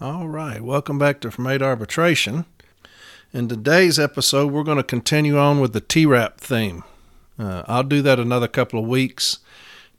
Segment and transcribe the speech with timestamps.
[0.00, 2.44] All right, welcome back to From Eight Arbitration.
[3.32, 6.84] In today's episode, we're going to continue on with the T Rap theme.
[7.36, 9.40] Uh, I'll do that another couple of weeks.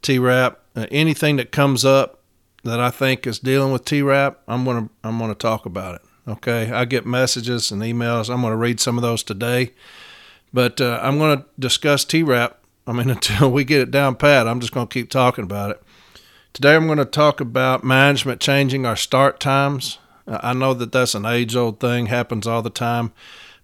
[0.01, 2.21] TRAP, uh, anything that comes up
[2.63, 5.95] that I think is dealing with TRAP, I'm going to I'm going to talk about
[5.95, 6.01] it.
[6.29, 8.33] Okay, I get messages and emails.
[8.33, 9.73] I'm going to read some of those today,
[10.53, 12.57] but uh, I'm going to discuss T Rap.
[12.87, 15.71] I mean, until we get it down pat, I'm just going to keep talking about
[15.71, 15.83] it.
[16.51, 19.99] Today, I'm going to talk about management changing our start times.
[20.27, 23.13] Uh, I know that that's an age old thing, happens all the time,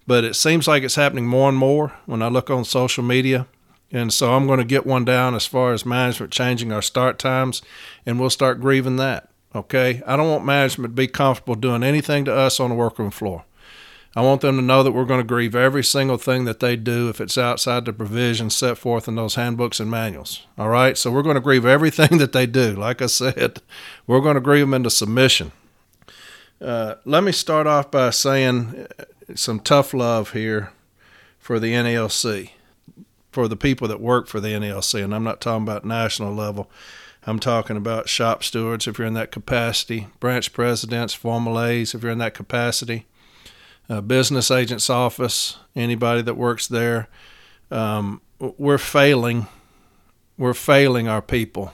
[0.06, 3.48] but it seems like it's happening more and more when I look on social media.
[3.90, 7.18] And so I'm going to get one down as far as management changing our start
[7.18, 7.60] times,
[8.06, 9.28] and we'll start grieving that.
[9.54, 10.02] Okay.
[10.06, 13.45] I don't want management to be comfortable doing anything to us on the workroom floor.
[14.16, 16.74] I want them to know that we're going to grieve every single thing that they
[16.74, 20.46] do if it's outside the provisions set forth in those handbooks and manuals.
[20.56, 20.96] All right?
[20.96, 22.72] So we're going to grieve everything that they do.
[22.72, 23.60] Like I said,
[24.06, 25.52] we're going to grieve them into submission.
[26.62, 30.72] Uh, let me start off by saying uh, some tough love here
[31.38, 32.52] for the NALC,
[33.30, 35.04] for the people that work for the NALC.
[35.04, 36.70] And I'm not talking about national level.
[37.26, 42.02] I'm talking about shop stewards if you're in that capacity, branch presidents, formal A's if
[42.02, 43.04] you're in that capacity
[43.88, 47.08] uh, business agent's office, anybody that works there.
[47.70, 49.46] Um, we're failing.
[50.38, 51.72] We're failing our people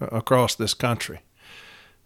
[0.00, 1.20] across this country.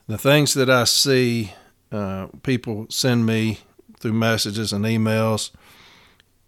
[0.06, 1.53] The things that I see
[1.92, 3.59] uh, people send me
[4.00, 5.50] through messages and emails,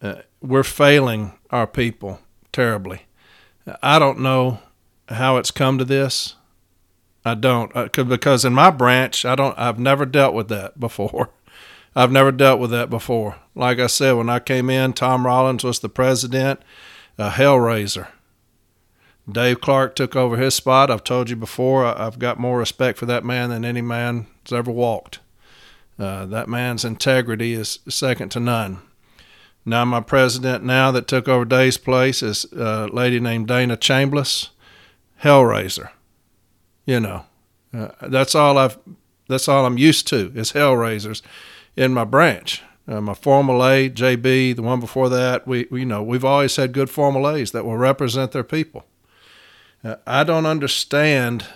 [0.02, 2.20] uh, we're failing our people
[2.52, 3.02] terribly.
[3.82, 4.60] I don't know
[5.08, 6.34] how it's come to this.
[7.24, 9.58] I don't, uh, because in my branch, I don't.
[9.58, 11.30] I've never dealt with that before.
[11.96, 13.36] I've never dealt with that before.
[13.54, 16.60] Like I said, when I came in, Tom Rollins was the president,
[17.16, 18.08] a hellraiser.
[19.28, 20.90] Dave Clark took over his spot.
[20.90, 24.52] I've told you before, I've got more respect for that man than any man has
[24.52, 25.20] ever walked.
[25.98, 28.82] Uh, that man's integrity is second to none.
[29.64, 34.50] Now, my president now that took over Dave's place is a lady named Dana Chambliss,
[35.22, 35.88] hellraiser.
[36.84, 37.24] You know,
[37.72, 38.78] uh, that's all I've.
[39.28, 41.20] That's all I'm used to is hellraisers
[41.76, 42.62] in my branch.
[42.88, 46.54] Uh, my formal A, JB, the one before that, we, we you know we've always
[46.56, 48.86] had good formal A's that will represent their people.
[49.82, 51.46] Uh, I don't understand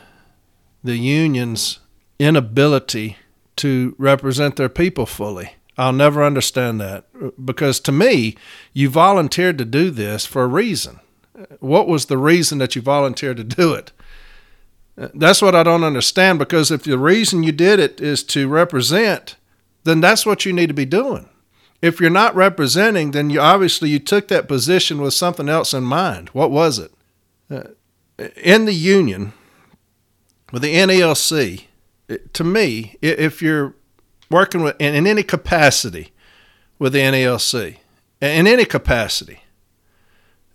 [0.83, 1.79] the union's
[2.19, 3.17] inability
[3.57, 5.55] to represent their people fully.
[5.79, 7.05] I'll never understand that
[7.43, 8.37] because to me,
[8.73, 11.01] you volunteered to do this for a reason.
[11.61, 13.93] What was the reason that you volunteered to do it?
[14.99, 18.49] Uh, that's what I don't understand because if the reason you did it is to
[18.49, 19.37] represent
[19.85, 21.29] then that's what you need to be doing.
[21.83, 25.85] If you're not representing, then you obviously you took that position with something else in
[25.85, 26.29] mind.
[26.31, 26.93] What was it?
[27.51, 27.63] Uh,
[28.37, 29.33] in the union
[30.53, 31.65] with the NALC,
[32.33, 33.75] to me, if you're
[34.31, 36.13] working with in, in any capacity
[36.79, 37.77] with the NALC,
[38.21, 39.41] in any capacity,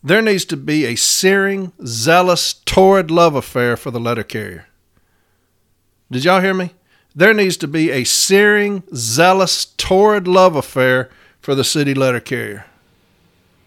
[0.04, 4.68] there needs to be a searing, zealous, torrid love affair for the letter carrier.
[6.12, 6.72] Did y'all hear me?
[7.16, 11.10] There needs to be a searing, zealous, torrid love affair
[11.40, 12.66] for the city letter carrier.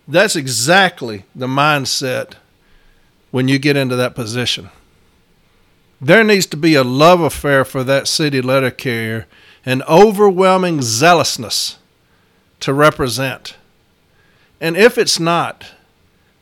[0.06, 2.34] That's exactly the mindset
[3.30, 4.70] when you get into that position.
[6.00, 9.26] There needs to be a love affair for that city letter carrier,
[9.64, 11.78] an overwhelming zealousness
[12.60, 13.56] to represent.
[14.60, 15.72] And if it's not,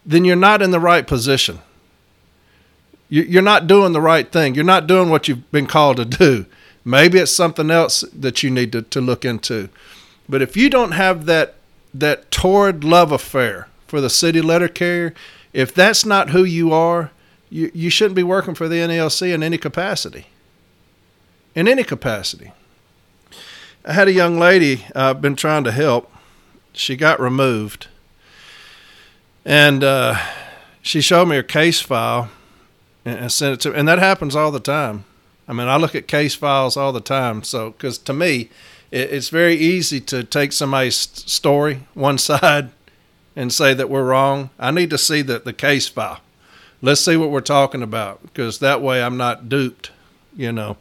[0.04, 1.60] then you're not in the right position.
[3.08, 4.54] You're not doing the right thing.
[4.54, 6.46] You're not doing what you've been called to do.
[6.86, 9.70] Maybe it's something else that you need to, to look into.
[10.28, 11.54] But if you don't have that
[11.92, 15.12] that torrid love affair for the city letter carrier,
[15.52, 17.10] if that's not who you are,
[17.50, 20.26] you, you shouldn't be working for the NALC in any capacity.
[21.56, 22.52] In any capacity.
[23.84, 26.12] I had a young lady I've uh, been trying to help.
[26.72, 27.88] She got removed.
[29.44, 30.18] And uh,
[30.82, 32.28] she showed me her case file
[33.04, 35.04] and, and sent it to And that happens all the time.
[35.48, 37.42] I mean, I look at case files all the time.
[37.42, 38.50] So, because to me,
[38.90, 42.70] it, it's very easy to take somebody's story, one side,
[43.34, 44.50] and say that we're wrong.
[44.58, 46.20] I need to see the, the case file.
[46.82, 49.90] Let's see what we're talking about, because that way I'm not duped,
[50.36, 50.76] you know.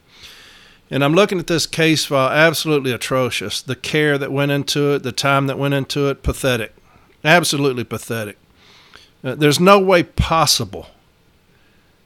[0.92, 3.62] And I'm looking at this case file, absolutely atrocious.
[3.62, 6.76] The care that went into it, the time that went into it, pathetic.
[7.24, 8.38] Absolutely pathetic.
[9.24, 10.88] Uh, there's no way possible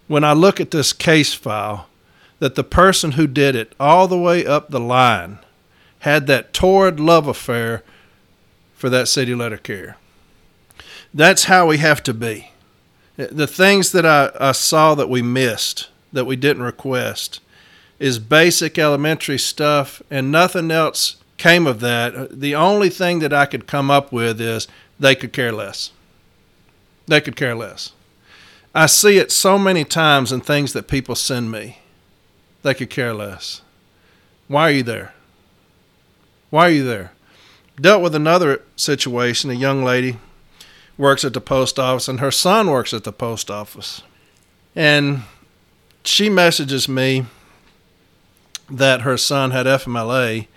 [0.07, 1.88] when I look at this case file
[2.39, 5.39] that the person who did it all the way up the line
[5.99, 7.83] had that torrid love affair
[8.75, 9.97] for that city letter carrier.
[11.13, 12.51] That's how we have to be.
[13.17, 17.41] The things that I, I saw that we missed, that we didn't request,
[17.99, 22.39] is basic elementary stuff, and nothing else came of that.
[22.39, 25.91] The only thing that I could come up with is they could care less.
[27.07, 27.91] They could care less.
[28.73, 31.78] I see it so many times in things that people send me.
[32.61, 33.61] They could care less.
[34.47, 35.13] Why are you there?
[36.49, 37.11] Why are you there?
[37.79, 39.49] Dealt with another situation.
[39.49, 40.17] A young lady
[40.97, 44.01] works at the post office, and her son works at the post office.
[44.75, 45.23] And
[46.03, 47.25] she messages me
[48.69, 50.47] that her son had FMLA,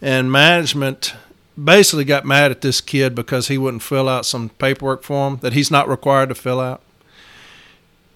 [0.00, 1.14] and management
[1.62, 5.36] basically got mad at this kid because he wouldn't fill out some paperwork for him
[5.38, 6.82] that he's not required to fill out.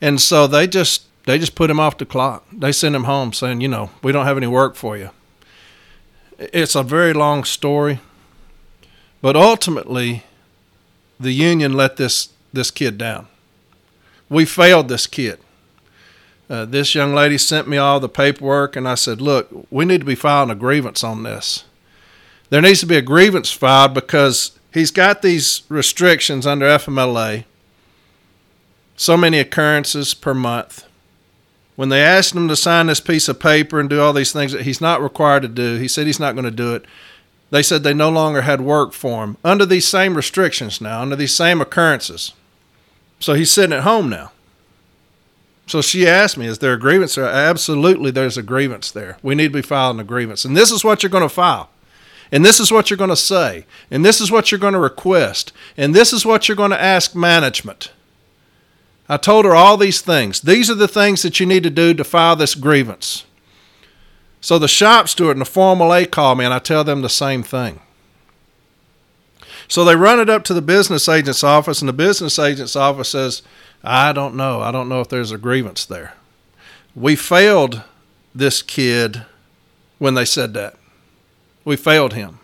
[0.01, 2.47] And so they just they just put him off the clock.
[2.51, 5.11] They sent him home saying, you know, we don't have any work for you.
[6.39, 8.01] It's a very long story,
[9.21, 10.25] but ultimately
[11.21, 13.27] the union let this this kid down.
[14.31, 15.39] We failed this kid.
[16.49, 20.01] Uh, this young lady sent me all the paperwork, and I said, Look, we need
[20.01, 21.65] to be filing a grievance on this.
[22.49, 27.45] There needs to be a grievance filed because he's got these restrictions under FMLA
[28.97, 30.88] so many occurrences per month.
[31.79, 34.51] When they asked him to sign this piece of paper and do all these things
[34.51, 36.85] that he's not required to do, he said he's not going to do it.
[37.51, 41.15] They said they no longer had work for him under these same restrictions now, under
[41.15, 42.33] these same occurrences.
[43.21, 44.33] So he's sitting at home now.
[45.69, 47.27] So she asked me, Is there a grievance there?
[47.27, 49.17] Absolutely, there's a grievance there.
[49.23, 50.45] We need to be filing a grievance.
[50.45, 51.71] And this is what you're going to file.
[52.33, 53.67] And this is what you're going to say.
[53.89, 55.53] And this is what you're going to request.
[55.77, 57.93] And this is what you're going to ask management.
[59.09, 60.41] I told her all these things.
[60.41, 63.25] These are the things that you need to do to file this grievance.
[64.41, 67.09] So the shop steward and the Formal A call me, and I tell them the
[67.09, 67.81] same thing.
[69.67, 73.11] So they run it up to the business agent's office, and the business agent's office
[73.11, 73.43] says,
[73.83, 74.61] I don't know.
[74.61, 76.15] I don't know if there's a grievance there.
[76.95, 77.83] We failed
[78.35, 79.25] this kid
[79.99, 80.77] when they said that.
[81.65, 82.41] We failed him.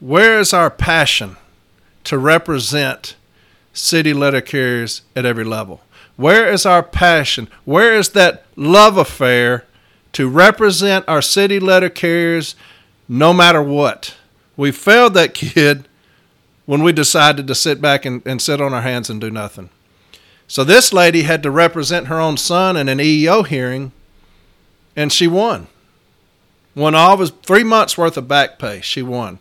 [0.00, 1.36] Where is our passion
[2.04, 3.16] to represent
[3.72, 5.80] city letter carriers at every level?
[6.20, 7.48] Where is our passion?
[7.64, 9.64] Where is that love affair
[10.12, 12.54] to represent our city letter carriers
[13.08, 14.16] no matter what?
[14.54, 15.88] We failed that kid
[16.66, 19.70] when we decided to sit back and, and sit on our hands and do nothing.
[20.46, 23.92] So this lady had to represent her own son in an EEO hearing,
[24.94, 25.68] and she won.
[26.74, 28.82] Won all of his three months worth of back pay.
[28.82, 29.38] She won.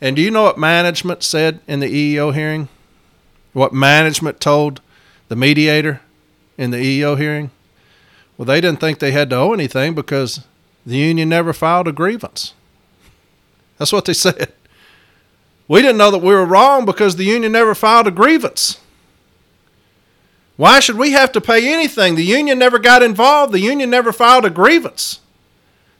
[0.00, 2.70] And do you know what management said in the EEO hearing?
[3.52, 4.80] What management told
[5.28, 6.00] the mediator
[6.62, 7.50] in the EEO hearing?
[8.38, 10.44] Well, they didn't think they had to owe anything because
[10.86, 12.54] the union never filed a grievance.
[13.78, 14.52] That's what they said.
[15.66, 18.78] We didn't know that we were wrong because the union never filed a grievance.
[20.56, 22.14] Why should we have to pay anything?
[22.14, 23.52] The union never got involved.
[23.52, 25.20] The union never filed a grievance.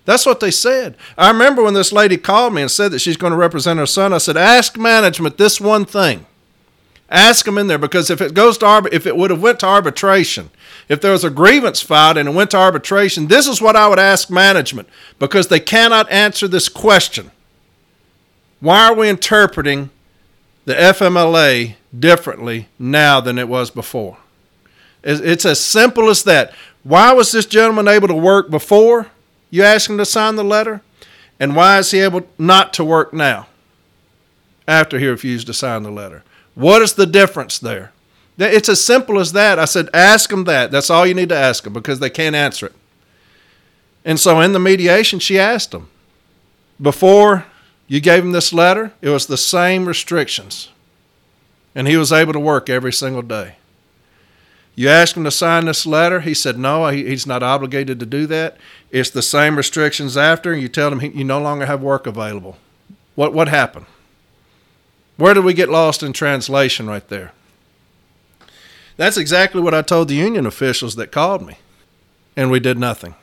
[0.05, 0.97] That's what they said.
[1.17, 3.87] I remember when this lady called me and said that she's going to represent her
[3.87, 4.13] son.
[4.13, 6.27] I said, "Ask management this one thing.
[7.13, 9.67] Ask them in there because if it goes to if it would have went to
[9.67, 10.49] arbitration,
[10.89, 13.87] if there was a grievance filed and it went to arbitration, this is what I
[13.87, 14.89] would ask management
[15.19, 17.31] because they cannot answer this question.
[18.61, 19.91] Why are we interpreting
[20.65, 24.17] the FMLA differently now than it was before?
[25.03, 26.55] It's as simple as that.
[26.83, 29.09] Why was this gentleman able to work before
[29.51, 30.81] you asked him to sign the letter?
[31.39, 33.49] And why is he able not to work now
[34.67, 36.23] after he refused to sign the letter?
[36.55, 37.93] What is the difference there?
[38.39, 39.59] It's as simple as that.
[39.59, 40.71] I said, ask them that.
[40.71, 42.75] That's all you need to ask them because they can't answer it.
[44.05, 45.89] And so in the mediation, she asked him,
[46.81, 47.47] before
[47.87, 50.71] you gave him this letter, it was the same restrictions.
[51.75, 53.57] And he was able to work every single day.
[54.75, 56.21] You ask him to sign this letter.
[56.21, 58.57] He said no, he's not obligated to do that.
[58.91, 60.55] It's the same restrictions after.
[60.55, 62.57] You tell him you no longer have work available.
[63.15, 63.87] What what happened?
[65.17, 67.33] Where did we get lost in translation right there?
[68.97, 71.59] That's exactly what I told the union officials that called me.
[72.37, 73.15] And we did nothing.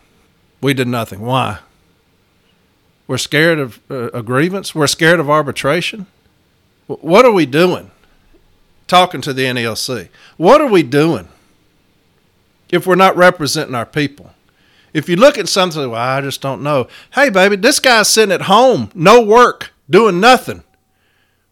[0.61, 1.21] We did nothing.
[1.21, 1.59] Why?
[3.07, 4.75] We're scared of uh, a grievance.
[4.75, 6.05] We're scared of arbitration.
[6.87, 7.91] What are we doing?
[8.87, 10.09] Talking to the NALC.
[10.37, 11.27] What are we doing?
[12.71, 14.31] if we're not representing our people.
[14.93, 16.87] If you look at something, well, I just don't know.
[17.13, 20.63] Hey, baby, this guy's sitting at home, no work, doing nothing.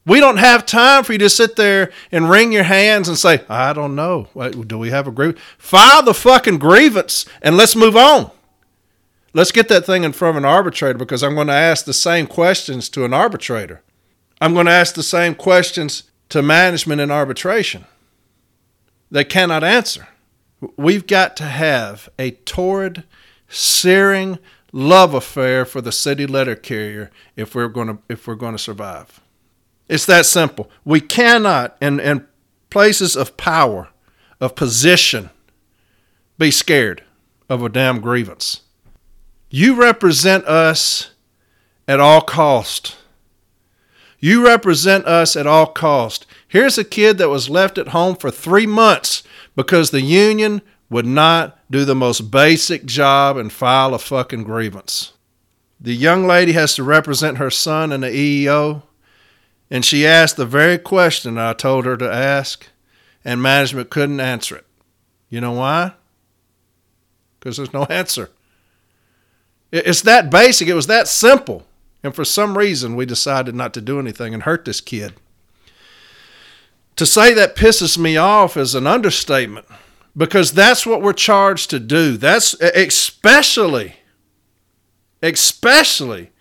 [0.07, 3.43] We don't have time for you to sit there and wring your hands and say,
[3.49, 4.29] I don't know.
[4.65, 5.41] Do we have a grievance?
[5.57, 8.31] File the fucking grievance and let's move on.
[9.33, 11.93] Let's get that thing in front of an arbitrator because I'm going to ask the
[11.93, 13.83] same questions to an arbitrator.
[14.39, 17.83] I'm going to ask the same questions to management in arbitration.
[19.11, 20.07] They cannot answer.
[20.77, 23.03] We've got to have a torrid,
[23.49, 24.39] searing,
[24.71, 28.57] love affair for the city letter carrier if we're going to if we're going to
[28.57, 29.19] survive.
[29.87, 30.69] It's that simple.
[30.83, 32.27] We cannot in in
[32.69, 33.89] places of power,
[34.39, 35.29] of position,
[36.37, 37.03] be scared
[37.49, 38.61] of a damn grievance.
[39.49, 41.11] You represent us
[41.87, 42.97] at all cost.
[44.19, 46.25] You represent us at all cost.
[46.47, 49.23] Here's a kid that was left at home for three months
[49.55, 55.13] because the union would not do the most basic job and file a fucking grievance.
[55.79, 58.83] The young lady has to represent her son in the EEO,
[59.69, 62.67] and she asked the very question I told her to ask,
[63.25, 64.65] and management couldn't answer it.
[65.29, 65.93] You know why?
[67.39, 68.29] Because there's no answer.
[69.71, 71.65] It's that basic, it was that simple.
[72.03, 75.13] And for some reason, we decided not to do anything and hurt this kid.
[76.95, 79.67] To say that pisses me off is an understatement
[80.15, 82.17] because that's what we're charged to do.
[82.17, 83.97] That's especially,
[85.21, 86.31] especially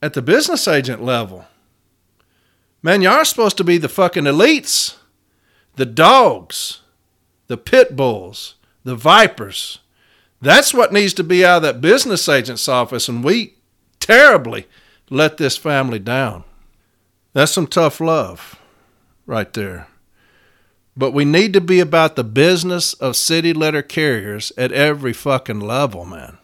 [0.00, 1.44] at the business agent level.
[2.82, 4.96] Man, y'all are supposed to be the fucking elites,
[5.76, 6.80] the dogs,
[7.46, 9.78] the pit bulls, the vipers.
[10.40, 13.54] That's what needs to be out of that business agent's office, and we
[14.00, 14.66] terribly
[15.10, 16.42] let this family down.
[17.32, 18.58] That's some tough love
[19.26, 19.86] right there.
[20.96, 25.60] But we need to be about the business of city letter carriers at every fucking
[25.60, 26.38] level, man.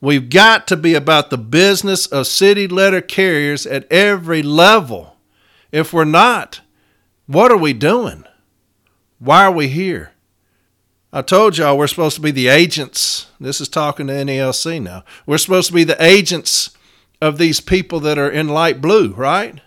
[0.00, 5.16] We've got to be about the business of city letter carriers at every level.
[5.70, 6.60] If we're not,
[7.26, 8.24] what are we doing?
[9.18, 10.12] Why are we here?
[11.12, 13.26] I told y'all we're supposed to be the agents.
[13.40, 15.04] This is talking to NALC now.
[15.26, 16.70] We're supposed to be the agents
[17.20, 19.60] of these people that are in light blue, right?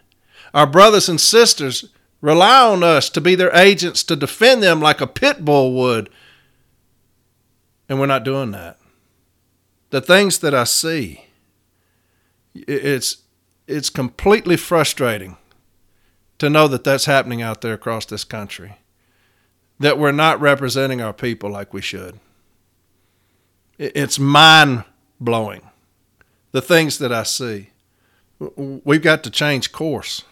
[0.53, 1.85] Our brothers and sisters
[2.21, 6.09] rely on us to be their agents to defend them like a pit bull would.
[7.89, 8.77] And we're not doing that.
[9.89, 11.25] The things that I see,
[12.53, 13.17] it's
[13.67, 15.37] it's completely frustrating
[16.41, 18.77] to know that that's happening out there across this country.
[19.77, 22.19] That we're not representing our people like we should.
[23.77, 24.85] It's mind
[25.19, 25.61] blowing.
[26.51, 27.69] The things that I see.
[28.55, 30.23] We've got to change course.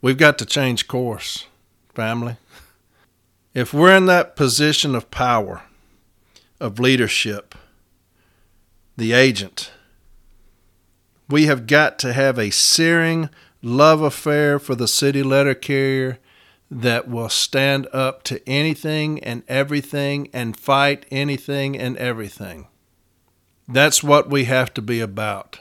[0.00, 1.44] We've got to change course,
[1.94, 2.38] family.
[3.52, 5.64] If we're in that position of power,
[6.58, 7.54] of leadership,
[8.96, 9.70] the agent,
[11.28, 13.28] we have got to have a searing
[13.62, 16.18] love affair for the city letter carrier
[16.70, 22.66] that will stand up to anything and everything and fight anything and everything.
[23.68, 25.60] That's what we have to be about.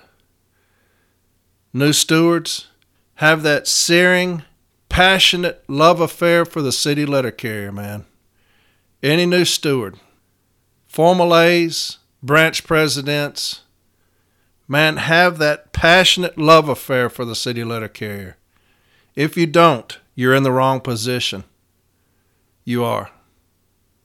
[1.74, 2.68] New stewards,
[3.16, 4.44] have that searing,
[4.90, 8.06] passionate love affair for the city letter carrier, man.
[9.04, 10.00] Any new steward,
[10.88, 13.62] formal A's, branch presidents,
[14.68, 18.38] man, have that passionate love affair for the city letter carrier.
[19.16, 21.44] If you don't, you're in the wrong position.
[22.64, 23.12] You are.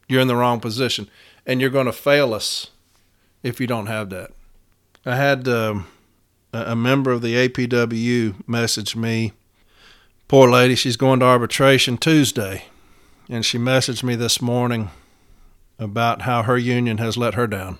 [0.08, 1.08] You're in the wrong position.
[1.46, 2.68] And you're going to fail us
[3.42, 4.30] if you don't have that.
[5.04, 5.48] I had.
[5.48, 5.86] Um,
[6.52, 9.32] a member of the APWU messaged me.
[10.28, 12.64] Poor lady, she's going to arbitration Tuesday.
[13.28, 14.90] And she messaged me this morning
[15.78, 17.78] about how her union has let her down.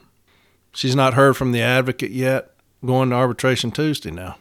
[0.73, 4.37] She's not heard from the advocate yet, going to arbitration Tuesday now.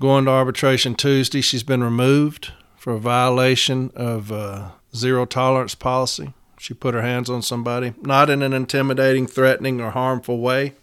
[0.00, 6.34] Going to arbitration Tuesday, she's been removed for a violation of uh, zero tolerance policy.
[6.58, 10.74] She put her hands on somebody, not in an intimidating, threatening, or harmful way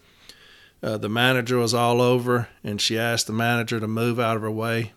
[0.84, 4.42] uh, the manager was all over, and she asked the manager to move out of
[4.42, 4.92] her way,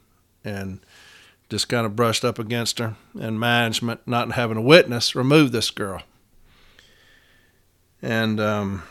[0.45, 0.81] and
[1.49, 2.97] just kind of brushed up against her.
[3.19, 6.03] And management, not having a witness, removed this girl.
[8.03, 8.83] And um,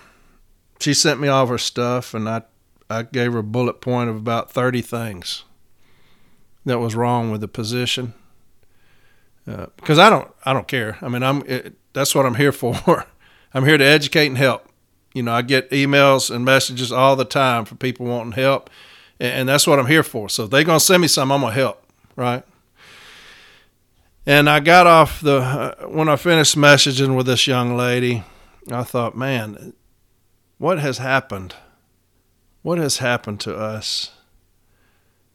[0.79, 2.44] she sent me all her stuff, and I
[2.89, 5.44] I gave her a bullet point of about thirty things
[6.65, 8.13] that was wrong with the position.
[9.48, 10.98] Uh, because I don't I don't care.
[11.01, 13.05] I mean I'm it, that's what I'm here for.
[13.53, 14.67] I'm here to educate and help.
[15.13, 18.70] You know, I get emails and messages all the time from people wanting help,
[19.17, 20.27] and that's what I'm here for.
[20.27, 21.82] So if they're gonna send me some, I'm gonna help,
[22.17, 22.44] right?
[24.25, 28.24] And I got off the uh, when I finished messaging with this young lady,
[28.72, 29.74] I thought, man,
[30.57, 31.55] what has happened?
[32.62, 34.12] What has happened to us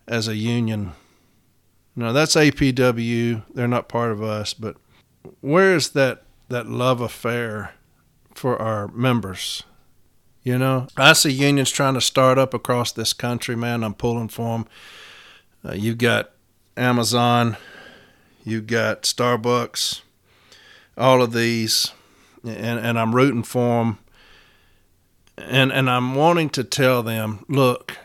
[0.09, 0.93] as a union?
[1.95, 4.77] Now that's APW; they're not part of us, but
[5.41, 7.75] where's that that love affair
[8.35, 9.63] for our members?
[10.43, 13.85] You know, I see unions trying to start up across this country, man.
[13.85, 14.67] I'm pulling for them.
[15.63, 16.31] Uh, you've got
[16.77, 17.59] Amazon,
[18.45, 20.01] you've got Starbucks,
[20.97, 21.93] all of these,
[22.43, 23.99] and, and I'm rooting for them.
[25.43, 27.97] And and I'm wanting to tell them, look,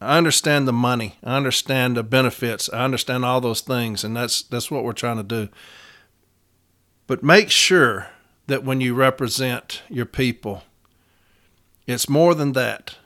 [0.00, 4.42] I understand the money, I understand the benefits, I understand all those things, and that's
[4.42, 5.48] that's what we're trying to do.
[7.06, 8.08] But make sure
[8.46, 10.62] that when you represent your people,
[11.86, 12.96] it's more than that.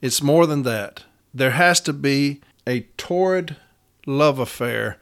[0.00, 1.04] It's more than that.
[1.34, 3.56] There has to be a torrid
[4.06, 4.98] love affair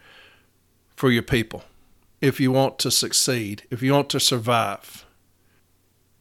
[0.97, 1.64] for your people
[2.21, 5.07] if you want to succeed, if you want to survive.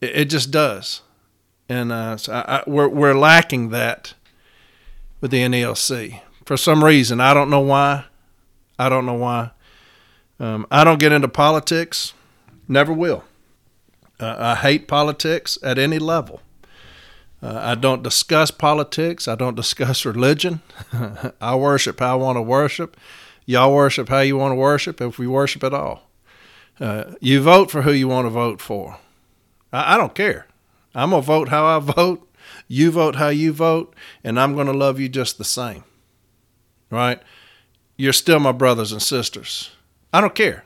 [0.01, 1.01] It, it just does.
[1.69, 4.15] And uh, so I, I, we're, we're lacking that
[5.21, 7.21] with the NALC for some reason.
[7.21, 8.05] I don't know why.
[8.79, 9.51] I don't know why.
[10.39, 12.13] Um, I don't get into politics,
[12.67, 13.23] never will.
[14.19, 16.41] Uh, I hate politics at any level.
[17.41, 19.27] Uh, I don't discuss politics.
[19.27, 20.61] I don't discuss religion.
[21.41, 22.97] I worship how I want to worship.
[23.45, 26.03] Y'all worship how you want to worship, if we worship at all.
[26.79, 28.97] Uh, you vote for who you want to vote for.
[29.73, 30.47] I, I don't care.
[30.95, 32.25] I'm going to vote how I vote.
[32.67, 35.83] You vote how you vote, and I'm going to love you just the same.
[36.89, 37.21] Right?
[37.97, 39.71] You're still my brothers and sisters.
[40.13, 40.63] I don't care.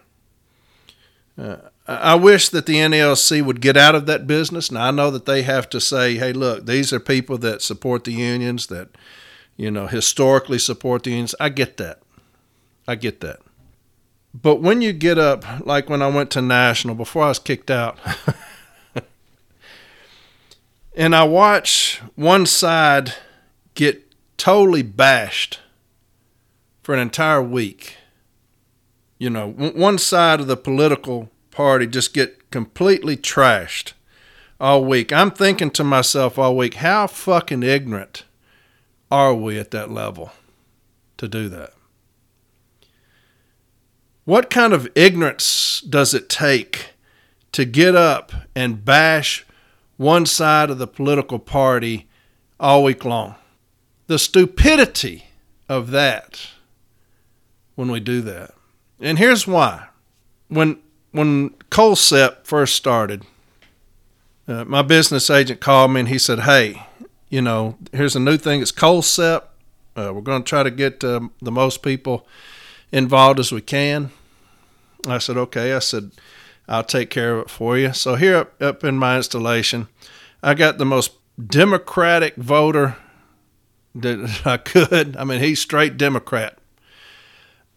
[1.38, 4.72] Uh, I wish that the NALC would get out of that business.
[4.72, 8.04] Now I know that they have to say, "Hey, look, these are people that support
[8.06, 8.90] the unions, that
[9.58, 12.02] you know historically support the unions." I get that.
[12.88, 13.40] I get that.
[14.34, 17.70] But when you get up, like when I went to national before I was kicked
[17.70, 17.98] out,
[20.96, 23.14] and I watch one side
[23.74, 25.60] get totally bashed
[26.82, 27.98] for an entire week.
[29.18, 33.94] You know, one side of the political party just get completely trashed
[34.60, 35.12] all week.
[35.12, 38.26] I'm thinking to myself all week, how fucking ignorant
[39.10, 40.32] are we at that level
[41.18, 41.74] to do that?
[44.26, 46.92] What kind of ignorance does it take
[47.52, 49.46] to get up and bash
[49.98, 52.08] one side of the political party
[52.60, 53.36] all week long?
[54.08, 55.26] The stupidity
[55.70, 56.48] of that
[57.76, 58.54] when we do that.
[59.00, 59.88] And here's why.
[60.48, 60.80] When
[61.12, 63.24] when COLCPE first started,
[64.48, 66.86] uh, my business agent called me and he said, "Hey,
[67.30, 68.62] you know, here's a new thing.
[68.62, 69.44] It's COLCPE.
[69.96, 72.28] Uh, we're going to try to get uh, the most people
[72.92, 74.12] involved as we can."
[75.08, 76.12] I said, "Okay." I said,
[76.68, 79.88] "I'll take care of it for you." So here up, up in my installation,
[80.42, 81.14] I got the most
[81.48, 82.98] Democratic voter
[83.96, 85.16] that I could.
[85.18, 86.58] I mean, he's straight Democrat.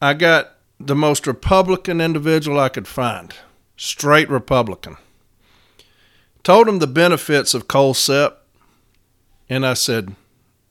[0.00, 3.34] I got the most Republican individual I could find,
[3.76, 4.96] straight Republican.
[6.42, 8.36] Told him the benefits of coal COLCPE,
[9.48, 10.14] and I said,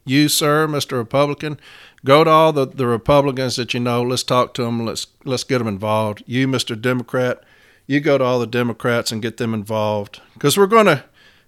[0.06, 0.94] You, sir, Mr.
[0.94, 1.60] Republican,
[2.06, 4.02] go to all the, the Republicans that you know.
[4.04, 4.86] Let's talk to them.
[4.86, 6.24] Let's let's get them involved.
[6.26, 6.80] You, Mr.
[6.80, 7.44] Democrat,
[7.88, 11.04] you go to all the Democrats and get them involved because we're going to,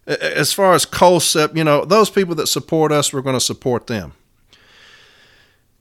[0.05, 3.87] as far as COLCPE, you know, those people that support us, we're going to support
[3.87, 4.13] them.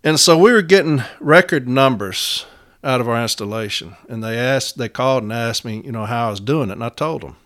[0.02, 2.46] And so we were getting record numbers
[2.82, 3.96] out of our installation.
[4.08, 6.74] And they asked, they called and asked me, you know, how I was doing it,
[6.74, 7.36] and I told them.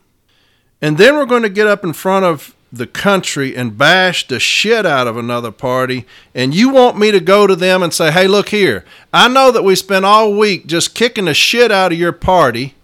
[0.83, 4.39] And then we're going to get up in front of the country and bash the
[4.39, 6.07] shit out of another party.
[6.35, 9.51] And you want me to go to them and say, hey, look here, I know
[9.51, 12.75] that we spent all week just kicking the shit out of your party.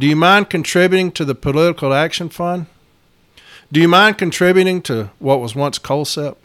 [0.00, 2.64] Do you mind contributing to the Political Action Fund?
[3.70, 6.38] Do you mind contributing to what was once COLCPE?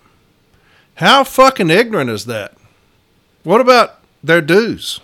[0.95, 2.57] How fucking ignorant is that?
[3.43, 4.99] What about their dues?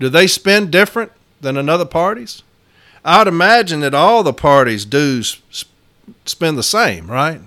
[0.00, 2.42] Do they spend different than another party's?
[3.04, 5.40] I would imagine that all the parties dues
[6.24, 7.40] spend the same, right?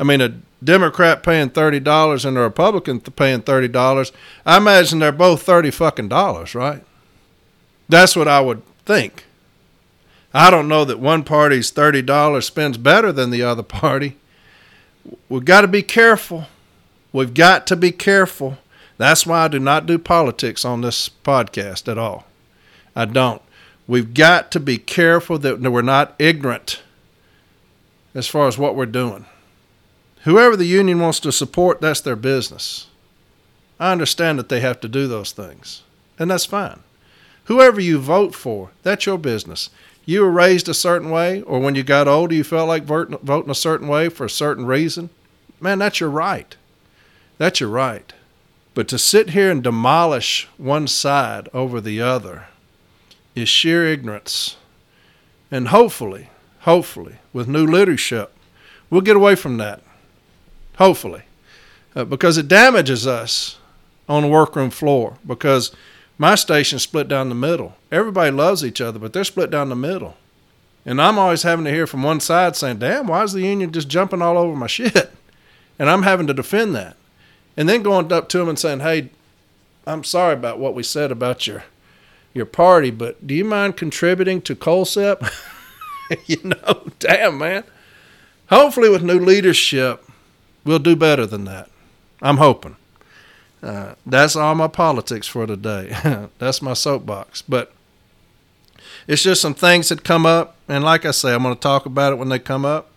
[0.00, 0.32] I mean, a
[0.64, 4.12] Democrat paying thirty dollars and a Republican paying thirty dollars.
[4.46, 6.82] I imagine they're both thirty fucking dollars, right?
[7.86, 9.25] That's what I would think.
[10.36, 14.16] I don't know that one party's thirty dollars spends better than the other party.
[15.28, 16.46] We've got to be careful.
[17.12, 18.58] We've got to be careful
[18.98, 22.26] that's why I do not do politics on this podcast at all.
[22.94, 23.42] I don't.
[23.86, 26.82] We've got to be careful that we're not ignorant
[28.14, 29.26] as far as what we're doing.
[30.24, 32.88] Whoever the union wants to support, that's their business.
[33.78, 35.82] I understand that they have to do those things,
[36.18, 36.80] and that's fine.
[37.44, 39.70] Whoever you vote for, that's your business.
[40.06, 43.50] You were raised a certain way, or when you got older, you felt like voting
[43.50, 45.10] a certain way for a certain reason.
[45.60, 46.56] Man, that's your right.
[47.38, 48.12] That's your right.
[48.72, 52.46] But to sit here and demolish one side over the other
[53.34, 54.56] is sheer ignorance.
[55.50, 58.32] And hopefully, hopefully, with new leadership,
[58.88, 59.82] we'll get away from that.
[60.78, 61.22] Hopefully.
[61.96, 63.58] Uh, because it damages us
[64.08, 65.16] on the workroom floor.
[65.26, 65.72] Because
[66.18, 67.76] my station's split down the middle.
[67.92, 70.16] Everybody loves each other, but they're split down the middle.
[70.84, 73.72] And I'm always having to hear from one side saying, damn, why is the union
[73.72, 75.10] just jumping all over my shit?
[75.78, 76.96] And I'm having to defend that.
[77.54, 79.10] And then going up to them and saying, hey,
[79.86, 81.64] I'm sorry about what we said about your
[82.32, 85.32] your party, but do you mind contributing to COLCPE?
[86.26, 87.64] you know, damn, man.
[88.50, 90.04] Hopefully, with new leadership,
[90.64, 91.70] we'll do better than that.
[92.20, 92.76] I'm hoping.
[93.66, 96.28] Uh, that's all my politics for today.
[96.38, 97.42] that's my soapbox.
[97.42, 97.72] But
[99.08, 101.84] it's just some things that come up, and like I say, I'm going to talk
[101.84, 102.92] about it when they come up.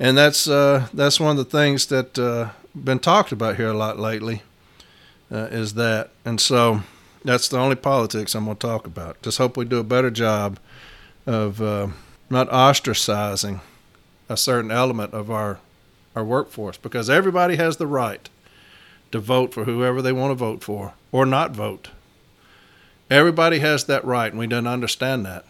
[0.00, 3.74] And that's uh, that's one of the things that uh, been talked about here a
[3.74, 4.42] lot lately.
[5.30, 6.82] Uh, is that, and so
[7.22, 9.20] that's the only politics I'm going to talk about.
[9.20, 10.58] Just hope we do a better job
[11.26, 11.88] of uh,
[12.30, 13.60] not ostracizing
[14.30, 15.58] a certain element of our
[16.16, 18.30] our workforce because everybody has the right
[19.12, 21.90] to vote for whoever they want to vote for or not vote.
[23.10, 25.44] Everybody has that right, and we don't understand that.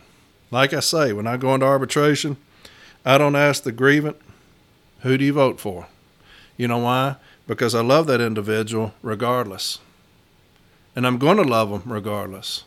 [0.51, 2.37] Like I say, when I go into arbitration,
[3.05, 4.17] I don't ask the grievant,
[5.01, 5.87] who do you vote for?
[6.57, 7.17] You know why?
[7.47, 9.79] Because I love that individual regardless.
[10.95, 12.65] And I'm going to love them regardless.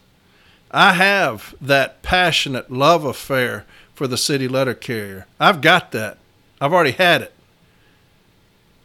[0.71, 5.27] I have that passionate love affair for the city letter carrier.
[5.39, 6.17] I've got that.
[6.59, 7.33] I've already had it.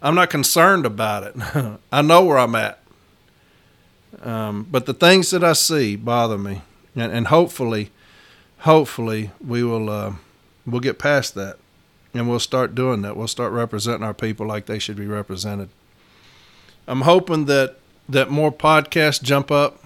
[0.03, 1.79] I'm not concerned about it.
[1.93, 2.81] I know where I'm at.
[4.23, 6.63] Um, but the things that I see bother me,
[6.95, 7.91] and, and hopefully,
[8.61, 10.15] hopefully we will uh,
[10.67, 11.59] we'll get past that,
[12.15, 13.17] and we'll start doing that.
[13.17, 15.69] We'll start representing our people like they should be represented.
[16.87, 17.77] I'm hoping that
[18.09, 19.83] that more podcasts jump up.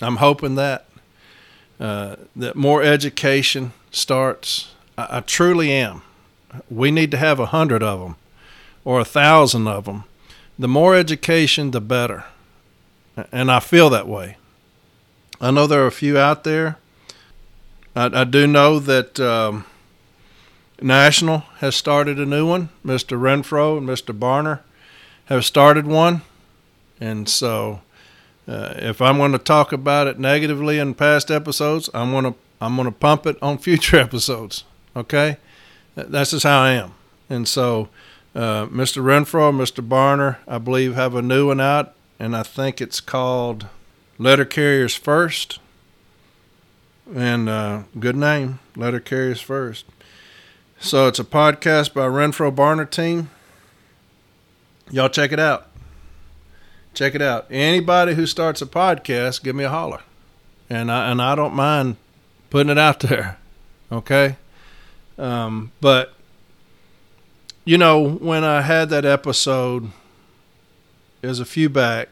[0.00, 0.86] I'm hoping that
[1.78, 4.72] uh, that more education starts.
[4.98, 6.02] I, I truly am.
[6.68, 8.16] We need to have a hundred of them
[8.84, 10.04] or a thousand of them.
[10.58, 12.24] The more education, the better.
[13.32, 14.36] And I feel that way.
[15.40, 16.76] I know there are a few out there.
[17.96, 19.64] I, I do know that um,
[20.80, 22.68] National has started a new one.
[22.84, 23.18] Mr.
[23.18, 24.16] Renfro and Mr.
[24.16, 24.60] Barner
[25.26, 26.22] have started one.
[27.00, 27.80] And so
[28.46, 32.34] uh, if I'm going to talk about it negatively in past episodes, I'm going to
[32.60, 34.64] I'm going to pump it on future episodes.
[34.94, 35.38] Okay,
[35.94, 36.92] that's just how I am.
[37.28, 37.88] And so,
[38.34, 39.02] uh, Mr.
[39.02, 39.86] Renfro, Mr.
[39.86, 43.66] Barner, I believe have a new one out, and I think it's called
[44.18, 45.58] Letter Carriers First.
[47.12, 49.84] And uh, good name, Letter Carriers First.
[50.78, 53.30] So it's a podcast by Renfro Barner team.
[54.90, 55.68] Y'all check it out.
[56.94, 57.46] Check it out.
[57.50, 60.00] Anybody who starts a podcast, give me a holler,
[60.68, 61.96] and I and I don't mind
[62.48, 63.38] putting it out there.
[63.92, 64.36] Okay,
[65.18, 66.14] um, but
[67.70, 69.92] you know when I had that episode,
[71.22, 72.08] it was a few back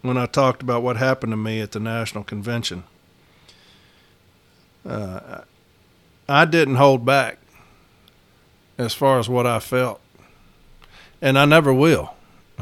[0.00, 2.84] when I talked about what happened to me at the national convention.
[4.82, 5.42] Uh,
[6.26, 7.36] I didn't hold back
[8.78, 10.00] as far as what I felt,
[11.20, 12.14] and I never will.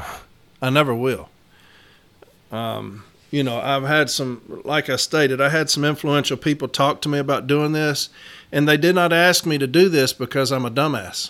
[0.61, 1.29] I never will.
[2.51, 7.01] Um, you know, I've had some, like I stated, I had some influential people talk
[7.03, 8.09] to me about doing this,
[8.51, 11.29] and they did not ask me to do this because I'm a dumbass.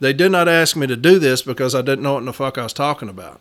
[0.00, 2.56] They did not ask me to do this because I didn't know what the fuck
[2.58, 3.40] I was talking about.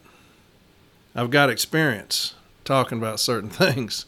[1.16, 4.06] I've got experience talking about certain things.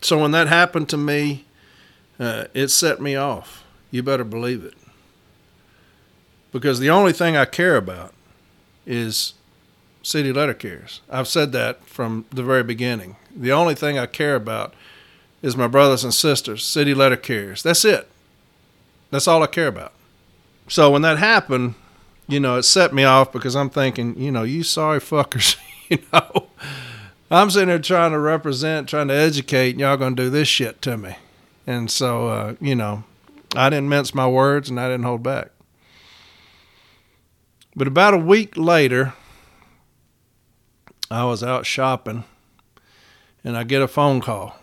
[0.00, 1.44] So when that happened to me,
[2.18, 3.64] uh, it set me off.
[3.90, 4.74] You better believe it.
[6.50, 8.12] Because the only thing I care about
[8.86, 9.34] is
[10.02, 11.00] city letter carriers.
[11.08, 13.16] I've said that from the very beginning.
[13.34, 14.74] The only thing I care about
[15.40, 17.62] is my brothers and sisters, city letter carriers.
[17.62, 18.08] That's it.
[19.10, 19.92] That's all I care about.
[20.68, 21.74] So when that happened,
[22.28, 25.56] you know, it set me off because I'm thinking, you know, you sorry fuckers,
[25.88, 26.48] you know.
[27.30, 30.82] I'm sitting there trying to represent, trying to educate, and y'all gonna do this shit
[30.82, 31.16] to me.
[31.66, 33.04] And so, uh, you know,
[33.54, 35.50] I didn't mince my words and I didn't hold back.
[37.74, 39.14] But about a week later,
[41.10, 42.24] I was out shopping
[43.44, 44.56] and I get a phone call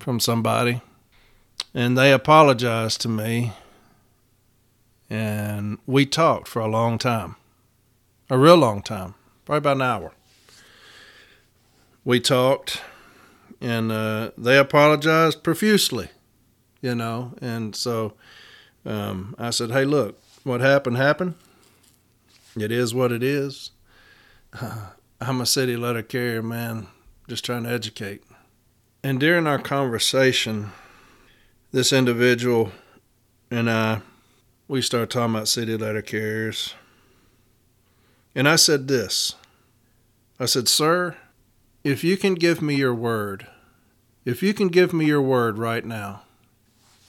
[0.00, 0.80] from somebody
[1.74, 3.52] and they apologized to me
[5.12, 7.36] and we talked for a long time.
[8.30, 10.12] A real long time, probably about an hour.
[12.02, 12.80] We talked
[13.60, 16.08] and uh, they apologized profusely,
[16.80, 17.34] you know.
[17.42, 18.14] And so
[18.86, 21.34] um, I said, "Hey, look, what happened happened.
[22.56, 23.70] It is what it is.
[24.58, 24.86] Uh,
[25.20, 26.88] I'm a city letter carrier, man,
[27.28, 28.24] just trying to educate.
[29.04, 30.72] And during our conversation,
[31.70, 32.72] this individual
[33.48, 34.00] and I,
[34.68, 36.74] we started talking about city letter carriers.
[38.34, 39.34] And I said this
[40.40, 41.16] I said, Sir,
[41.84, 43.46] if you can give me your word,
[44.24, 46.22] if you can give me your word right now,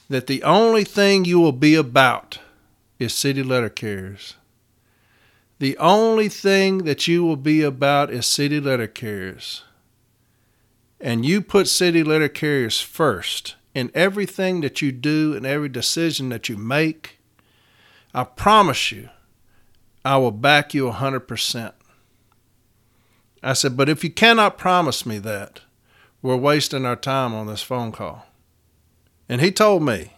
[0.10, 2.40] that the only thing you will be about
[3.00, 4.36] is city letter carriers.
[5.60, 9.64] The only thing that you will be about is city letter carriers.
[11.00, 16.30] And you put city letter carriers first in everything that you do and every decision
[16.30, 17.20] that you make.
[18.14, 19.10] I promise you,
[20.06, 21.74] I will back you 100%.
[23.42, 25.62] I said, but if you cannot promise me that,
[26.22, 28.26] we're wasting our time on this phone call.
[29.28, 30.14] And he told me,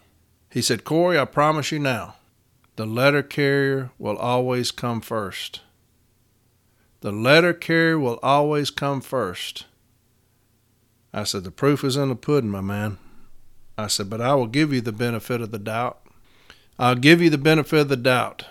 [0.51, 2.15] he said, Corey, I promise you now,
[2.75, 5.61] the letter carrier will always come first.
[7.01, 9.65] The letter carrier will always come first.
[11.13, 12.97] I said, The proof is in the pudding, my man.
[13.77, 16.04] I said, But I will give you the benefit of the doubt.
[16.77, 18.45] I'll give you the benefit of the doubt,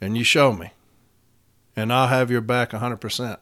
[0.00, 0.72] and you show me,
[1.76, 3.38] and I'll have your back 100%.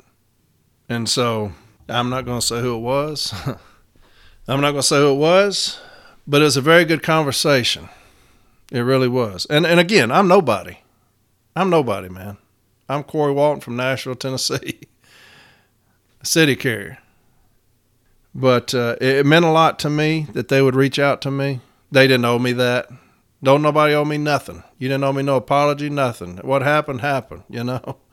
[0.88, 1.52] And so
[1.88, 3.32] I'm not going to say who it was.
[4.48, 5.80] I'm not going to say who it was,
[6.26, 7.88] but it was a very good conversation.
[8.70, 9.46] It really was.
[9.46, 10.78] And and again, I'm nobody.
[11.54, 12.36] I'm nobody, man.
[12.88, 14.80] I'm Corey Walton from Nashville, Tennessee,
[16.22, 16.98] city carrier.
[18.34, 21.60] But uh, it meant a lot to me that they would reach out to me.
[21.90, 22.88] They didn't owe me that.
[23.42, 24.62] Don't nobody owe me nothing.
[24.78, 26.38] You didn't owe me no apology, nothing.
[26.38, 27.96] What happened, happened, you know.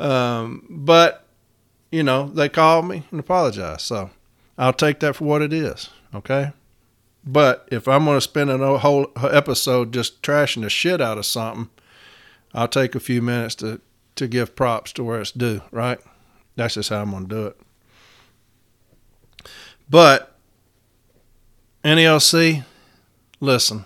[0.00, 1.26] Um, but
[1.90, 3.80] you know, they called me and apologized.
[3.80, 4.10] So
[4.56, 5.90] I'll take that for what it is.
[6.14, 6.52] Okay.
[7.24, 11.26] But if I'm going to spend a whole episode just trashing the shit out of
[11.26, 11.68] something,
[12.54, 13.80] I'll take a few minutes to,
[14.16, 15.98] to give props to where it's due, right?
[16.56, 17.60] That's just how I'm going to do it.
[19.90, 20.34] But
[21.84, 22.64] NALC,
[23.40, 23.84] listen,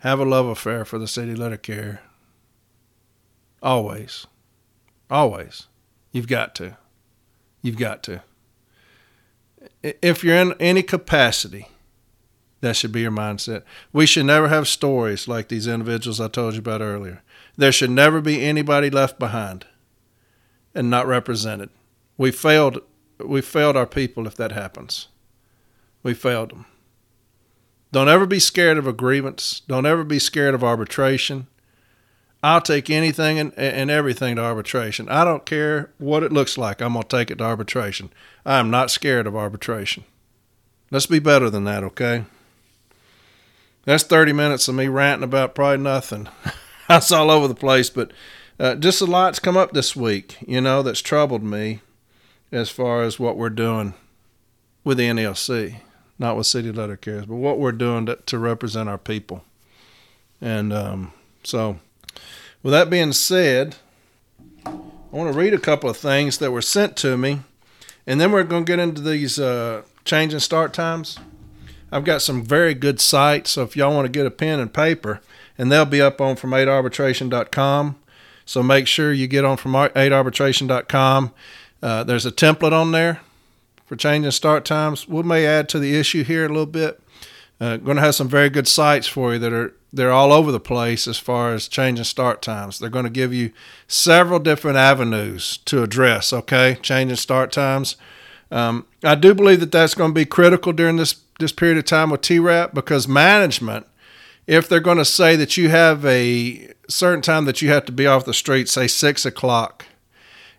[0.00, 2.00] have a love affair for the city let it care.
[3.62, 4.26] Always.
[5.10, 5.66] Always.
[6.12, 6.76] You've got to.
[7.62, 8.22] You've got to.
[9.82, 11.68] If you're in any capacity,
[12.60, 13.62] that should be your mindset.
[13.92, 17.22] We should never have stories like these individuals I told you about earlier.
[17.56, 19.66] There should never be anybody left behind
[20.74, 21.70] and not represented.
[22.16, 22.80] We failed
[23.18, 25.08] we failed our people if that happens.
[26.02, 26.64] We failed them.
[27.92, 29.60] Don't ever be scared of agreements.
[29.66, 31.46] Don't ever be scared of arbitration.
[32.42, 35.08] I'll take anything and, and everything to arbitration.
[35.08, 36.80] I don't care what it looks like.
[36.80, 38.10] I'm going to take it to arbitration.
[38.46, 40.04] I am not scared of arbitration.
[40.90, 42.24] Let's be better than that, okay?
[43.84, 46.28] That's 30 minutes of me ranting about probably nothing.
[46.88, 48.12] that's all over the place, but
[48.58, 51.80] uh, just a lot's come up this week, you know, that's troubled me
[52.52, 53.94] as far as what we're doing
[54.84, 55.76] with the NALC,
[56.20, 59.42] not with City Letter Carriers, but what we're doing to, to represent our people.
[60.40, 61.78] And um, so
[62.62, 63.76] with that being said,
[64.66, 64.76] I
[65.10, 67.40] want to read a couple of things that were sent to me,
[68.06, 71.18] and then we're going to get into these uh, change and start times.
[71.90, 74.72] I've got some very good sites, so if y'all want to get a pen and
[74.72, 75.22] paper,
[75.56, 77.96] and they'll be up on from8arbitration.com.
[78.44, 81.32] So make sure you get on from 8arbitration.com.
[81.82, 83.20] Uh, there's a template on there
[83.90, 85.08] for changing start times.
[85.08, 87.02] We may add to the issue here a little bit.
[87.60, 90.52] Uh, going to have some very good sites for you that are they're all over
[90.52, 92.78] the place as far as changing start times.
[92.78, 93.50] They're going to give you
[93.88, 96.32] several different avenues to address.
[96.32, 97.96] Okay, changing start times.
[98.52, 101.84] Um, I do believe that that's going to be critical during this this period of
[101.84, 103.88] time with TRAP because management,
[104.46, 107.92] if they're going to say that you have a certain time that you have to
[107.92, 109.86] be off the street, say six o'clock,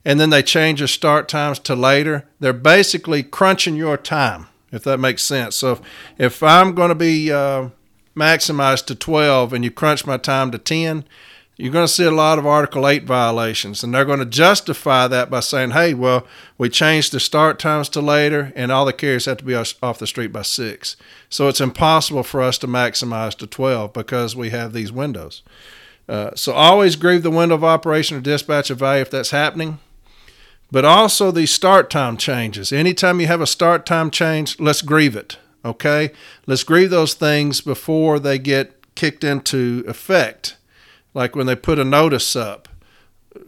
[0.04, 4.84] and then they change your start times to later, they're basically crunching your time, if
[4.84, 5.56] that makes sense.
[5.56, 5.82] So if,
[6.18, 7.70] if I'm going to be uh,
[8.16, 11.06] maximized to 12 and you crunch my time to 10,
[11.58, 13.84] you're going to see a lot of Article 8 violations.
[13.84, 16.26] And they're going to justify that by saying, hey, well,
[16.58, 20.00] we changed the start times to later and all the carriers have to be off
[20.00, 20.96] the street by 6.
[21.30, 25.44] So it's impossible for us to maximize to 12 because we have these windows.
[26.10, 29.78] Uh, so always grieve the window of operation or dispatch of value if that's happening.
[30.72, 32.72] But also these start time changes.
[32.72, 35.38] Anytime you have a start time change, let's grieve it.
[35.66, 36.12] Okay?
[36.48, 40.58] Let's grieve those things before they get kicked into effect,
[41.14, 42.70] like when they put a notice up.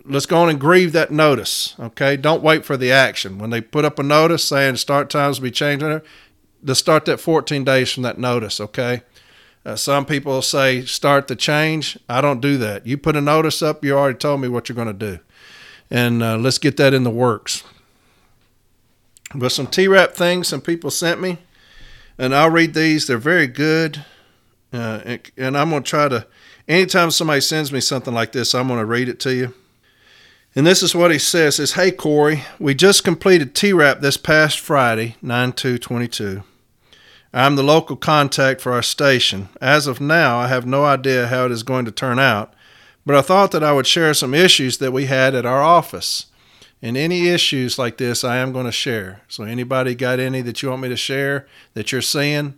[0.06, 1.76] Let's go on and grieve that notice.
[1.80, 2.18] Okay?
[2.18, 3.38] Don't wait for the action.
[3.38, 5.86] When they put up a notice saying start times will be changed,
[6.64, 8.60] let's start that 14 days from that notice.
[8.60, 9.02] Okay?
[9.66, 11.98] Uh, some people say start the change.
[12.10, 12.86] I don't do that.
[12.86, 15.20] You put a notice up, you already told me what you're going to do.
[15.94, 17.64] And uh, let's get that in the works.
[19.34, 21.38] But some TRAP things some people sent me
[22.18, 23.08] and I'll read these.
[23.08, 24.04] They're very good,
[24.72, 26.28] uh, and, and I'm going to try to.
[26.68, 29.54] Anytime somebody sends me something like this, I'm going to read it to you.
[30.56, 34.60] And this is what he says: "Is Hey Corey, we just completed TRAP this past
[34.60, 36.44] Friday, 9 2 22.
[37.36, 39.50] I'm the local contact for our station.
[39.60, 42.54] As of now, I have no idea how it is going to turn out,
[43.06, 46.28] but I thought that I would share some issues that we had at our office.
[46.82, 49.22] And any issues like this, I am going to share.
[49.30, 52.58] So, anybody got any that you want me to share that you're seeing,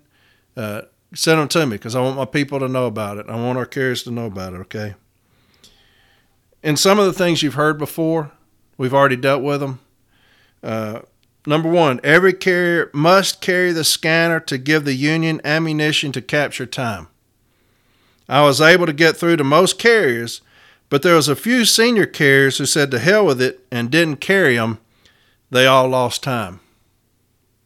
[0.58, 3.28] uh, send them to me because I want my people to know about it.
[3.30, 4.96] I want our carriers to know about it, okay?
[6.64, 8.32] And some of the things you've heard before,
[8.78, 9.80] we've already dealt with them.
[10.64, 11.02] Uh,
[11.46, 16.66] number one, every carrier must carry the scanner to give the Union ammunition to capture
[16.66, 17.08] time.
[18.28, 20.42] I was able to get through to most carriers,
[20.90, 24.18] but there was a few senior carriers who said to hell with it and didn't
[24.18, 24.80] carry them.
[25.52, 26.60] They all lost time.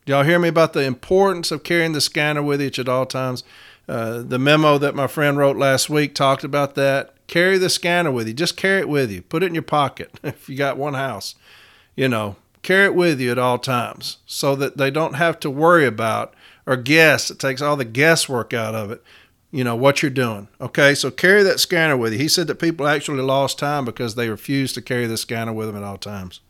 [0.06, 3.44] Y'all hear me about the importance of carrying the scanner with you at all times?
[3.88, 7.14] Uh, the memo that my friend wrote last week talked about that.
[7.28, 8.34] Carry the scanner with you.
[8.34, 9.22] Just carry it with you.
[9.22, 11.36] Put it in your pocket if you got one house.
[11.96, 15.50] You know, carry it with you at all times so that they don't have to
[15.50, 16.34] worry about
[16.66, 17.30] or guess.
[17.30, 19.04] It takes all the guesswork out of it.
[19.52, 20.48] You know what you're doing.
[20.62, 22.20] Okay, so carry that scanner with you.
[22.20, 25.68] He said that people actually lost time because they refused to carry the scanner with
[25.68, 26.42] them at all times.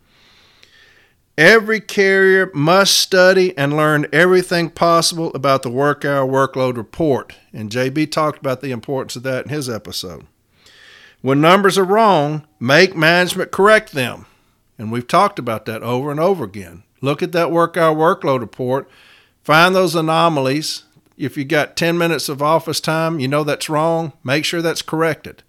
[1.38, 7.34] Every carrier must study and learn everything possible about the work hour workload report.
[7.54, 10.26] And JB talked about the importance of that in his episode.
[11.22, 14.26] When numbers are wrong, make management correct them.
[14.78, 16.82] And we've talked about that over and over again.
[17.00, 18.90] Look at that work hour workload report,
[19.42, 20.84] find those anomalies.
[21.20, 24.80] If you got 10 minutes of office time, you know that's wrong, make sure that's
[24.80, 25.42] corrected.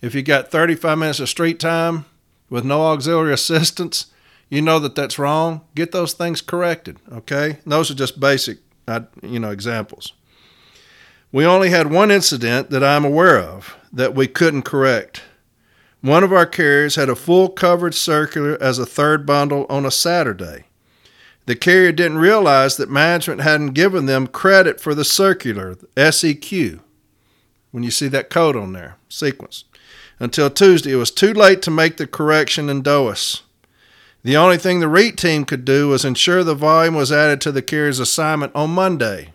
[0.00, 2.06] If you got 35 minutes of street time
[2.48, 4.06] with no auxiliary assistance,
[4.48, 5.60] you know that that's wrong.
[5.74, 7.58] Get those things corrected, okay?
[7.66, 10.14] those are just basic, uh, you know, examples.
[11.30, 15.24] We only had one incident that I'm aware of that we couldn't correct.
[16.00, 19.90] One of our carriers had a full coverage circular as a third bundle on a
[19.90, 20.67] Saturday.
[21.48, 26.80] The carrier didn't realize that management hadn't given them credit for the circular, the SEQ,
[27.70, 29.64] when you see that code on there, sequence.
[30.18, 33.44] Until Tuesday, it was too late to make the correction in DOAS.
[34.22, 37.50] The only thing the REAT team could do was ensure the volume was added to
[37.50, 39.32] the carrier's assignment on Monday.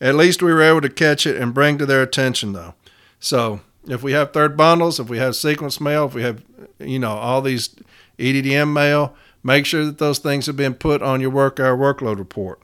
[0.00, 2.74] At least we were able to catch it and bring to their attention, though.
[3.18, 6.44] So if we have third bundles, if we have sequence mail, if we have,
[6.78, 7.74] you know, all these
[8.20, 12.18] EDDM mail, make sure that those things have been put on your work hour workload
[12.18, 12.60] report.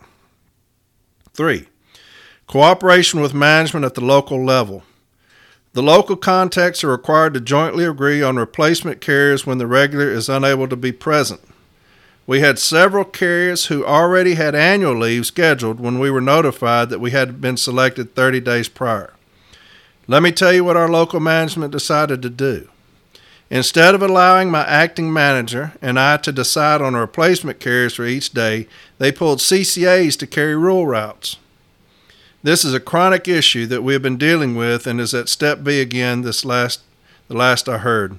[1.33, 1.69] Three,
[2.49, 4.83] cooperation with management at the local level.
[5.73, 10.29] The local contacts are required to jointly agree on replacement carriers when the regular is
[10.29, 11.40] unable to be present.
[12.27, 17.01] We had several carriers who already had annual leave scheduled when we were notified that
[17.01, 19.12] we had been selected 30 days prior.
[20.09, 22.69] Let me tell you what our local management decided to do.
[23.51, 28.31] Instead of allowing my acting manager and I to decide on replacement carriers for each
[28.31, 31.37] day, they pulled CCAs to carry rural routes.
[32.45, 35.65] This is a chronic issue that we have been dealing with and is at step
[35.65, 36.83] B again this last
[37.29, 38.19] the last I heard.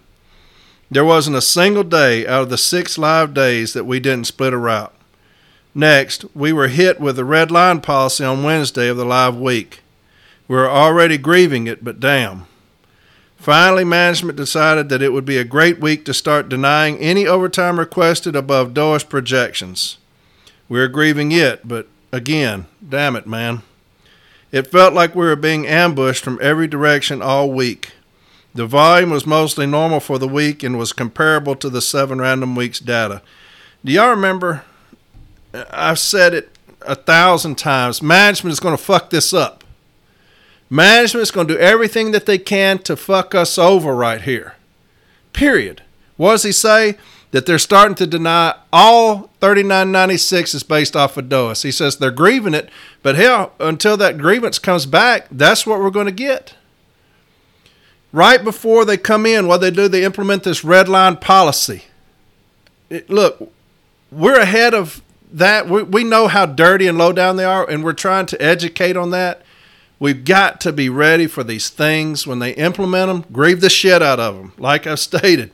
[0.90, 4.54] There wasn't a single day out of the six live days that we didn't split
[4.54, 4.94] a route.
[5.74, 9.82] Next, we were hit with the red line policy on Wednesday of the live week.
[10.48, 12.46] We were already grieving it, but damn.
[13.42, 17.80] Finally, management decided that it would be a great week to start denying any overtime
[17.80, 19.98] requested above DOAS projections.
[20.70, 23.64] We are grieving it, but again, damn it, man.
[24.52, 27.94] It felt like we were being ambushed from every direction all week.
[28.54, 32.56] The volume was mostly normal for the week and was comparable to the seven random
[32.56, 33.24] weeks data.
[33.84, 34.66] Do y'all remember?
[35.72, 38.04] I've said it a thousand times.
[38.04, 39.61] Management is going to fuck this up.
[40.74, 44.56] Management's going to do everything that they can to fuck us over right here.
[45.34, 45.84] Period.
[46.16, 46.98] What does he say?
[47.32, 51.64] That they're starting to deny all 3996 is based off of DOAS.
[51.64, 52.70] He says they're grieving it,
[53.04, 56.56] but hell, until that grievance comes back, that's what we're going to get.
[58.14, 61.84] Right before they come in, what they do, they implement this red line policy.
[62.90, 63.52] It, look,
[64.10, 65.02] we're ahead of
[65.34, 65.68] that.
[65.68, 68.96] We, we know how dirty and low down they are, and we're trying to educate
[68.96, 69.42] on that.
[70.02, 74.02] We've got to be ready for these things when they implement them, grieve the shit
[74.02, 74.52] out of them.
[74.58, 75.52] Like I've stated,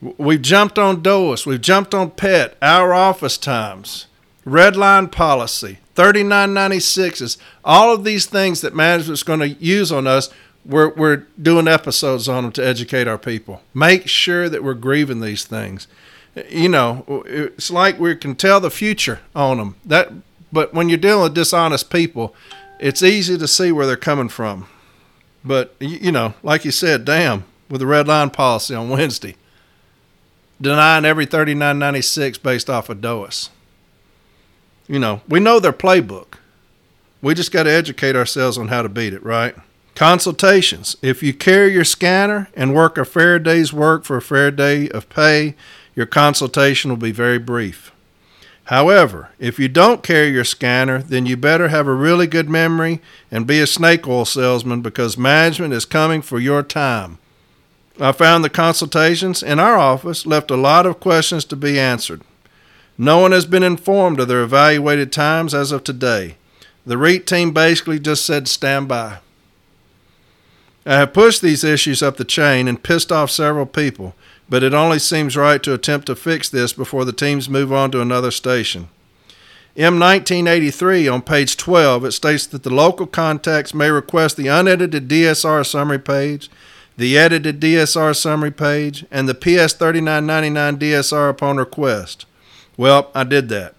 [0.00, 4.08] we've jumped on DOAS, we've jumped on PET, our office times,
[4.44, 10.28] red line policy, 3996s, all of these things that management's going to use on us.
[10.64, 13.62] We're, we're doing episodes on them to educate our people.
[13.72, 15.86] Make sure that we're grieving these things.
[16.50, 19.76] You know, it's like we can tell the future on them.
[19.84, 20.10] That,
[20.52, 22.34] but when you're dealing with dishonest people,
[22.78, 24.66] it's easy to see where they're coming from.
[25.44, 29.36] But, you know, like you said, damn, with the red line policy on Wednesday,
[30.60, 33.50] denying every 3996 based off of DOAS.
[34.88, 36.34] You know, we know their playbook.
[37.22, 39.54] We just got to educate ourselves on how to beat it, right?
[39.94, 40.96] Consultations.
[41.02, 44.88] If you carry your scanner and work a fair day's work for a fair day
[44.90, 45.54] of pay,
[45.94, 47.90] your consultation will be very brief.
[48.66, 53.00] However, if you don't carry your scanner, then you better have a really good memory
[53.30, 57.18] and be a snake oil salesman because management is coming for your time.
[58.00, 62.22] I found the consultations in our office left a lot of questions to be answered.
[62.98, 66.36] No one has been informed of their evaluated times as of today.
[66.84, 69.18] The REIT team basically just said stand by.
[70.84, 74.14] I have pushed these issues up the chain and pissed off several people,
[74.48, 77.90] but it only seems right to attempt to fix this before the teams move on
[77.90, 78.88] to another station.
[79.74, 85.06] In 1983, on page 12, it states that the local contacts may request the unedited
[85.08, 86.48] DSR summary page,
[86.96, 92.24] the edited DSR summary page, and the PS 3999 DSR upon request.
[92.78, 93.74] Well, I did that.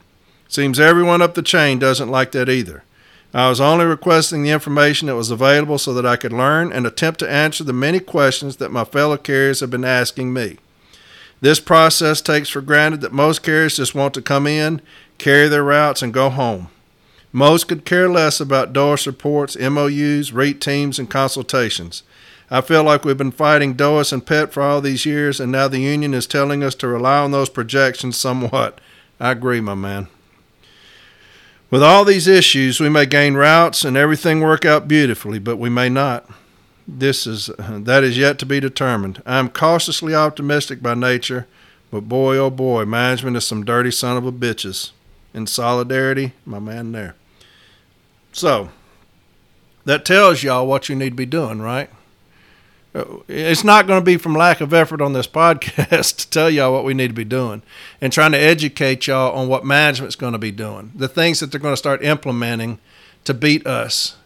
[0.47, 2.84] Seems everyone up the chain doesn't like that either.
[3.38, 6.88] I was only requesting the information that was available so that I could learn and
[6.88, 10.58] attempt to answer the many questions that my fellow carriers have been asking me.
[11.40, 14.82] This process takes for granted that most carriers just want to come in,
[15.20, 16.70] carry their routes, and go home.
[17.32, 22.02] Most could care less about DOAS reports, MOUs, REIT teams, and consultations.
[22.50, 25.68] I feel like we've been fighting DOAS and PET for all these years, and now
[25.68, 28.82] the union is telling us to rely on those projections somewhat.
[29.20, 30.08] I agree, my man.
[31.70, 35.70] With all these issues, we may gain routes and everything work out beautifully, but we
[35.70, 36.30] may not.
[36.88, 39.22] This is that is yet to be determined.
[39.26, 41.45] I am cautiously optimistic by nature,
[41.91, 44.91] but boy oh boy, management is some dirty son of a bitches.
[45.34, 47.15] In solidarity, my man there.
[48.32, 48.70] So
[49.84, 51.89] that tells y'all what you need to be doing, right?
[52.98, 56.50] Uh, it's not going to be from lack of effort on this podcast to tell
[56.50, 57.62] y'all what we need to be doing
[58.02, 61.52] and trying to educate y'all on what management's going to be doing, the things that
[61.52, 62.80] they're going to start implementing
[63.24, 64.18] to beat us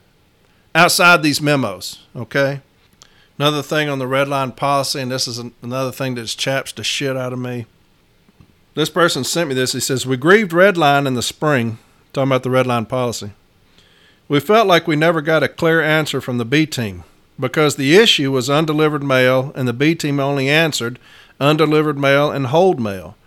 [0.74, 2.62] outside these memos, okay?
[3.38, 6.84] Another thing on the red line policy, and this is another thing that chaps the
[6.84, 7.66] shit out of me.
[8.74, 9.74] This person sent me this.
[9.74, 11.78] He says, We grieved red line in the spring,
[12.14, 13.32] talking about the red line policy.
[14.30, 17.04] We felt like we never got a clear answer from the B team
[17.42, 21.00] because the issue was undelivered mail and the B team only answered
[21.40, 23.18] undelivered mail and hold mail.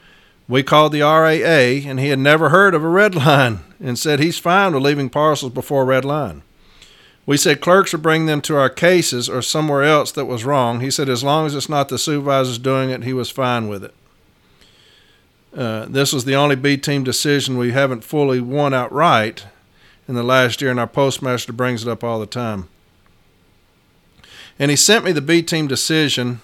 [0.49, 4.21] We called the RAA and he had never heard of a red line and said
[4.21, 6.43] he's fine with leaving parcels before red line.
[7.27, 10.81] We said clerks would bring them to our cases or somewhere else that was wrong.
[10.81, 13.85] He said as long as it's not the supervisors doing it, he was fine with
[13.85, 13.95] it.
[15.57, 19.47] Uh, this was the only B team decision we haven't fully won outright
[20.07, 22.69] in the last year, and our postmaster brings it up all the time.
[24.59, 26.41] And he sent me the B team decision,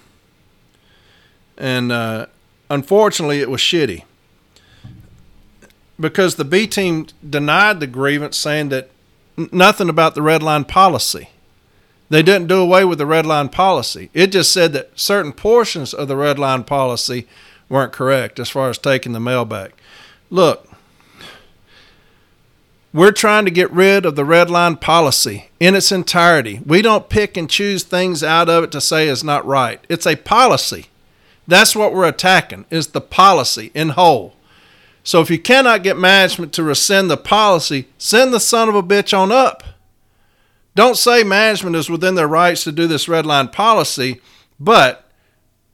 [1.57, 2.25] and uh,
[2.69, 4.03] unfortunately, it was shitty
[5.99, 8.89] because the B team denied the grievance, saying that
[9.51, 11.29] nothing about the red line policy.
[12.09, 14.09] They didn't do away with the red line policy.
[14.13, 17.27] It just said that certain portions of the red line policy
[17.69, 19.71] weren't correct as far as taking the mail back.
[20.29, 20.67] Look,
[22.93, 26.59] we're trying to get rid of the red line policy in its entirety.
[26.65, 29.79] We don't pick and choose things out of it to say is not right.
[29.87, 30.87] It's a policy.
[31.47, 34.35] That's what we're attacking is the policy in whole.
[35.03, 38.83] So if you cannot get management to rescind the policy, send the son of a
[38.83, 39.63] bitch on up.
[40.75, 44.21] Don't say management is within their rights to do this red line policy,
[44.59, 45.09] but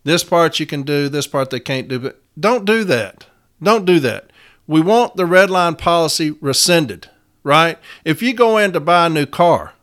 [0.04, 2.00] this part you can do, this part they can't do.
[2.00, 3.26] But don't do that.
[3.62, 4.27] Don't do that
[4.68, 7.10] we want the red line policy rescinded,
[7.44, 7.80] right?
[8.04, 9.74] If you go in to buy a new car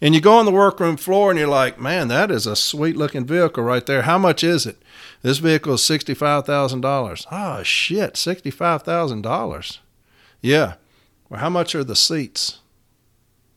[0.00, 2.96] and you go on the workroom floor and you're like, man, that is a sweet
[2.96, 4.02] looking vehicle right there.
[4.02, 4.82] How much is it?
[5.22, 7.26] This vehicle is $65,000.
[7.26, 9.78] Oh, ah, shit, $65,000.
[10.40, 10.74] Yeah.
[11.28, 12.58] Well, how much are the seats?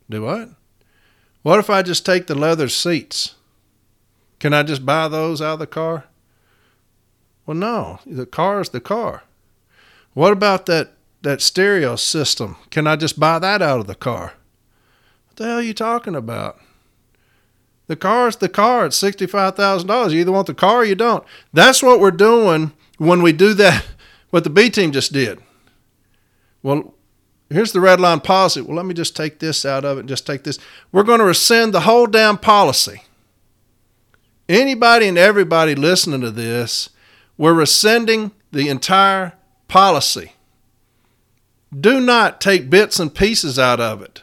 [0.08, 0.50] Do what?
[1.42, 3.34] What if I just take the leather seats?
[4.38, 6.04] Can I just buy those out of the car?
[7.46, 8.00] Well, no.
[8.06, 9.24] The car is the car.
[10.14, 10.92] What about that,
[11.22, 12.56] that stereo system?
[12.70, 14.34] Can I just buy that out of the car?
[15.28, 16.60] What the hell are you talking about?
[17.86, 18.86] The car's the car.
[18.86, 20.12] It's $65,000.
[20.12, 21.24] You either want the car or you don't.
[21.52, 23.84] That's what we're doing when we do that,
[24.30, 25.40] what the B team just did.
[26.62, 26.94] Well,
[27.48, 28.60] here's the red line policy.
[28.60, 30.58] Well, let me just take this out of it and just take this.
[30.92, 33.02] We're going to rescind the whole damn policy.
[34.48, 36.90] Anybody and everybody listening to this,
[37.36, 39.34] we're rescinding the entire
[39.70, 40.32] policy.
[41.78, 44.22] Do not take bits and pieces out of it.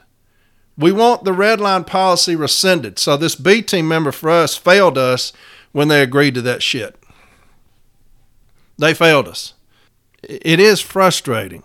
[0.77, 2.99] We want the red line policy rescinded.
[2.99, 5.33] So this B team member for us failed us
[5.71, 6.95] when they agreed to that shit.
[8.77, 9.53] They failed us.
[10.21, 11.63] It is frustrating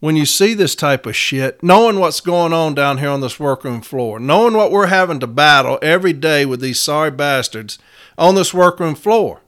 [0.00, 3.38] when you see this type of shit, knowing what's going on down here on this
[3.38, 7.78] workroom floor, knowing what we're having to battle every day with these sorry bastards
[8.16, 9.40] on this workroom floor.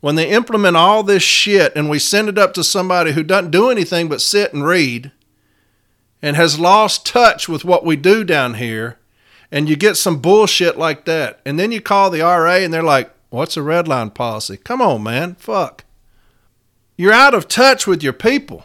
[0.00, 3.50] When they implement all this shit and we send it up to somebody who doesn't
[3.50, 5.10] do anything but sit and read
[6.22, 8.98] and has lost touch with what we do down here,
[9.50, 12.82] and you get some bullshit like that, and then you call the RA and they're
[12.82, 14.56] like, What's a red line policy?
[14.56, 15.34] Come on, man.
[15.34, 15.84] Fuck.
[16.96, 18.64] You're out of touch with your people.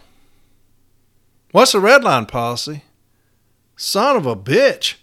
[1.52, 2.84] What's a red line policy?
[3.76, 4.96] Son of a bitch.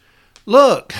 [0.46, 0.94] Look,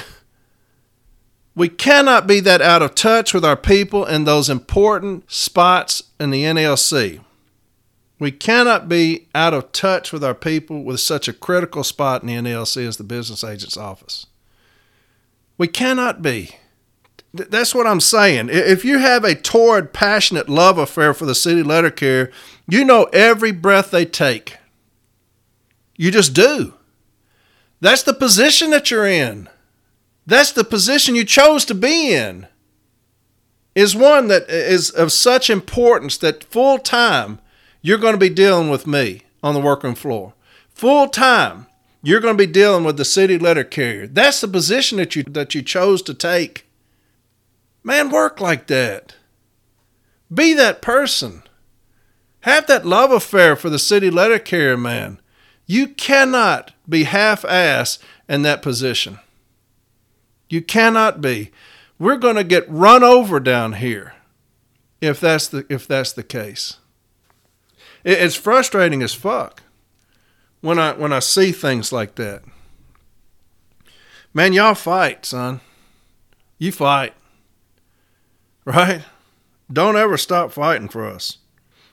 [1.55, 6.31] we cannot be that out of touch with our people in those important spots in
[6.31, 7.21] the NALC.
[8.19, 12.29] We cannot be out of touch with our people with such a critical spot in
[12.29, 14.27] the NALC as the business agent's office.
[15.59, 16.51] We cannot be.
[17.33, 18.49] That's what I'm saying.
[18.51, 22.31] If you have a torrid, passionate love affair for the city letter carrier,
[22.69, 24.57] you know every breath they take.
[25.97, 26.75] You just do.
[27.81, 29.49] That's the position that you're in.
[30.31, 32.47] That's the position you chose to be in.
[33.75, 37.41] Is one that is of such importance that full time
[37.83, 40.35] you're going to be dealing with me on the workroom floor.
[40.73, 41.67] Full time
[42.01, 44.07] you're going to be dealing with the city letter carrier.
[44.07, 46.65] That's the position that you that you chose to take.
[47.83, 49.17] Man, work like that.
[50.33, 51.43] Be that person.
[52.43, 55.21] Have that love affair for the city letter carrier, man.
[55.67, 59.19] You cannot be half ass in that position.
[60.51, 61.51] You cannot be.
[61.99, 64.15] We're going to get run over down here
[65.01, 66.77] if that's the if that's the case.
[68.05, 69.63] It's frustrating as fuck
[70.61, 72.43] when I when I see things like that.
[74.35, 75.61] Man, y'all fight, son.
[76.59, 77.15] You fight
[78.65, 79.03] right?
[79.73, 81.39] Don't ever stop fighting for us.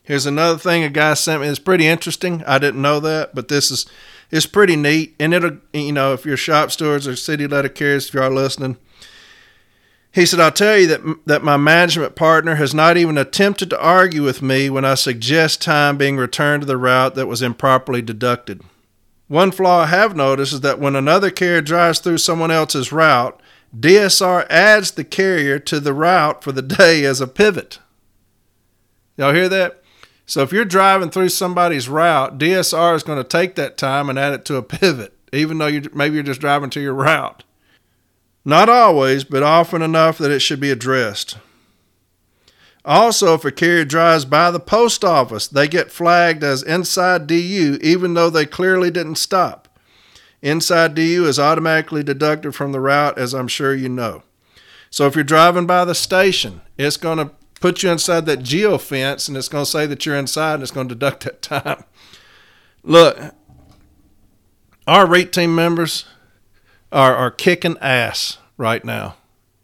[0.03, 1.47] Here's another thing a guy sent me.
[1.47, 2.43] It's pretty interesting.
[2.45, 3.85] I didn't know that, but this is
[4.31, 5.15] it's pretty neat.
[5.19, 8.29] And it'll you know if you're shop stewards or city letter carriers, if you are
[8.29, 8.77] listening.
[10.11, 13.79] He said, "I'll tell you that that my management partner has not even attempted to
[13.79, 18.01] argue with me when I suggest time being returned to the route that was improperly
[18.01, 18.61] deducted.
[19.27, 23.39] One flaw I have noticed is that when another carrier drives through someone else's route,
[23.77, 27.79] DSR adds the carrier to the route for the day as a pivot.
[29.17, 29.83] Y'all hear that?
[30.27, 34.19] So if you're driving through somebody's route, DSR is going to take that time and
[34.19, 37.43] add it to a pivot, even though you maybe you're just driving to your route.
[38.45, 41.37] Not always, but often enough that it should be addressed.
[42.85, 47.77] Also, if a carrier drives by the post office, they get flagged as inside DU
[47.81, 49.67] even though they clearly didn't stop.
[50.41, 54.23] Inside DU is automatically deducted from the route, as I'm sure you know.
[54.89, 58.77] So if you're driving by the station, it's going to put you inside that geo
[58.77, 61.41] fence and it's going to say that you're inside and it's going to deduct that
[61.41, 61.83] time.
[62.83, 63.19] Look,
[64.85, 66.05] our REAT team members
[66.91, 69.15] are, are kicking ass right now.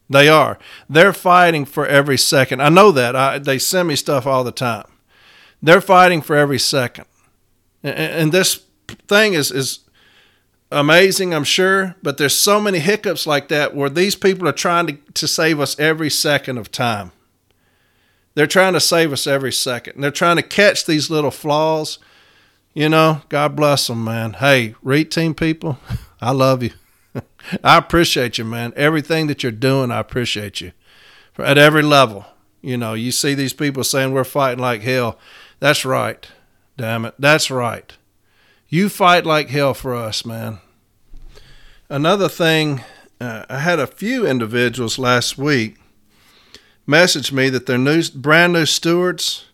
[0.10, 0.60] They are.
[0.90, 2.62] They're fighting for every second.
[2.62, 3.16] I know that.
[3.16, 4.86] I, they send me stuff all the time.
[5.62, 7.06] They're fighting for every second.
[7.82, 8.64] And, and this
[9.08, 9.80] thing is, is
[10.72, 14.88] amazing, I'm sure, but there's so many hiccups like that where these people are trying
[14.88, 17.12] to, to save us every second of time.
[18.36, 20.02] They're trying to save us every second.
[20.02, 22.00] They're trying to catch these little flaws.
[22.74, 24.34] You know, God bless them, man.
[24.34, 25.78] Hey, REAT team people,
[26.22, 26.72] I love you.
[27.64, 28.74] I appreciate you, man.
[28.76, 30.72] Everything that you're doing, I appreciate you.
[31.38, 32.26] At every level.
[32.62, 35.20] You know, you see these people saying we're fighting like hell.
[35.60, 36.26] That's right.
[36.78, 37.14] Damn it.
[37.20, 37.96] That's right.
[38.70, 40.60] You fight like hell for us, man.
[41.90, 42.82] Another thing,
[43.22, 45.78] uh, I had a few individuals last week
[46.86, 49.46] message me that they're new, brand new stewards,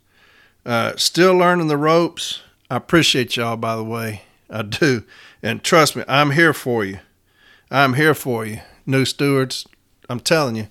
[0.66, 2.42] uh, still learning the ropes.
[2.70, 4.24] I appreciate y'all, by the way.
[4.50, 5.04] I do.
[5.42, 7.00] And trust me, I'm here for you.
[7.72, 9.68] I'm here for you, new stewards.
[10.10, 10.68] I'm telling you,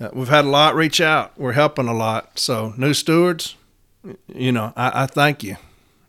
[0.00, 1.38] uh, we've had a lot reach out.
[1.38, 2.38] We're helping a lot.
[2.38, 3.54] So, new stewards,
[4.26, 5.56] you know, I, I thank you.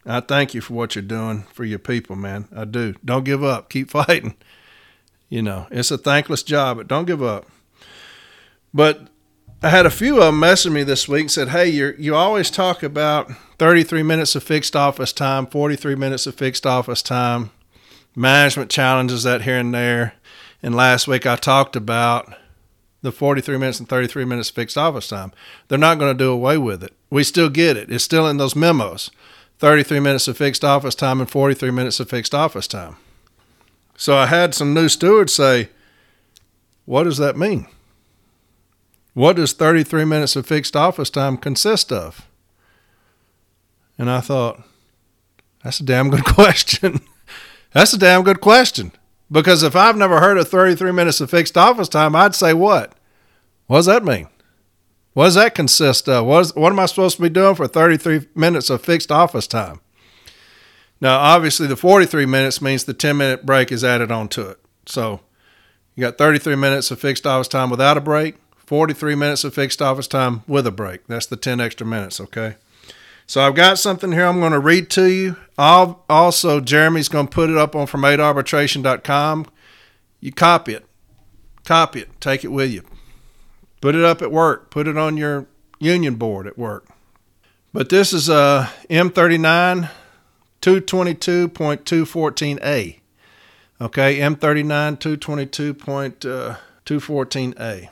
[0.06, 2.48] I thank you for what you're doing for your people, man.
[2.56, 2.96] I do.
[3.04, 3.70] Don't give up.
[3.70, 4.36] Keep fighting.
[5.30, 7.48] You know, it's a thankless job, but don't give up.
[8.74, 9.08] But
[9.64, 12.16] I had a few of them message me this week and said, "Hey, you you
[12.16, 17.52] always talk about 33 minutes of fixed office time, 43 minutes of fixed office time,
[18.16, 20.14] management challenges that here and there."
[20.62, 22.34] And last week I talked about
[23.02, 25.32] the 43 minutes and 33 minutes fixed office time.
[25.68, 26.94] They're not going to do away with it.
[27.10, 27.92] We still get it.
[27.92, 29.12] It's still in those memos.
[29.60, 32.98] 33 minutes of fixed office time and 43 minutes of fixed office time.
[33.96, 35.70] So I had some new stewards say,
[36.86, 37.68] What does that mean?
[39.16, 42.28] What does 33 minutes of fixed office time consist of?
[43.98, 44.62] And I thought,
[45.64, 47.00] That's a damn good question.
[47.72, 48.92] That's a damn good question.
[49.32, 52.94] Because if I've never heard of 33 minutes of fixed office time, I'd say what?
[53.68, 54.28] What does that mean?
[55.14, 56.26] What does that consist of?
[56.26, 59.48] What, is, what am I supposed to be doing for 33 minutes of fixed office
[59.48, 59.80] time?
[61.00, 64.60] Now, obviously, the 43 minutes means the 10 minute break is added onto it.
[64.86, 65.22] So
[65.96, 68.36] you got 33 minutes of fixed office time without a break,
[68.66, 71.08] 43 minutes of fixed office time with a break.
[71.08, 72.56] That's the 10 extra minutes, okay?
[73.28, 75.36] So I've got something here I'm going to read to you.
[75.58, 79.48] I'll, also, Jeremy's going to put it up on from8arbitration.com.
[80.20, 80.86] You copy it.
[81.64, 82.22] Copy it.
[82.22, 82.84] Take it with you.
[83.82, 84.70] Put it up at work.
[84.70, 85.48] Put it on your
[85.80, 86.88] union board at work.
[87.74, 89.90] But this is uh, a M39
[90.62, 93.00] 222.214A.
[93.82, 97.90] Okay, M39 222.214A.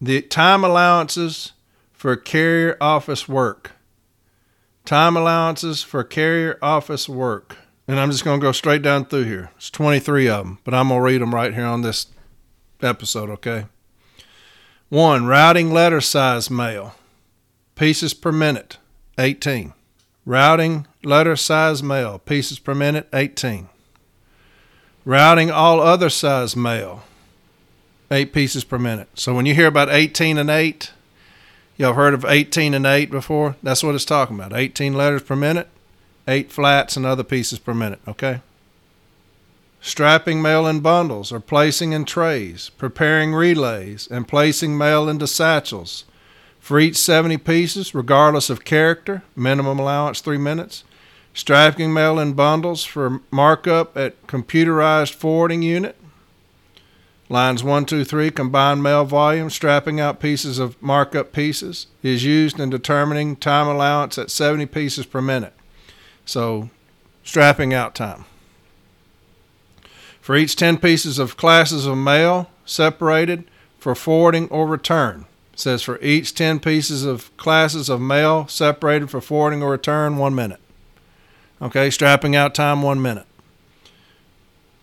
[0.00, 1.52] The time allowances
[1.92, 3.72] for carrier office work.
[4.86, 7.58] Time allowances for carrier office work.
[7.86, 9.50] And I'm just going to go straight down through here.
[9.56, 12.06] It's 23 of them, but I'm going to read them right here on this
[12.80, 13.66] episode, okay?
[14.88, 16.94] One, routing letter size mail.
[17.74, 18.78] Pieces per minute,
[19.18, 19.74] 18.
[20.24, 22.18] Routing letter size mail.
[22.18, 23.68] Pieces per minute, 18.
[25.04, 27.02] Routing all other size mail,
[28.10, 29.08] 8 pieces per minute.
[29.14, 30.90] So when you hear about 18 and 8,
[31.76, 33.56] y'all heard of 18 and 8 before?
[33.62, 34.52] That's what it's talking about.
[34.52, 35.68] 18 letters per minute,
[36.26, 38.40] 8 flats and other pieces per minute, okay?
[39.80, 46.04] Strapping mail in bundles or placing in trays, preparing relays, and placing mail into satchels.
[46.58, 50.84] For each 70 pieces, regardless of character, minimum allowance 3 minutes.
[51.32, 55.96] Strapping mail in bundles for markup at computerized forwarding unit.
[57.30, 62.58] Lines 1, 2, 3, combined mail volume, strapping out pieces of markup pieces, is used
[62.58, 65.52] in determining time allowance at 70 pieces per minute.
[66.26, 66.70] So,
[67.22, 68.24] strapping out time.
[70.20, 73.44] For each 10 pieces of classes of mail separated
[73.78, 75.26] for forwarding or return.
[75.52, 80.16] It says for each 10 pieces of classes of mail separated for forwarding or return,
[80.16, 80.60] one minute.
[81.62, 83.26] Okay, strapping out time one minute.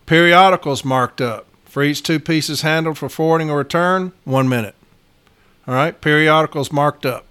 [0.06, 1.47] Periodicals marked up.
[1.78, 4.74] For each two pieces handled for forwarding or return, one minute.
[5.64, 7.24] All right, periodicals marked up.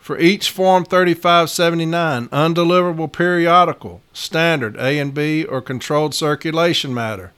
[0.00, 7.30] For each Form 3579 undeliverable periodical, standard A and B, or controlled circulation matter,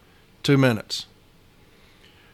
[0.42, 1.04] two minutes.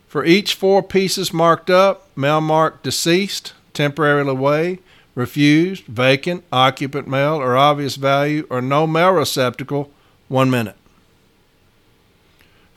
[0.07, 4.79] For each four pieces marked up, mail marked deceased, temporarily away,
[5.17, 9.91] refused, vacant, occupant mail, or obvious value, or no mail receptacle,
[10.29, 10.77] one minute.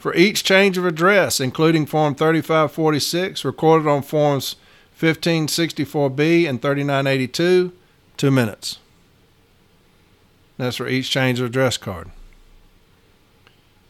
[0.07, 4.55] For each change of address, including Form 3546, recorded on Forms
[4.97, 7.73] 1564B and 3982,
[8.15, 8.79] two minutes.
[10.55, 12.09] That's for each change of address card.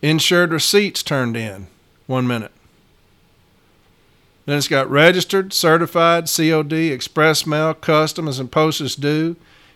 [0.01, 1.67] Insured receipts turned in,
[2.07, 2.51] one minute.
[4.47, 9.35] Then it's got registered, certified, COD, express mail, customs and postage due,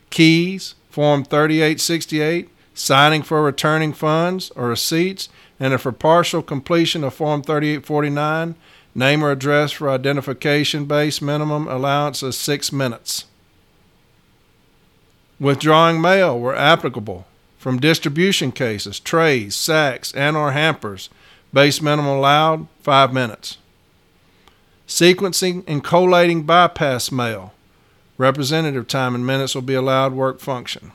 [0.10, 5.30] keys, Form 3868, signing for returning funds or receipts,
[5.62, 8.56] and if for partial completion of Form 3849,
[8.96, 13.26] name or address for identification base minimum allowance is six minutes.
[15.40, 17.28] Withdrawing mail where applicable
[17.60, 21.10] from distribution cases, trays, sacks, and or hampers,
[21.54, 23.60] base minimum allowed five minutes
[24.88, 27.54] sequencing and collating bypass mail.
[28.18, 30.92] Representative time in minutes will be allowed work function.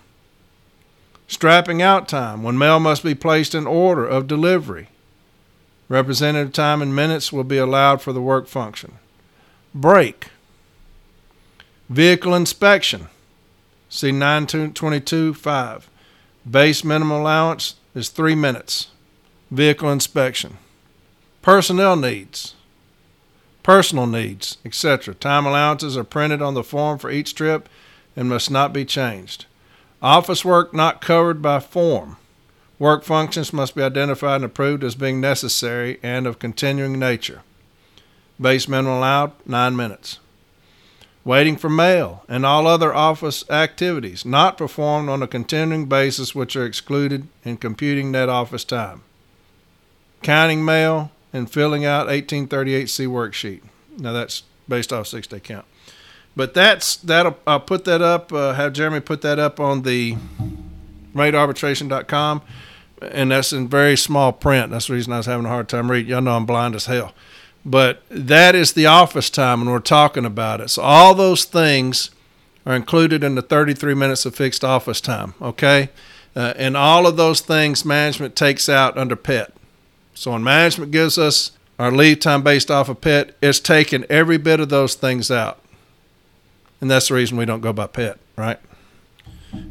[1.28, 4.88] Strapping out time, when mail must be placed in order of delivery.
[5.88, 8.98] Representative time in minutes will be allowed for the work function.
[9.74, 10.28] Break.
[11.88, 13.08] Vehicle inspection.
[13.88, 15.82] See 922.5.
[16.48, 18.88] Base minimum allowance is three minutes.
[19.50, 20.58] Vehicle inspection.
[21.42, 22.56] Personnel needs
[23.66, 25.12] personal needs, etc.
[25.12, 27.68] Time allowances are printed on the form for each trip
[28.14, 29.46] and must not be changed.
[30.02, 32.16] Office work not covered by form.
[32.78, 37.42] Work functions must be identified and approved as being necessary and of continuing nature.
[38.40, 40.18] Base minimum allowed, 9 minutes.
[41.24, 46.54] Waiting for mail and all other office activities not performed on a continuing basis which
[46.54, 49.02] are excluded in computing net office time.
[50.22, 53.62] Counting mail, and filling out 1838C worksheet.
[53.98, 55.66] Now that's based off six day count.
[56.36, 58.30] But that's that'll I'll put that up.
[58.32, 60.16] Uh, have Jeremy put that up on the
[61.14, 62.42] ratearbitration.com,
[63.00, 64.70] and that's in very small print.
[64.70, 66.10] That's the reason I was having a hard time reading.
[66.10, 67.14] Y'all know I'm blind as hell.
[67.64, 70.70] But that is the office time, and we're talking about it.
[70.70, 72.10] So all those things
[72.64, 75.34] are included in the 33 minutes of fixed office time.
[75.40, 75.90] Okay,
[76.36, 79.54] Uh, and all of those things management takes out under PET.
[80.14, 84.36] So when management gives us our leave time based off of PET, it's taking every
[84.36, 85.58] bit of those things out.
[86.80, 88.58] And that's the reason we don't go by PET, right?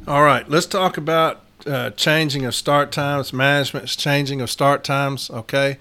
[0.08, 5.30] All right, let's talk about uh, changing of start times, management's changing of start times,
[5.30, 5.78] okay?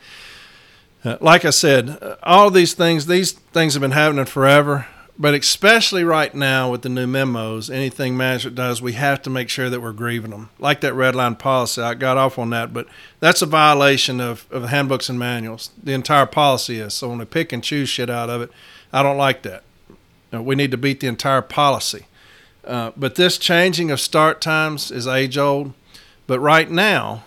[1.04, 4.86] Uh, like I said, uh, all these things, these things have been happening forever.
[5.16, 9.48] But especially right now with the new memos, anything management does, we have to make
[9.48, 10.50] sure that we're grieving them.
[10.58, 12.88] Like that red line policy, I got off on that, but
[13.20, 15.70] that's a violation of, of handbooks and manuals.
[15.80, 16.94] The entire policy is.
[16.94, 18.50] So when we pick and choose shit out of it,
[18.92, 19.62] I don't like that.
[20.34, 22.06] Uh, we need to beat the entire policy.
[22.64, 25.74] Uh, but this changing of start times is age old.
[26.26, 27.24] But right now,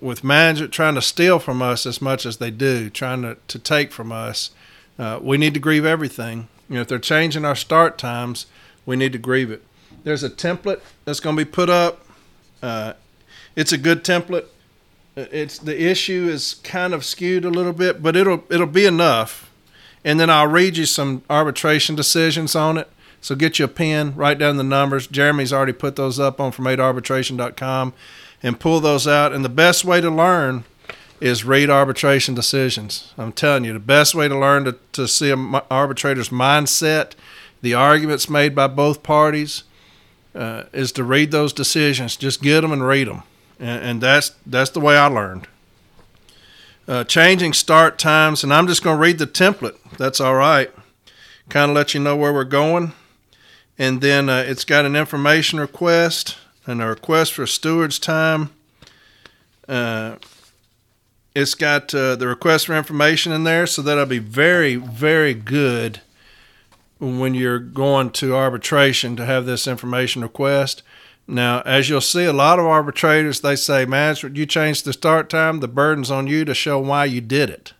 [0.00, 3.58] with management trying to steal from us as much as they do, trying to, to
[3.58, 4.50] take from us,
[4.98, 8.46] uh, we need to grieve everything you know, if they're changing our start times,
[8.84, 9.62] we need to grieve it.
[10.04, 12.04] There's a template that's going to be put up.
[12.62, 12.94] Uh,
[13.54, 14.46] it's a good template.
[15.16, 18.86] Uh, it's the issue is kind of skewed a little bit, but it'll it'll be
[18.86, 19.50] enough.
[20.06, 22.88] And then I'll read you some arbitration decisions on it.
[23.20, 25.08] So get you a pen, write down the numbers.
[25.08, 27.92] Jeremy's already put those up on from8arbitration.com
[28.40, 29.32] and pull those out.
[29.32, 30.62] And the best way to learn
[31.20, 33.12] is read arbitration decisions.
[33.18, 37.14] I'm telling you, the best way to learn to, to see an arbitrator's mindset,
[37.60, 39.64] the arguments made by both parties,
[40.36, 42.14] uh, is to read those decisions.
[42.14, 43.22] Just get them and read them,
[43.58, 45.48] and, and that's that's the way I learned.
[46.88, 49.76] Uh, changing start times, and I'm just going to read the template.
[49.98, 50.70] That's all right.
[51.48, 52.92] Kind of let you know where we're going,
[53.76, 58.50] and then uh, it's got an information request and a request for steward's time.
[59.68, 60.16] Uh,
[61.34, 66.00] it's got uh, the request for information in there, so that'll be very, very good
[67.00, 70.82] when you're going to arbitration to have this information request.
[71.28, 75.28] Now, as you'll see, a lot of arbitrators they say, "Management, you changed the start
[75.28, 75.60] time.
[75.60, 77.72] The burden's on you to show why you did it."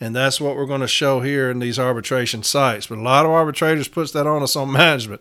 [0.00, 2.86] And that's what we're going to show here in these arbitration cites.
[2.86, 5.20] But a lot of arbitrators puts that on us on management.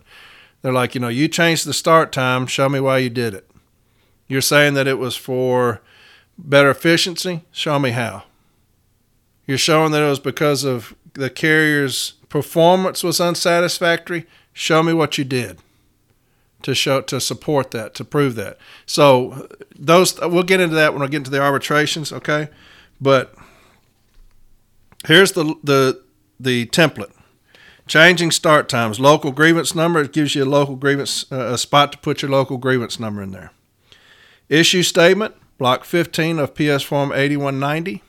[0.62, 2.48] They're like, you know, you changed the start time.
[2.48, 3.50] Show me why you did it.
[4.28, 5.82] You're saying that it was for
[6.44, 7.42] Better efficiency?
[7.52, 8.24] Show me how.
[9.46, 14.26] You're showing that it was because of the carrier's performance was unsatisfactory.
[14.54, 15.60] Show me what you did
[16.62, 18.58] to show to support that to prove that.
[18.86, 19.48] So
[19.78, 22.50] those we'll get into that when we get into the arbitrations, okay?
[23.00, 23.34] But
[25.08, 26.02] here's the the
[26.40, 27.12] the template.
[27.88, 30.02] Changing start times, local grievance number.
[30.02, 33.22] It gives you a local grievance uh, a spot to put your local grievance number
[33.22, 33.52] in there.
[34.48, 35.36] Issue statement.
[35.58, 38.02] Block 15 of PS Form 8190.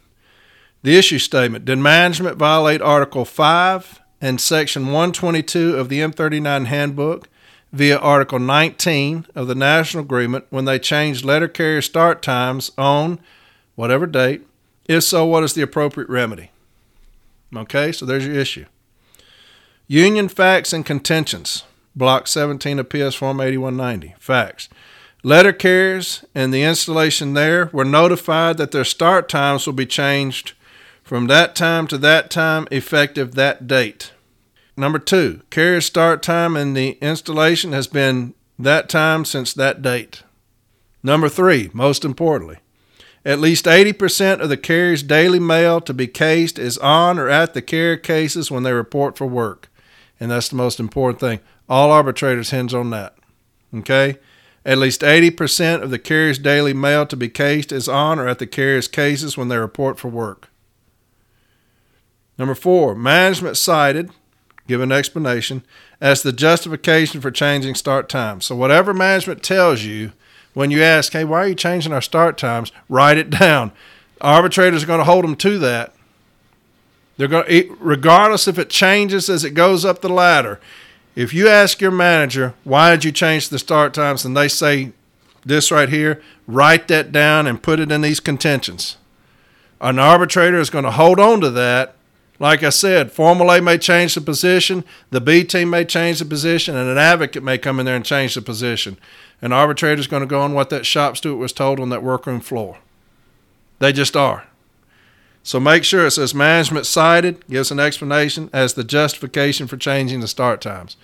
[0.82, 7.28] The issue statement Did management violate Article 5 and Section 122 of the M39 Handbook
[7.72, 13.20] via Article 19 of the National Agreement when they changed letter carrier start times on
[13.74, 14.46] whatever date?
[14.86, 16.50] If so, what is the appropriate remedy?
[17.54, 18.66] Okay, so there's your issue.
[19.86, 21.64] Union facts and contentions.
[21.96, 24.14] Block 17 of PS Form 8190.
[24.18, 24.68] Facts.
[25.22, 30.52] Letter carriers and the installation there were notified that their start times will be changed
[31.02, 34.12] from that time to that time, effective that date.
[34.76, 40.22] Number two, carrier start time in the installation has been that time since that date.
[41.02, 42.58] Number three, most importantly,
[43.24, 47.52] at least 80% of the carrier's daily mail to be cased is on or at
[47.54, 49.70] the carrier cases when they report for work.
[50.18, 51.40] And that's the most important thing.
[51.68, 53.16] All arbitrators hinge on that.
[53.74, 54.18] Okay?
[54.64, 58.38] At least 80% of the carrier's daily mail to be cased is on or at
[58.38, 60.50] the carrier's cases when they report for work.
[62.38, 64.10] Number four, management cited,
[64.70, 65.62] give an explanation,
[66.00, 68.46] as the justification for changing start times.
[68.46, 70.12] So, whatever management tells you
[70.54, 72.72] when you ask, hey, why are you changing our start times?
[72.88, 73.72] Write it down.
[74.20, 75.94] Arbitrators are going to hold them to that.
[77.16, 80.60] They're going to, regardless if it changes as it goes up the ladder,
[81.14, 84.92] if you ask your manager, why did you change the start times, and they say
[85.44, 88.96] this right here, write that down and put it in these contentions.
[89.80, 91.96] An arbitrator is going to hold on to that.
[92.40, 96.24] Like I said, Formal A may change the position, the B team may change the
[96.24, 98.96] position, and an advocate may come in there and change the position.
[99.42, 102.02] An arbitrator is going to go on what that shop steward was told on that
[102.02, 102.78] workroom floor.
[103.78, 104.46] They just are.
[105.42, 110.20] So make sure it says management cited, gives an explanation as the justification for changing
[110.20, 110.96] the start times.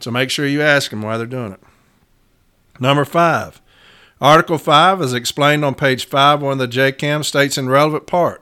[0.00, 1.60] So make sure you ask them why they're doing it.
[2.80, 3.60] Number five,
[4.20, 8.41] Article 5, as explained on page 5 of the JCAM, states in relevant part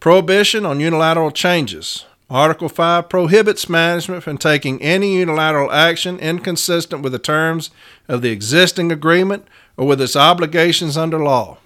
[0.00, 2.04] Prohibition on unilateral changes.
[2.30, 7.70] Article 5 prohibits management from taking any unilateral action inconsistent with the terms
[8.06, 11.58] of the existing agreement or with its obligations under law.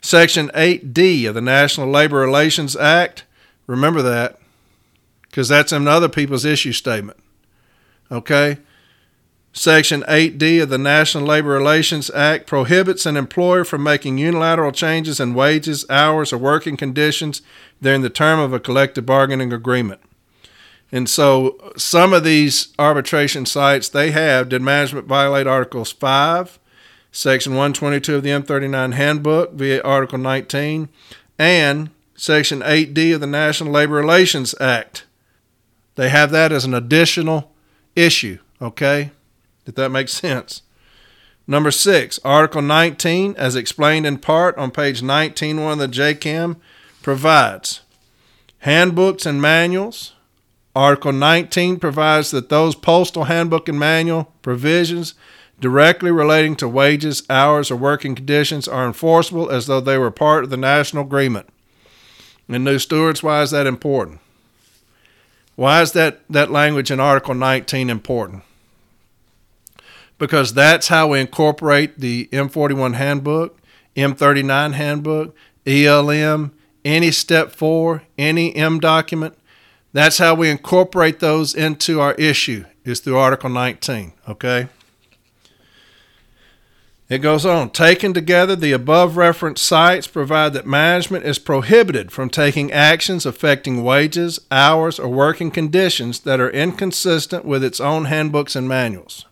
[0.00, 3.24] Section 8D of the National Labor Relations Act,
[3.66, 4.38] remember that,
[5.22, 7.18] because that's in other people's issue statement.
[8.10, 8.58] Okay?
[9.58, 15.18] Section 8D of the National Labor Relations Act prohibits an employer from making unilateral changes
[15.18, 17.42] in wages, hours, or working conditions
[17.82, 20.00] during the term of a collective bargaining agreement.
[20.92, 26.60] And so some of these arbitration cites they have did management violate Articles 5,
[27.10, 30.88] Section 122 of the M39 Handbook via Article 19,
[31.36, 35.04] and Section 8D of the National Labor Relations Act.
[35.96, 37.50] They have that as an additional
[37.96, 39.10] issue, okay?
[39.68, 40.62] If that makes sense.
[41.46, 46.56] Number six, Article 19, as explained in part on page 19.1 of the JCAM,
[47.02, 47.82] provides
[48.60, 50.14] handbooks and manuals.
[50.74, 55.14] Article 19 provides that those postal handbook and manual provisions
[55.60, 60.44] directly relating to wages, hours, or working conditions are enforceable as though they were part
[60.44, 61.48] of the national agreement.
[62.48, 64.20] And new stewards, why is that important?
[65.56, 68.44] Why is that, that language in Article 19 important?
[70.18, 73.58] Because that's how we incorporate the M41 handbook,
[73.96, 76.52] M39 handbook, ELM,
[76.84, 79.36] any step four, any M document.
[79.92, 84.68] That's how we incorporate those into our issue, is through Article 19, okay?
[87.08, 87.70] It goes on.
[87.70, 93.82] Taken together, the above referenced cites provide that management is prohibited from taking actions affecting
[93.82, 99.24] wages, hours, or working conditions that are inconsistent with its own handbooks and manuals.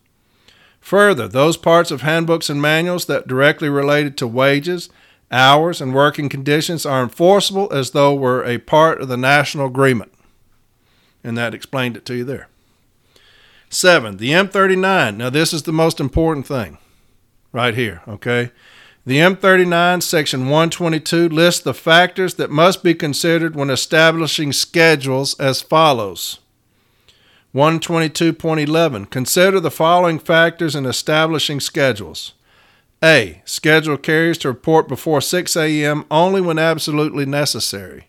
[0.87, 4.89] Further, those parts of handbooks and manuals that directly related to wages,
[5.33, 10.13] hours, and working conditions are enforceable as though were a part of the national agreement.
[11.25, 12.47] And that explained it to you there.
[13.69, 15.17] Seven, the M39.
[15.17, 16.79] Now, this is the most important thing
[17.51, 18.53] right here, okay?
[19.05, 25.61] The M39, section 122, lists the factors that must be considered when establishing schedules as
[25.61, 26.39] follows.
[27.57, 32.35] 122.11 Consider the following factors in establishing schedules.
[33.03, 33.41] A.
[33.47, 36.05] Schedule carriers to report before 6 a.m.
[36.11, 38.09] only when absolutely necessary.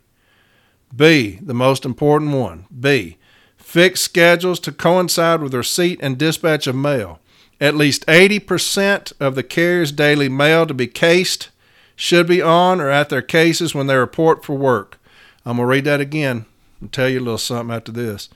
[0.93, 1.39] B.
[1.41, 2.65] The most important one.
[2.77, 3.15] B.
[3.55, 7.21] Fix schedules to coincide with receipt and dispatch of mail.
[7.61, 11.51] At least 80% of the carrier's daily mail to be cased
[11.95, 14.99] should be on or at their cases when they report for work.
[15.45, 16.47] I'm going to read that again
[16.81, 18.27] and tell you a little something after this.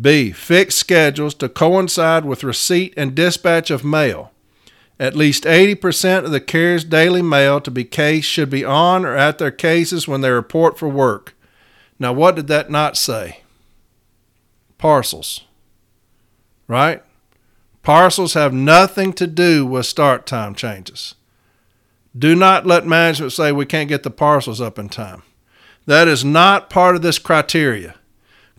[0.00, 0.30] B.
[0.32, 4.32] Fix schedules to coincide with receipt and dispatch of mail.
[4.98, 9.16] At least 80% of the carrier's daily mail to be cased should be on or
[9.16, 11.34] at their cases when they report for work.
[11.98, 13.40] Now, what did that not say?
[14.78, 15.44] Parcels.
[16.68, 17.02] Right?
[17.82, 21.14] Parcels have nothing to do with start time changes.
[22.16, 25.22] Do not let management say we can't get the parcels up in time.
[25.86, 27.94] That is not part of this criteria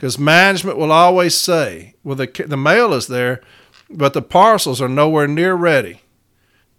[0.01, 3.39] because management will always say, well, the, the mail is there,
[3.87, 6.01] but the parcels are nowhere near ready.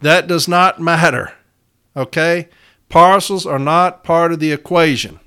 [0.00, 1.32] That does not matter.
[1.96, 2.48] Okay?
[2.88, 5.20] Parcels are not part of the equation.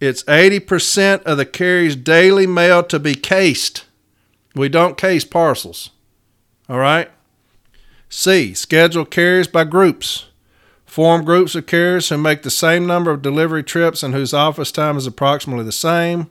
[0.00, 3.84] It's 80% of the carrier's daily mail to be cased.
[4.56, 5.90] We don't case parcels.
[6.68, 7.12] All right.
[8.08, 8.54] C.
[8.54, 10.26] Schedule carriers by groups.
[10.84, 14.72] Form groups of carriers who make the same number of delivery trips and whose office
[14.72, 16.28] time is approximately the same.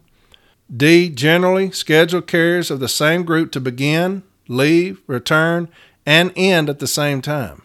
[0.75, 1.09] D.
[1.09, 5.69] Generally, schedule carriers of the same group to begin, leave, return,
[6.05, 7.61] and end at the same time.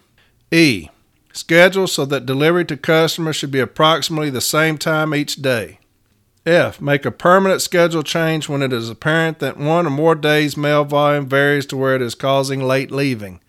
[0.50, 0.88] E.
[1.32, 5.78] Schedule so that delivery to customers should be approximately the same time each day.
[6.44, 6.80] F.
[6.80, 10.84] Make a permanent schedule change when it is apparent that one or more days' mail
[10.84, 13.40] volume varies to where it is causing late leaving.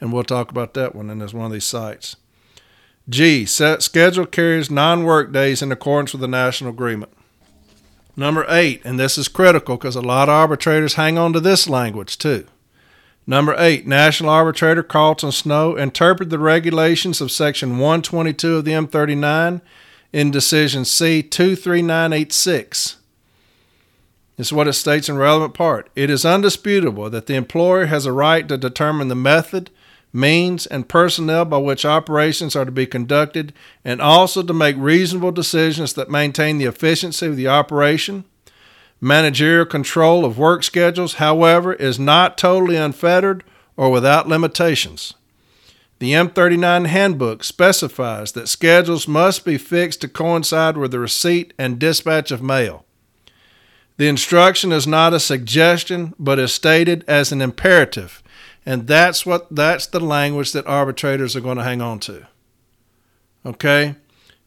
[0.00, 2.16] And we'll talk about that one in one of these cites.
[3.08, 3.44] G.
[3.44, 7.12] Set schedule carriers non work days in accordance with the national agreement.
[8.16, 11.68] Number eight, and this is critical because a lot of arbitrators hang on to this
[11.68, 12.46] language too.
[13.26, 19.60] Number eight, National Arbitrator Carlton Snow interpreted the regulations of Section 122 of the M39
[20.12, 22.96] in decision C 23986.
[24.36, 25.90] This is what it states in relevant part.
[25.96, 29.70] It is undisputable that the employer has a right to determine the method,
[30.16, 33.52] means, and personnel by which operations are to be conducted,
[33.84, 38.24] and also to make reasonable decisions that maintain the efficiency of the operation.
[39.00, 43.44] Managerial control of work schedules, however, is not totally unfettered
[43.76, 45.14] or without limitations.
[45.98, 51.78] The M39 handbook specifies that schedules must be fixed to coincide with the receipt and
[51.78, 52.84] dispatch of mail.
[53.96, 58.22] The instruction is not a suggestion, but is stated as an imperative,
[58.66, 62.26] And that's what that's the language that arbitrators are going to hang on to.
[63.46, 63.94] Okay?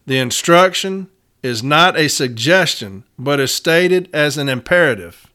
[0.06, 1.08] The instruction
[1.42, 5.26] is not a suggestion, but is stated as an imperative.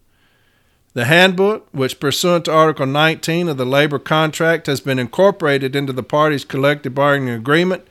[0.93, 5.91] The handbook, which pursuant to Article 19 of the labor contract has been incorporated into
[5.91, 7.85] the parties' collective bargaining agreement,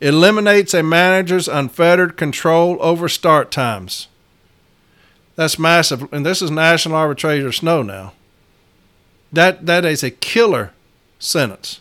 [0.00, 4.08] eliminates a manager's unfettered control over start times.
[5.36, 8.12] That's massive, and this is National Arbitrator Snow now.
[9.32, 10.72] That that is a killer
[11.18, 11.80] sentence.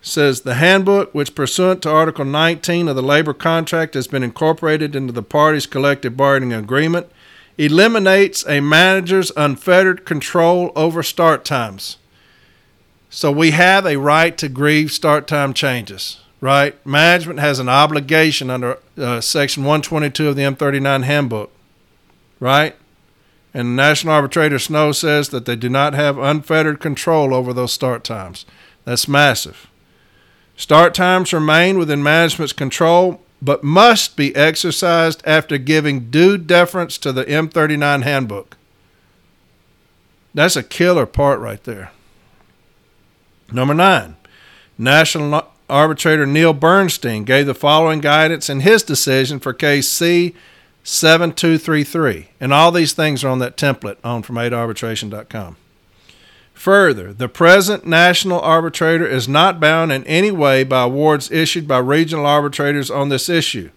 [0.00, 4.94] Says the handbook, which pursuant to Article 19 of the labor contract has been incorporated
[4.94, 7.10] into the parties' collective bargaining agreement,
[7.58, 11.96] eliminates a manager's unfettered control over start times.
[13.10, 16.74] So we have a right to grieve start time changes, right?
[16.86, 21.50] Management has an obligation under uh, Section 122 of the M39 handbook,
[22.38, 22.76] right?
[23.56, 28.04] And National Arbitrator Snow says that they do not have unfettered control over those start
[28.04, 28.44] times.
[28.84, 29.68] That's massive.
[30.58, 37.12] Start times remain within management's control, but must be exercised after giving due deference to
[37.12, 38.58] the M39 handbook.
[40.34, 41.92] That's a killer part right there.
[43.50, 44.16] Number nine,
[44.76, 50.34] National Arbitrator Neil Bernstein gave the following guidance in his decision for case C
[50.86, 52.28] 7233.
[52.38, 55.56] And all these things are on that template on from 8arbitration.com.
[56.54, 61.78] Further, the present national arbitrator is not bound in any way by awards issued by
[61.78, 63.70] regional arbitrators on this issue.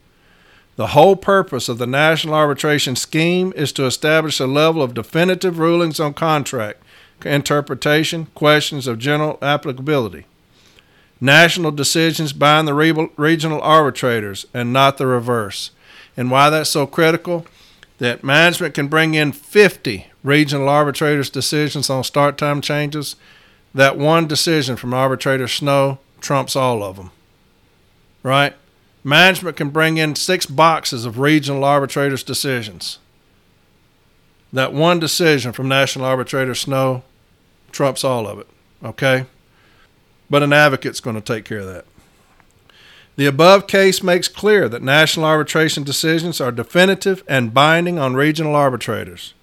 [0.76, 5.57] The whole purpose of the national arbitration scheme is to establish a level of definitive
[5.57, 6.84] rulings on contract
[7.26, 10.26] interpretation, questions of general applicability.
[11.20, 15.72] National decisions bind the regional arbitrators and not the reverse
[16.20, 17.45] and why that's so critical
[17.99, 23.15] that management can bring in 50 regional arbitrators' decisions on start time changes.
[23.74, 27.11] That one decision from arbitrator Snow trumps all of them.
[28.22, 28.53] Right?
[29.01, 32.99] Management can bring in six boxes of regional arbitrators' decisions.
[34.51, 37.03] That one decision from National Arbitrator Snow
[37.72, 38.47] trumps all of it.
[38.84, 39.24] Okay?
[40.30, 41.86] But an advocate's going to take care of that.
[43.20, 48.55] The above case makes clear that national arbitration decisions are definitive and binding on regional
[48.55, 49.34] arbitrators.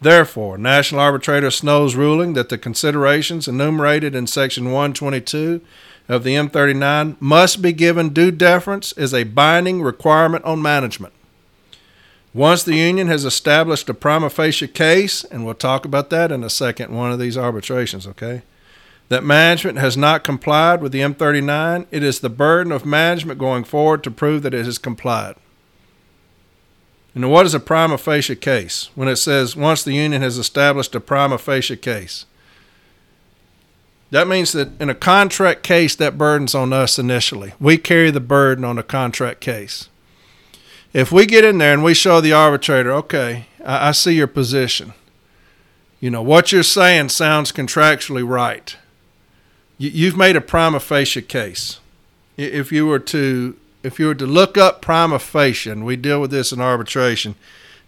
[0.00, 5.60] Therefore, National Arbitrator Snow's ruling that the considerations enumerated in Section 122
[6.08, 11.12] of the M39 must be given due deference is a binding requirement on management.
[12.32, 16.42] Once the union has established a prima facie case, and we'll talk about that in
[16.42, 18.40] a second, one of these arbitrations, okay?
[19.08, 23.64] That management has not complied with the M39, it is the burden of management going
[23.64, 25.34] forward to prove that it has complied.
[27.14, 28.90] And what is a prima facie case?
[28.94, 32.26] When it says once the union has established a prima facie case,
[34.10, 37.54] that means that in a contract case, that burden's on us initially.
[37.58, 39.88] We carry the burden on a contract case.
[40.92, 44.26] If we get in there and we show the arbitrator, okay, I, I see your
[44.26, 44.94] position.
[46.00, 48.76] You know, what you're saying sounds contractually right
[49.78, 51.78] you've made a prima facie case.
[52.36, 56.20] If you were to if you were to look up prima facie, and we deal
[56.20, 57.36] with this in arbitration,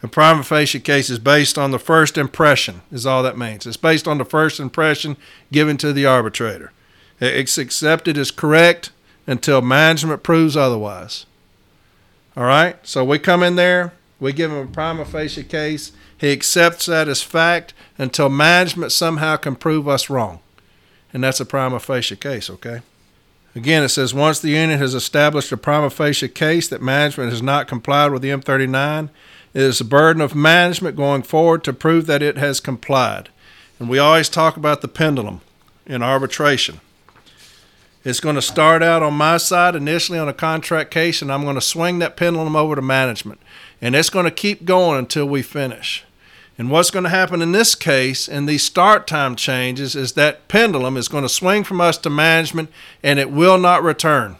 [0.02, 3.66] a prima facie case is based on the first impression, is all that means.
[3.66, 5.16] It's based on the first impression
[5.50, 6.72] given to the arbitrator.
[7.20, 8.92] It's accepted as correct
[9.26, 11.26] until management proves otherwise.
[12.36, 12.76] All right?
[12.86, 15.92] So we come in there, we give him a prima facie case.
[16.16, 20.40] He accepts that as fact until management somehow can prove us wrong
[21.12, 22.82] and that's a prima facie case, okay?
[23.54, 27.42] Again, it says once the union has established a prima facie case that management has
[27.42, 29.10] not complied with the M39,
[29.52, 33.28] it is the burden of management going forward to prove that it has complied.
[33.80, 35.40] And we always talk about the pendulum
[35.86, 36.80] in arbitration.
[38.04, 41.42] It's going to start out on my side initially on a contract case, and I'm
[41.42, 43.40] going to swing that pendulum over to management.
[43.82, 46.04] And it's going to keep going until we finish.
[46.60, 50.46] And what's going to happen in this case, in these start time changes, is that
[50.46, 52.70] pendulum is going to swing from us to management
[53.02, 54.36] and it will not return.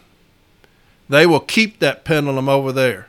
[1.09, 3.07] They will keep that pendulum over there.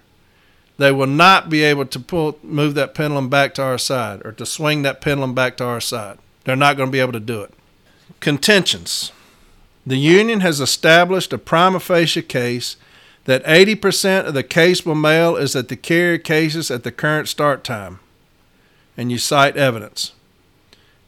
[0.78, 4.32] They will not be able to pull, move that pendulum back to our side or
[4.32, 6.16] to swing that pendulum back to our side.
[6.44, 7.52] They're not going to be able to do it.
[8.20, 9.12] Contentions.
[9.84, 12.78] The union has established a prima facie case
[13.26, 17.62] that 80% of the caseable mail is at the carrier cases at the current start
[17.62, 17.98] time
[18.96, 20.12] and you cite evidence.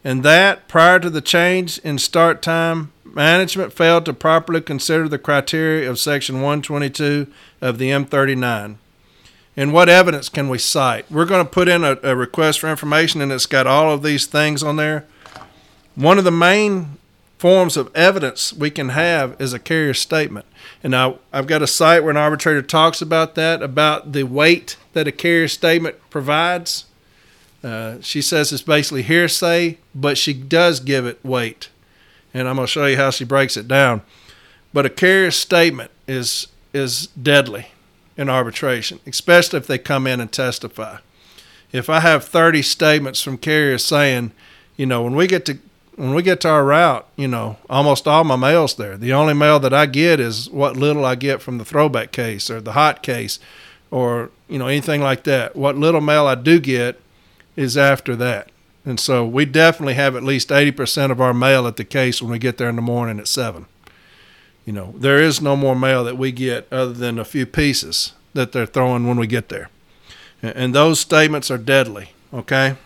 [0.02, 5.18] And that, prior to the change in start time, management failed to properly consider the
[5.18, 7.26] criteria of Section 122
[7.60, 8.76] of the M39.
[9.56, 11.10] And what evidence can we cite?
[11.10, 14.02] We're going to put in a, a request for information, and it's got all of
[14.02, 15.06] these things on there.
[15.94, 16.98] One of the main
[17.38, 20.46] forms of evidence we can have is a carrier statement.
[20.82, 24.76] And now I've got a cite where an arbitrator talks about that, about the weight
[24.92, 26.86] that a carrier statement provides.
[27.64, 31.70] Uh, she says it's basically hearsay, but she does give it weight.
[32.34, 34.02] And I'm going to show you how she breaks it down.
[34.74, 37.68] But a carrier statement is is deadly
[38.16, 40.98] in arbitration, especially if they come in and testify.
[41.72, 44.32] If I have 30 statements from carriers saying,
[44.76, 45.58] you know, when we get to
[45.96, 48.96] when we get to our route, you know, almost all my mail's there.
[48.96, 52.50] The only mail that I get is what little I get from the throwback case
[52.50, 53.38] or the hot case
[53.92, 55.54] or, you know, anything like that.
[55.54, 57.00] What little mail I do get
[57.56, 58.50] is after that.
[58.84, 62.30] And so we definitely have at least 80% of our mail at the case when
[62.30, 63.66] we get there in the morning at 7.
[64.66, 68.12] You know, there is no more mail that we get other than a few pieces
[68.34, 69.70] that they're throwing when we get there.
[70.42, 72.76] And those statements are deadly, okay?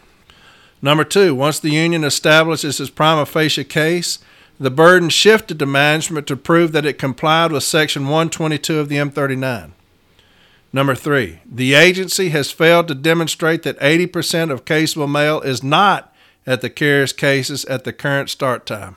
[0.81, 4.19] Number two, once the union establishes its prima facie case,
[4.61, 8.97] the burden shifted to management to prove that it complied with Section 122 of the
[8.97, 9.73] M39.
[10.73, 16.15] Number three, the agency has failed to demonstrate that 80% of caseable mail is not
[16.47, 18.97] at the carrier's cases at the current start time.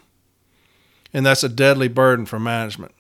[1.13, 2.93] And that's a deadly burden for management.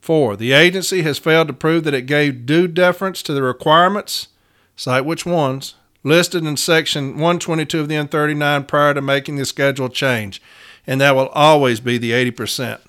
[0.00, 4.28] Four, the agency has failed to prove that it gave due deference to the requirements,
[4.76, 9.90] cite which ones, listed in section 122 of the M39 prior to making the schedule
[9.90, 10.40] change.
[10.86, 12.80] And that will always be the 80%.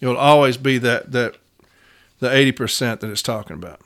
[0.00, 1.36] It will always be that, that
[2.18, 3.80] the 80% that it's talking about.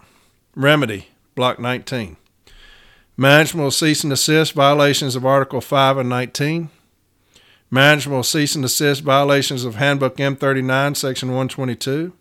[0.54, 2.16] Remedy, Block 19.
[3.16, 6.70] Management will cease and desist violations of Article 5 and 19.
[7.70, 12.12] Management will cease and desist violations of Handbook M39, Section 122.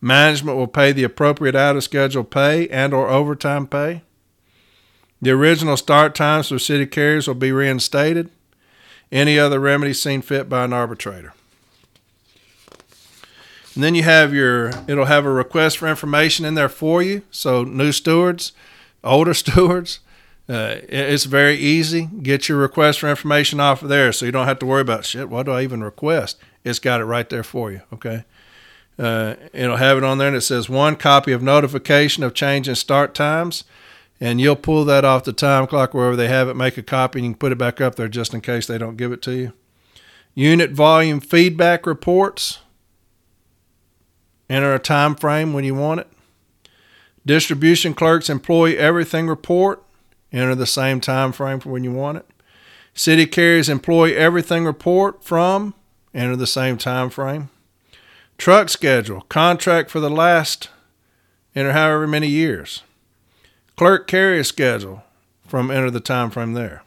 [0.00, 4.02] Management will pay the appropriate out of schedule pay and or overtime pay.
[5.22, 8.30] The original start times for city carriers will be reinstated.
[9.10, 11.32] Any other remedy seen fit by an arbitrator.
[13.74, 17.22] And then you have your, it'll have a request for information in there for you.
[17.30, 18.52] So, new stewards,
[19.02, 20.00] older stewards,
[20.48, 22.08] uh, it's very easy.
[22.22, 25.04] Get your request for information off of there so you don't have to worry about
[25.04, 25.28] shit.
[25.28, 26.38] What do I even request?
[26.64, 27.80] It's got it right there for you.
[27.92, 28.24] Okay.
[28.98, 32.68] Uh, it'll have it on there and it says one copy of notification of change
[32.68, 33.64] in start times
[34.20, 37.18] and you'll pull that off the time clock wherever they have it, make a copy,
[37.18, 39.22] and you can put it back up there just in case they don't give it
[39.22, 39.52] to you.
[40.34, 42.60] Unit volume feedback reports.
[44.54, 46.06] Enter a time frame when you want it.
[47.26, 49.82] Distribution clerks employee everything report.
[50.32, 52.26] Enter the same time frame for when you want it.
[52.94, 55.74] City carriers employee everything report from.
[56.14, 57.50] Enter the same time frame.
[58.38, 60.68] Truck schedule contract for the last.
[61.56, 62.84] Enter however many years.
[63.74, 65.02] Clerk carrier schedule
[65.48, 66.84] from enter the time frame there.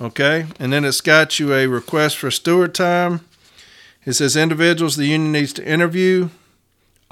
[0.00, 3.20] Okay, and then it's got you a request for steward time.
[4.04, 6.30] It says individuals the union needs to interview,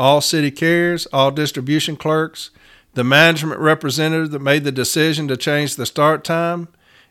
[0.01, 2.49] all city carriers, all distribution clerks,
[2.95, 6.69] the management representative that made the decision to change the start time,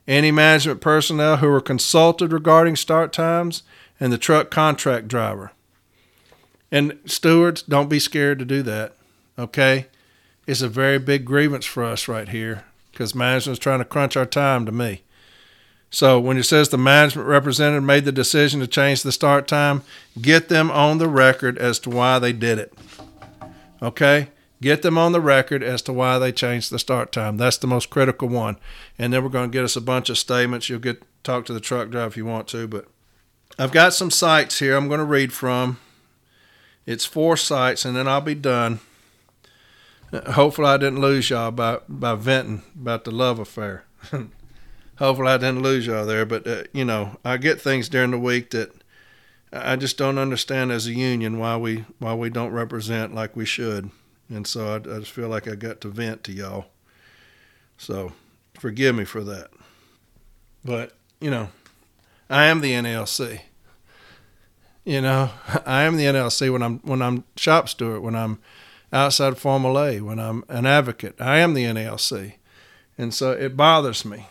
[0.08, 3.62] any management personnel who were consulted regarding start times,
[4.00, 5.52] and the truck contract driver.
[6.72, 8.96] And stewards, don't be scared to do that.
[9.38, 9.86] Okay?
[10.48, 14.26] It's a very big grievance for us right here because management's trying to crunch our
[14.26, 15.04] time to me.
[15.92, 19.82] So when it says the management representative made the decision to change the start time,
[20.22, 22.74] get them on the record as to why they did it.
[23.82, 24.30] Okay?
[24.62, 27.38] Get them on the record as to why they changed the start time.
[27.38, 28.58] That's the most critical one.
[29.00, 30.70] And then we're going to get us a bunch of statements.
[30.70, 32.86] You'll get talk to the truck driver if you want to, but
[33.58, 35.80] I've got some cites here I'm going to read from.
[36.86, 38.80] It's four cites and then I'll be done.
[40.32, 43.86] Hopefully, I didn't lose y'all by by venting about the love affair.
[45.00, 46.26] Hopefully, I didn't lose y'all there.
[46.26, 48.72] But uh, you know, I get things during the week that
[49.52, 53.46] I just don't understand as a union why we why we don't represent like we
[53.46, 53.92] should,
[54.28, 56.66] and so I, I just feel like I got to vent to y'all.
[57.78, 58.12] So,
[58.56, 59.52] forgive me for that.
[60.66, 61.48] But you know,
[62.30, 63.40] I am the NALC.
[64.84, 65.30] You know,
[65.66, 68.40] I am the NALC when I'm when I'm shop steward when I'm
[68.92, 71.16] outside Formula A, when I'm an advocate.
[71.22, 72.34] I am the NALC.
[72.98, 74.26] And so it bothers me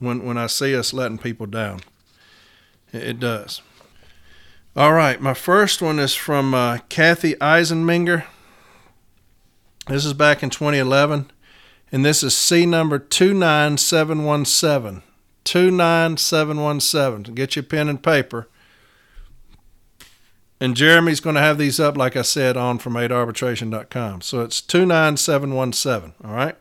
[0.00, 1.82] when, when I see us letting people down.
[2.92, 3.62] It, does.
[4.74, 8.24] All right, my first one is from uh, Kathy Eisenminger.
[9.86, 11.30] This is back in 2011,
[11.92, 15.04] and this is C number 29717.
[15.44, 17.34] 29717.
[17.34, 18.48] Get your pen and paper.
[20.60, 24.20] And Jeremy's going to have these up, like I said, on from 8arbitration.com.
[24.20, 26.56] So it's 29717, all right?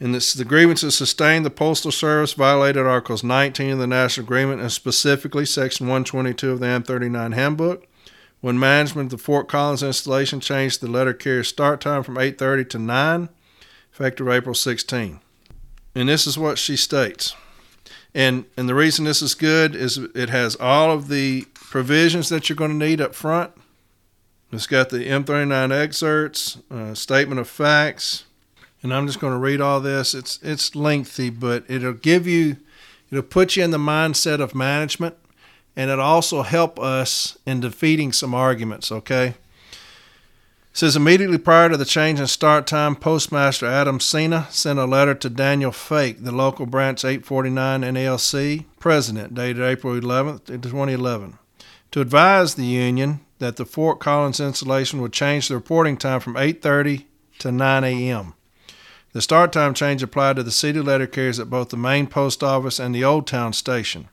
[0.00, 4.62] And this, the grievances sustained, the Postal Service violated Articles 19 of the National Agreement
[4.62, 7.86] and specifically Section 122 of the M39 Handbook.
[8.40, 12.64] When management of the Fort Collins installation changed the letter carrier start time from 8:30
[12.70, 13.28] to 9,
[13.92, 15.20] effective April 16.
[15.94, 17.34] And this is what she states.
[18.14, 22.48] And and the reason this is good is it has all of the provisions that
[22.48, 23.52] you're going to need up front.
[24.50, 28.24] It's got the M39 excerpts, uh, statement of facts,
[28.82, 30.14] and I'm just going to read all this.
[30.14, 32.56] It's it's lengthy, but it'll give you
[33.10, 35.16] it'll put you in the mindset of management
[35.76, 39.34] and it'll also help us in defeating some arguments, okay?
[40.72, 44.84] It says immediately prior to the change in start time, Postmaster Adam Cena sent a
[44.84, 51.38] letter to Daniel Fake, the local branch 849 NALC president, dated April 11th, 2011,
[51.90, 56.34] to advise the union that the Fort Collins installation would change the reporting time from
[56.34, 57.04] 8:30
[57.40, 58.34] to 9 a.m.
[59.12, 62.44] The start time change applied to the city letter carriers at both the main post
[62.44, 64.08] office and the Old Town station.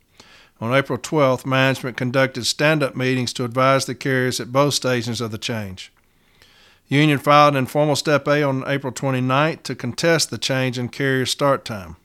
[0.59, 5.21] On April 12th, management conducted stand up meetings to advise the carriers at both stations
[5.21, 5.91] of the change.
[6.87, 11.27] Union filed an informal Step A on April 29th to contest the change in carrier
[11.27, 11.97] start time.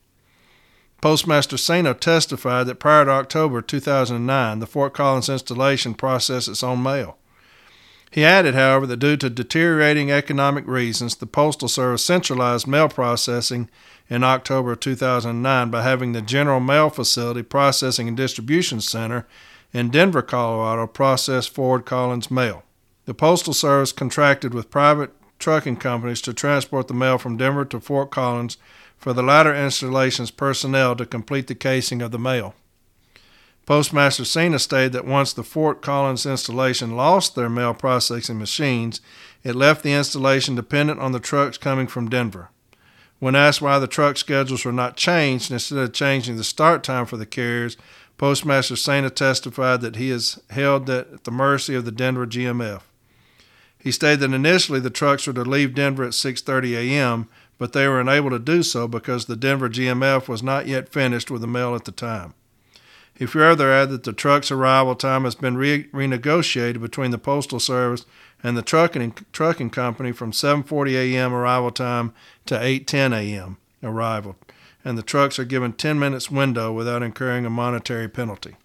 [1.00, 6.82] Postmaster Sano testified that prior to October 2009, the Fort Collins installation processed its own
[6.82, 7.16] mail.
[8.12, 13.70] He added, however, that due to deteriorating economic reasons, the Postal Service centralized mail processing
[14.10, 19.26] in October 2009 by having the General Mail Facility Processing and Distribution Center
[19.72, 22.64] in Denver, Colorado, process Fort Collins mail.
[23.06, 27.80] The Postal Service contracted with private trucking companies to transport the mail from Denver to
[27.80, 28.58] Fort Collins
[28.98, 32.54] for the latter installation's personnel to complete the casing of the mail.
[33.64, 39.00] Postmaster Cena stated that once the Fort Collins installation lost their mail processing machines,
[39.44, 42.50] it left the installation dependent on the trucks coming from Denver.
[43.20, 47.06] When asked why the truck schedules were not changed instead of changing the start time
[47.06, 47.76] for the carriers,
[48.18, 52.82] Postmaster Cena testified that he is held at the mercy of the Denver GMF.
[53.78, 57.28] He stated that initially the trucks were to leave Denver at 6:30 a.m.,
[57.58, 61.30] but they were unable to do so because the Denver GMF was not yet finished
[61.30, 62.34] with the mail at the time.
[63.14, 67.60] He further added that the truck's arrival time has been re- renegotiated between the Postal
[67.60, 68.04] Service
[68.42, 71.32] and the trucking, trucking company from 7:40 a.m.
[71.32, 72.12] arrival time
[72.46, 73.58] to 8:10 a.m.
[73.82, 74.36] arrival,
[74.84, 78.56] and the trucks are given 10 minutes window without incurring a monetary penalty.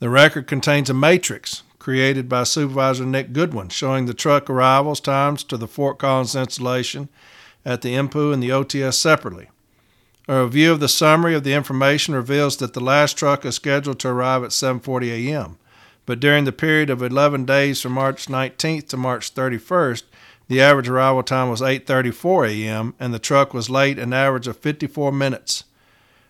[0.00, 5.44] The record contains a matrix created by Supervisor Nick Goodwin showing the truck arrivals times
[5.44, 7.08] to the Fort Collins installation
[7.64, 9.48] at the MPO and the OTS separately.
[10.26, 13.98] A review of the summary of the information reveals that the last truck is scheduled
[14.00, 15.58] to arrive at 7:40 a.m.
[16.06, 20.04] But during the period of 11 days from March 19th to March 31st,
[20.48, 22.94] the average arrival time was 8:34 a.m.
[22.98, 25.64] and the truck was late an average of 54 minutes.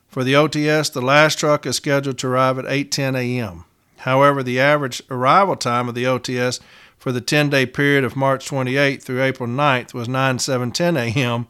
[0.09, 3.65] For the OTS, the last truck is scheduled to arrive at 8:10 a.m.
[3.99, 6.59] However, the average arrival time of the OTS
[6.99, 11.47] for the 10-day period of March 28th through April 9th was 9:7:10 a.m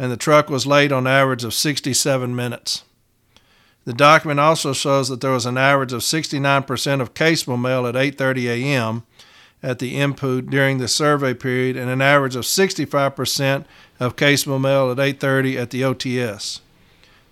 [0.00, 2.84] and the truck was late on average of 67 minutes.
[3.84, 7.94] The document also shows that there was an average of 69% of caseable mail at
[7.94, 9.02] 8:30 a.m.
[9.62, 13.66] at the IMPU during the survey period and an average of 65%
[14.00, 16.60] of caseable mail at 8:30 at the OTS.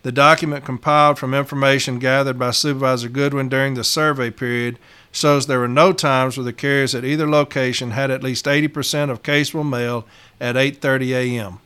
[0.03, 4.79] The document compiled from information gathered by Supervisor Goodwin during the survey period
[5.11, 9.09] shows there were no times where the carriers at either location had at least 80%
[9.09, 10.07] of caseable mail
[10.39, 11.61] at 8:30 a.m.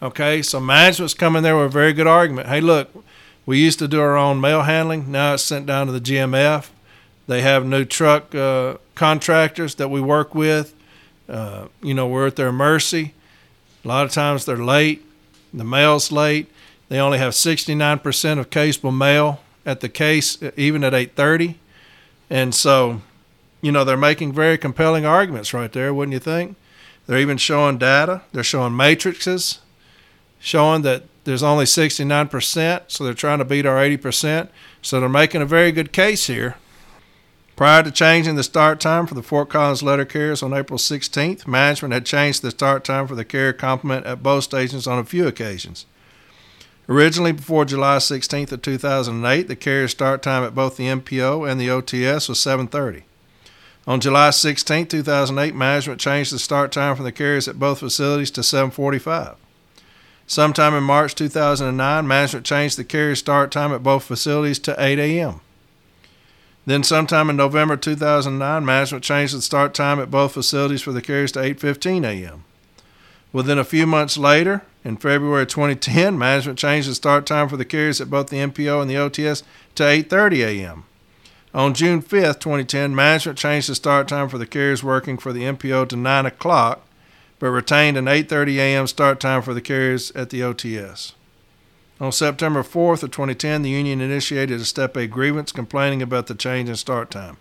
[0.00, 2.46] Okay, so management's coming there with a very good argument.
[2.46, 2.88] Hey, look,
[3.44, 5.10] we used to do our own mail handling.
[5.10, 6.68] Now it's sent down to the GMF.
[7.26, 10.72] They have new truck uh, contractors that we work with.
[11.28, 13.12] Uh, you know, we're at their mercy.
[13.84, 15.04] A lot of times they're late.
[15.52, 16.48] The mail's late.
[16.88, 21.56] They only have 69% of caseable mail at the case, even at 8:30,
[22.30, 23.02] and so,
[23.60, 26.56] you know, they're making very compelling arguments right there, wouldn't you think?
[27.06, 28.22] They're even showing data.
[28.32, 29.58] They're showing matrices
[30.38, 34.48] showing that there's only 69%, so they're trying to beat our 80%.
[34.80, 36.56] So they're making a very good case here.
[37.56, 41.46] Prior to changing the start time for the Fort Collins letter carriers on April 16th,
[41.46, 45.04] management had changed the start time for the carrier complement at both stations on a
[45.04, 45.84] few occasions.
[46.88, 51.60] Originally, before July 16th of 2008, the carrier start time at both the MPO and
[51.60, 53.02] the OTS was 7:30.
[53.88, 58.30] On July 16, 2008, management changed the start time for the carriers at both facilities
[58.30, 59.36] to 7:45.
[60.28, 64.98] Sometime in March 2009, management changed the carrier start time at both facilities to 8
[64.98, 65.40] a.m.
[66.66, 71.00] Then, sometime in November 2009, management changed the start time at both facilities for the
[71.00, 72.44] carriers to 8:15 a.m.
[73.32, 77.64] Within a few months later, in February 2010, management changed the start time for the
[77.64, 79.42] carriers at both the MPO and the OTS
[79.76, 80.84] to 8:30 a.m.
[81.54, 85.44] On June 5, 2010, management changed the start time for the carriers working for the
[85.44, 86.84] MPO to 9 o'clock,
[87.38, 88.86] but retained an 8:30 a.m.
[88.86, 91.12] start time for the carriers at the OTS.
[92.00, 96.34] On September 4th of 2010, the union initiated a Step A grievance complaining about the
[96.34, 97.38] change in start time.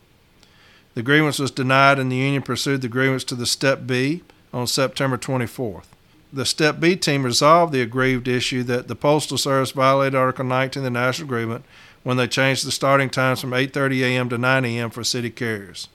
[0.96, 4.66] The grievance was denied, and the union pursued the grievance to the Step B on
[4.66, 5.86] September 24th.
[6.34, 10.82] The Step B team resolved the aggrieved issue that the Postal Service violated Article 19
[10.82, 11.64] of the National Agreement
[12.04, 14.30] when they changed the starting times from 8:30 a.m.
[14.30, 14.90] to 9 a.m.
[14.90, 15.88] for city carriers.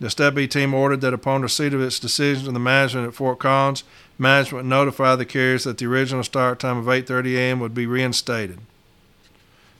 [0.00, 3.14] The Step B team ordered that upon receipt of its decision to the management at
[3.14, 3.84] Fort Collins,
[4.18, 7.60] management notify the carriers that the original start time of 8:30 a.m.
[7.60, 8.60] would be reinstated.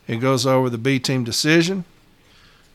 [0.07, 1.85] It goes over the B team decision.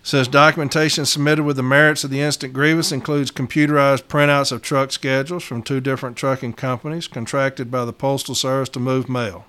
[0.02, 4.92] Says documentation submitted with the merits of the instant grievance includes computerized printouts of truck
[4.92, 9.46] schedules from two different trucking companies contracted by the Postal Service to move mail.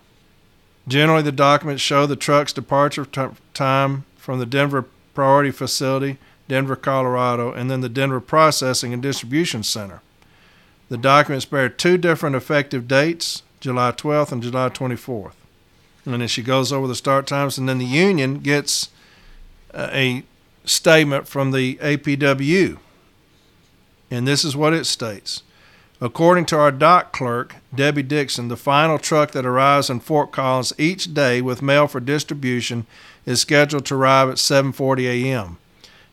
[0.88, 6.16] Generally, the documents show the truck's departure t- time from the Denver Priority Facility,
[6.48, 10.00] Denver, Colorado, and then the Denver Processing and Distribution Center.
[10.88, 15.32] The documents bear two different effective dates, July 12th and July 24th.
[16.04, 18.90] And then she goes over the start times, and then the union gets
[19.74, 20.22] uh, a
[20.64, 22.78] statement from the APW.
[24.10, 25.42] And this is what it states.
[26.00, 30.72] According to our dock clerk, Debbie Dixon, the final truck that arrives in Fort Collins
[30.78, 32.86] each day with mail for distribution
[33.24, 35.58] is scheduled to arrive at 7:40 a.m.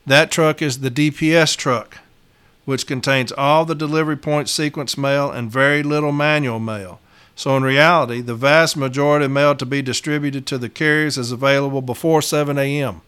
[0.05, 1.99] That truck is the DPS truck,
[2.65, 6.99] which contains all the delivery point sequence mail and very little manual mail.
[7.35, 11.31] So in reality, the vast majority of mail to be distributed to the carriers is
[11.31, 13.01] available before 7 a.m.,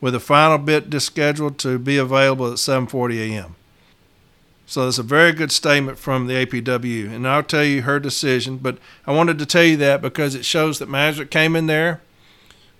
[0.00, 3.54] with the final bit scheduled to be available at 7:40 a.m.
[4.66, 8.58] So that's a very good statement from the APW, and I'll tell you her decision.
[8.58, 8.76] But
[9.06, 12.02] I wanted to tell you that because it shows that management came in there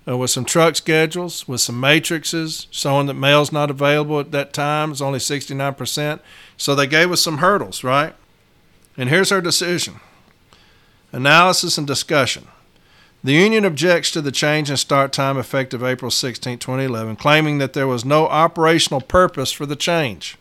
[0.09, 4.53] uh, with some truck schedules, with some matrices showing that mail's not available at that
[4.53, 4.91] time.
[4.91, 6.19] It's only 69%.
[6.57, 8.15] So they gave us some hurdles, right?
[8.97, 9.99] And here's her decision
[11.11, 12.47] analysis and discussion.
[13.23, 17.73] The union objects to the change in start time effective April 16, 2011, claiming that
[17.73, 20.37] there was no operational purpose for the change.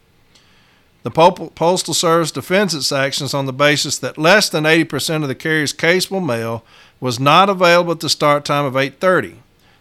[1.02, 5.34] The Postal Service defends its actions on the basis that less than 80% of the
[5.34, 6.64] carrier's caseable mail
[7.00, 9.36] was not available at the start time of 8:30,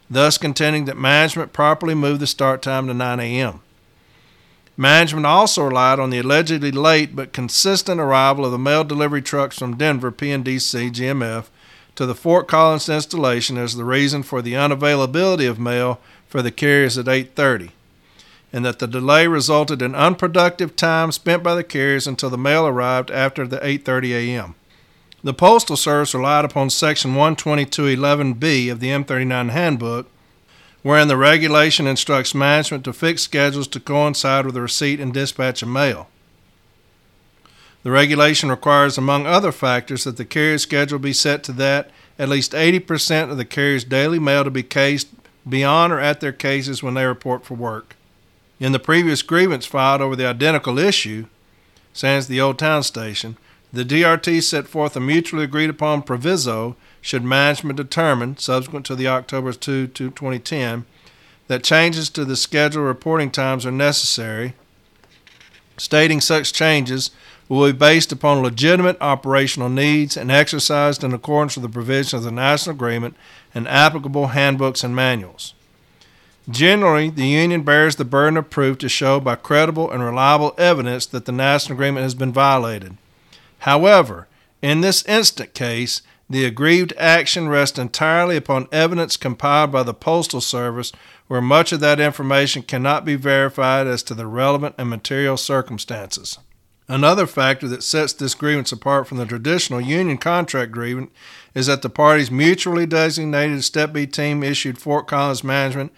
[0.10, 3.62] thus contending that management properly moved the start time to 9 a.m.
[4.78, 9.58] Management also relied on the allegedly late but consistent arrival of the mail delivery trucks
[9.58, 11.46] from Denver PNDC GMF
[11.96, 16.52] to the Fort Collins installation as the reason for the unavailability of mail for the
[16.52, 17.72] carriers at 8:30
[18.54, 22.68] and that the delay resulted in unproductive time spent by the carriers until the mail
[22.68, 24.56] arrived after the 8:30 a.m.
[25.28, 30.10] The Postal Service relied upon Section 122.11b of the M39 Handbook,
[30.84, 35.62] wherein the regulation instructs management to fix schedules to coincide with the receipt and dispatch
[35.62, 36.08] of mail.
[37.84, 42.30] The regulation requires, among other factors, that the carrier schedule be set to that at
[42.30, 45.10] least 80% of the carrier's daily mail to be cased
[45.46, 47.98] beyond or at their cases when they report for work.
[48.62, 51.26] In the previous grievance filed over the identical issue,
[51.92, 53.36] sans the Old Town Station,
[53.74, 59.08] the DRT set forth a mutually agreed upon proviso should management determine, subsequent to the
[59.08, 60.86] October 2, 2010,
[61.48, 64.54] that changes to the schedule reporting times are necessary,
[65.78, 67.12] stating such changes
[67.50, 72.24] will be based upon legitimate operational needs and exercised in accordance with the provisions of
[72.24, 73.16] the National Agreement
[73.54, 75.54] and applicable handbooks and manuals.
[76.50, 81.06] Generally, the union bears the burden of proof to show by credible and reliable evidence
[81.06, 82.98] that the national agreement has been violated.
[83.60, 84.28] However,
[84.62, 90.42] in this instant case, the aggrieved action rests entirely upon evidence compiled by the Postal
[90.42, 90.92] Service,
[91.28, 96.38] where much of that information cannot be verified as to the relevant and material circumstances.
[96.90, 101.12] Another factor that sets this grievance apart from the traditional union contract grievance
[101.54, 105.92] is that the parties mutually designated Step B team issued Fort Collins management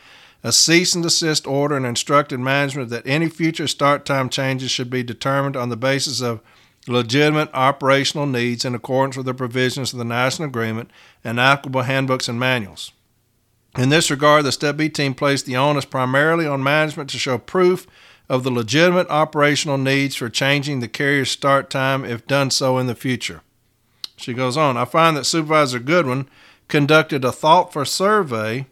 [0.43, 4.89] a cease and desist order and instructed management that any future start time changes should
[4.89, 6.41] be determined on the basis of
[6.87, 10.89] legitimate operational needs in accordance with the provisions of the National Agreement
[11.23, 12.91] and applicable handbooks and manuals.
[13.77, 17.37] In this regard, the Step B team placed the onus primarily on management to show
[17.37, 17.85] proof
[18.27, 22.87] of the legitimate operational needs for changing the carrier's start time if done so in
[22.87, 23.41] the future.
[24.15, 26.27] She goes on, I find that Supervisor Goodwin
[26.67, 28.67] conducted a thoughtful survey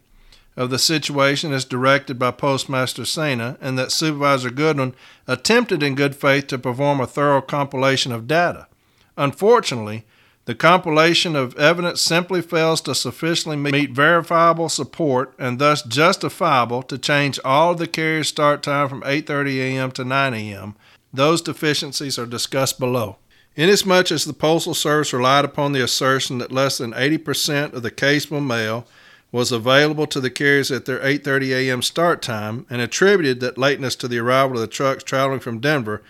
[0.57, 4.95] of the situation as directed by Postmaster Sena, and that Supervisor Goodwin
[5.27, 8.67] attempted in good faith to perform a thorough compilation of data.
[9.15, 10.03] Unfortunately,
[10.45, 16.97] the compilation of evidence simply fails to sufficiently meet verifiable support and thus justifiable to
[16.97, 19.91] change all of the carrier's start time from 8:30 a.m.
[19.91, 20.75] to 9 a.m.
[21.13, 23.17] Those deficiencies are discussed below.
[23.57, 27.91] Inasmuch as the Postal Service relied upon the assertion that less than 80% of the
[27.91, 28.87] caseable mail
[29.31, 31.81] was available to the carriers at their 8:30 a.m.
[31.81, 36.01] start time and attributed that lateness to the arrival of the trucks traveling from Denver,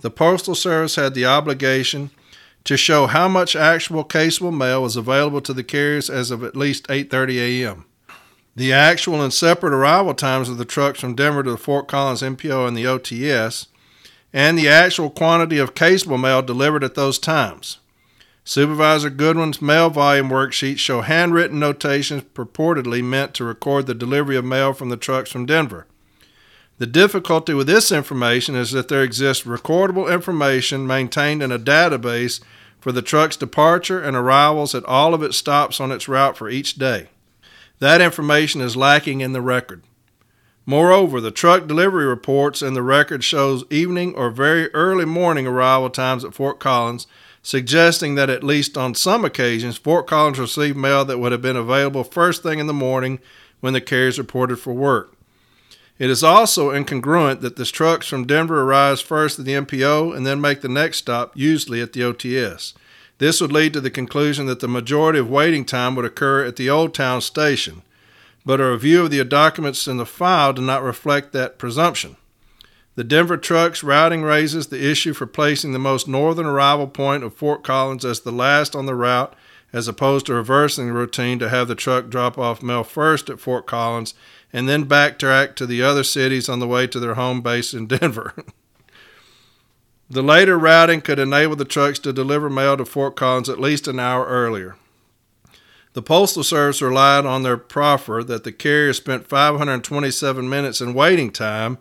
[0.00, 2.10] the Postal Service had the obligation
[2.64, 6.56] to show how much actual caseable mail was available to the carriers as of at
[6.56, 7.84] least 8:30 a.m.
[8.54, 12.22] The actual and separate arrival times of the trucks from Denver to the Fort Collins
[12.22, 13.66] MPO and the OTS,
[14.32, 17.78] and the actual quantity of caseable mail delivered at those times.
[18.48, 24.44] Supervisor Goodwin's mail volume worksheets show handwritten notations purportedly meant to record the delivery of
[24.44, 25.88] mail from the trucks from Denver.
[26.78, 32.40] The difficulty with this information is that there exists recordable information maintained in a database
[32.78, 36.48] for the truck's departure and arrivals at all of its stops on its route for
[36.48, 37.08] each day.
[37.80, 39.82] That information is lacking in the record.
[40.64, 45.90] Moreover, the truck delivery reports and the record shows evening or very early morning arrival
[45.90, 47.08] times at Fort Collins,
[47.46, 51.54] suggesting that at least on some occasions Fort Collins received mail that would have been
[51.54, 53.20] available first thing in the morning
[53.60, 55.14] when the carriers reported for work.
[55.96, 60.26] It is also incongruent that the trucks from Denver arrive first at the MPO and
[60.26, 62.74] then make the next stop, usually at the OTS.
[63.18, 66.56] This would lead to the conclusion that the majority of waiting time would occur at
[66.56, 67.82] the Old Town station,
[68.44, 72.16] but a review of the documents in the file do not reflect that presumption.
[72.96, 77.34] The Denver trucks routing raises the issue for placing the most northern arrival point of
[77.34, 79.34] Fort Collins as the last on the route,
[79.70, 83.38] as opposed to reversing the routine to have the truck drop off mail first at
[83.38, 84.14] Fort Collins
[84.50, 87.86] and then backtrack to the other cities on the way to their home base in
[87.86, 88.32] Denver.
[90.08, 93.86] the later routing could enable the trucks to deliver mail to Fort Collins at least
[93.86, 94.76] an hour earlier.
[95.92, 101.30] The Postal Service relied on their proffer that the carrier spent 527 minutes in waiting
[101.30, 101.76] time,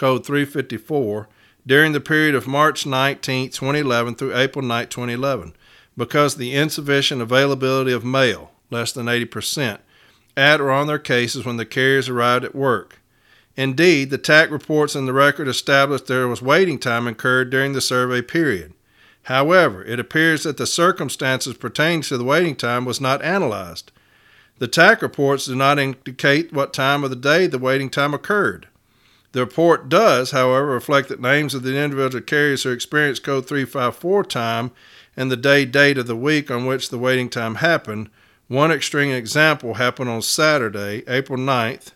[0.00, 1.28] code 354,
[1.66, 5.52] during the period of March 19, 2011 through April 9, 2011,
[5.94, 9.78] because the insufficient availability of mail, less than 80%,
[10.38, 13.02] at or on their cases when the carriers arrived at work.
[13.58, 17.82] Indeed, the TAC reports in the record established there was waiting time incurred during the
[17.82, 18.72] survey period.
[19.24, 23.92] However, it appears that the circumstances pertaining to the waiting time was not analyzed.
[24.60, 28.66] The TAC reports do not indicate what time of the day the waiting time occurred.
[29.32, 34.24] The report does, however, reflect that names of the individual carriers who experienced code 354
[34.24, 34.72] time
[35.16, 38.10] and the day date of the week on which the waiting time happened
[38.50, 41.92] one extreme example happened on Saturday, April 9th,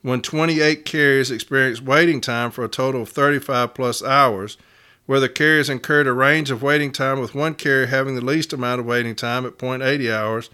[0.00, 4.56] when 28 carriers experienced waiting time for a total of 35 plus hours,
[5.04, 8.54] where the carriers incurred a range of waiting time with one carrier having the least
[8.54, 10.48] amount of waiting time at 0.80 hours,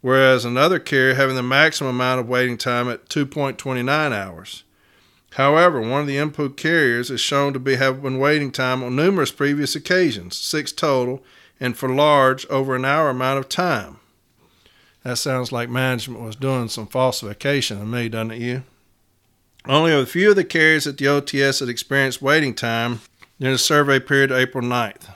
[0.00, 4.64] whereas another carrier having the maximum amount of waiting time at 2.29 hours.
[5.38, 8.96] However, one of the input carriers is shown to be have been waiting time on
[8.96, 11.22] numerous previous occasions, six total,
[11.60, 14.00] and for large over an hour amount of time.
[15.04, 18.64] That sounds like management was doing some falsification to me, doesn't it, you?
[19.64, 23.00] Only a few of the carriers at the OTS had experienced waiting time
[23.38, 25.14] during the survey period April 9th.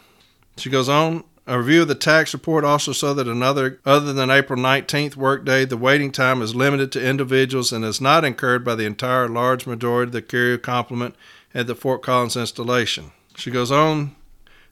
[0.57, 4.31] She goes on, a review of the TAC report also saw that another other than
[4.31, 8.75] April 19th workday, the waiting time is limited to individuals and is not incurred by
[8.75, 11.15] the entire large majority of the carrier complement
[11.53, 13.13] at the Fort Collins installation.
[13.37, 14.15] She goes on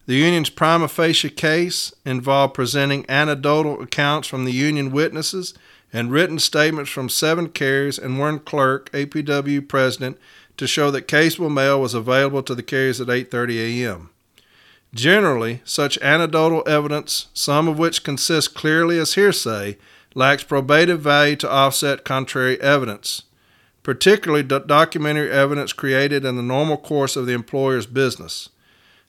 [0.07, 5.55] the union's prima facie case involved presenting anecdotal accounts from the union witnesses
[5.93, 10.19] and written statements from seven carriers and one clerk, APW president,
[10.57, 14.11] to show that caseable mail was available to the carriers at 8:30 a.m.
[14.95, 19.77] Generally, such anecdotal evidence, some of which consists clearly as hearsay,
[20.15, 23.23] lacks probative value to offset contrary evidence,
[23.83, 28.49] particularly documentary evidence created in the normal course of the employer's business.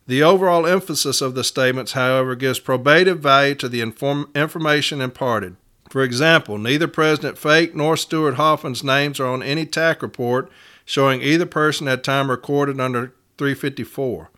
[0.07, 5.55] The overall emphasis of the statements, however, gives probative value to the inform- information imparted.
[5.89, 10.51] For example, neither President Fake nor Stuart Hoffman's names are on any TAC report
[10.85, 14.30] showing either person had time recorded under 354.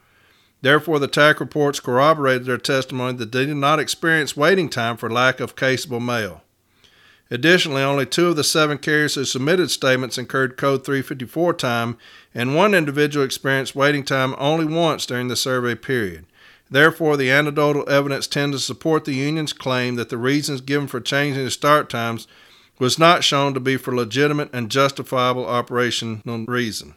[0.64, 5.10] Therefore, the TAC reports corroborated their testimony that they did not experience waiting time for
[5.10, 6.42] lack of caseable mail.
[7.30, 11.98] Additionally, only two of the seven carriers who submitted statements incurred Code 354 time,
[12.34, 16.26] and one individual experienced waiting time only once during the survey period.
[16.72, 21.02] Therefore, the anecdotal evidence tends to support the union's claim that the reasons given for
[21.02, 22.26] changing the start times
[22.80, 26.94] was not shown to be for legitimate and justifiable operational reason.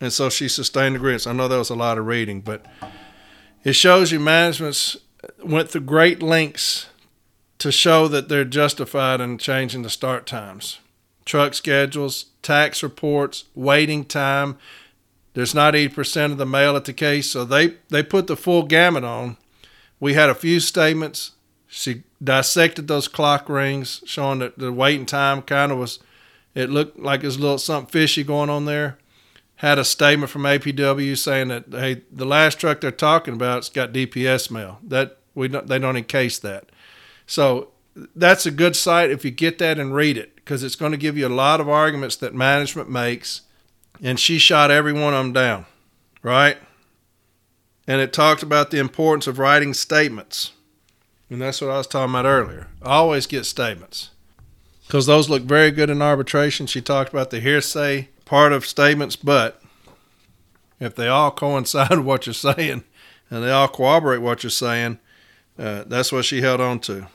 [0.00, 1.26] And so she sustained the agreement.
[1.26, 2.66] I know that was a lot of reading, but
[3.64, 4.96] it shows you management's
[5.42, 6.86] went through great lengths
[7.58, 10.78] to show that they're justified in changing the start times.
[11.24, 14.58] Truck schedules, TAC reports, waiting time.
[15.34, 18.62] There's not 80% of the mail at the case, so they, they put the full
[18.62, 19.36] gamut on.
[19.98, 21.32] We had a few statements.
[21.66, 25.98] She dissected those clock rings, showing that the waiting time kind of was,
[26.54, 28.98] it looked like there's a little something fishy going on there.
[29.56, 33.92] Had a statement from APW saying that, hey, the last truck they're talking about's got
[33.92, 34.78] DPS mail.
[34.82, 36.68] That we don't, they don't encase that.
[37.26, 37.70] So
[38.14, 40.98] that's a good cite if you get that and read it because it's going to
[40.98, 43.42] give you a lot of arguments that management makes.
[44.02, 45.66] And she shot every one of them down,
[46.22, 46.58] right?
[47.86, 50.52] And it talked about the importance of writing statements.
[51.30, 52.68] And that's what I was talking about earlier.
[52.82, 54.10] always get statements
[54.86, 56.66] because those look very good in arbitration.
[56.66, 59.62] She talked about the hearsay part of statements, but
[60.78, 62.84] if they all coincide with what you're saying
[63.30, 64.98] and they all corroborate what you're saying,
[65.58, 67.06] uh, that's what she held on to.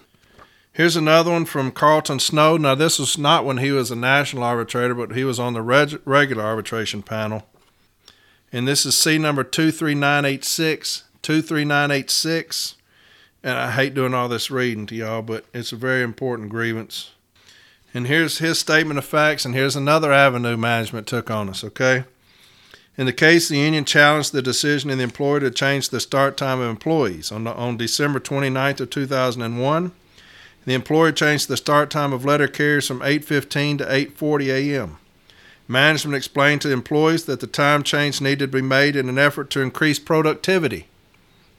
[0.73, 2.57] Here's another one from Carlton Snow.
[2.57, 5.61] Now, this was not when he was a national arbitrator, but he was on the
[5.61, 7.45] reg- regular arbitration panel.
[8.53, 11.03] And this is C number 23986.
[11.21, 12.75] 23986.
[13.43, 17.11] And I hate doing all this reading to y'all, but it's a very important grievance.
[17.93, 22.05] And here's his statement of facts, and here's another avenue management took on us, okay?
[22.97, 26.37] In the case, the union challenged the decision of the employer to change the start
[26.37, 27.31] time of employees.
[27.31, 29.91] On, on December 29th of 2001,
[30.65, 34.97] the employer changed the start time of letter carriers from 8:15 to 8:40 a.m.
[35.67, 39.49] Management explained to employees that the time change needed to be made in an effort
[39.51, 40.87] to increase productivity.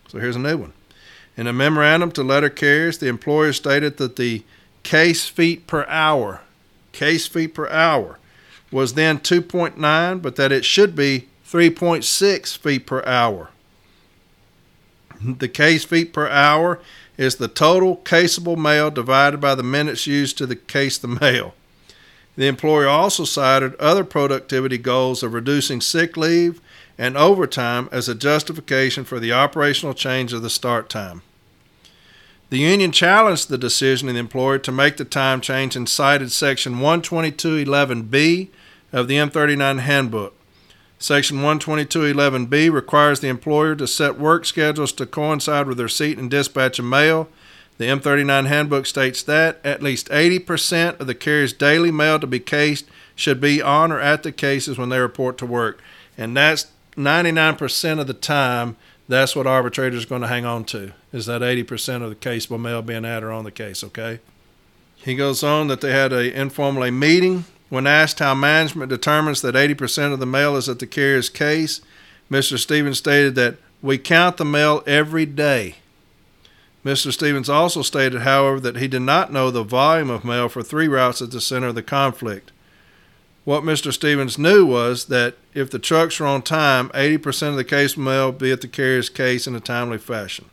[0.09, 0.73] So here's a new one.
[1.37, 4.45] In a memorandum to letter carriers, the employer stated that the
[4.83, 6.41] case feet per hour,
[6.93, 8.19] case feet per hour,
[8.71, 13.51] was then 2.9, but that it should be 3.6 feet per hour.
[15.21, 16.81] The case feet per hour
[17.17, 21.55] is the total caseable mail divided by the minutes used to the case the mail.
[22.37, 26.61] The employer also cited other productivity goals of reducing sick leave
[26.97, 31.23] and overtime as a justification for the operational change of the start time.
[32.53, 36.31] The union challenged the decision of the employer to make the time change and cited
[36.33, 38.49] Section 122.11b
[38.93, 40.39] of the M39 Handbook.
[40.99, 46.31] Section 122.11b requires the employer to set work schedules to coincide with their receipt and
[46.31, 47.31] dispatch of mail.
[47.79, 52.39] The M39 handbook states that at least 80% of the carrier's daily mail to be
[52.39, 52.85] cased
[53.15, 55.81] should be on or at the cases when they report to work.
[56.19, 56.67] And that's
[56.97, 58.77] 99% of the time,
[59.13, 62.61] that's what arbitrators are going to hang on to, is that 80% of the caseable
[62.61, 64.21] mail being at or on the case, okay?
[64.97, 69.55] He goes on that they had a informal meeting when asked how management determines that
[69.55, 71.81] 80% of the mail is at the carrier's case,
[72.31, 72.59] Mr.
[72.59, 75.77] Stevens stated that we count the mail every day.
[76.85, 77.13] Mr.
[77.13, 80.89] Stevens also stated, however, that he did not know the volume of mail for three
[80.89, 82.53] routes at the center of the conflict.
[83.45, 83.93] What Mr.
[83.93, 88.27] Stevens knew was that if the trucks were on time, 80% of the case mail
[88.27, 90.45] would be at the carrier's case in a timely fashion.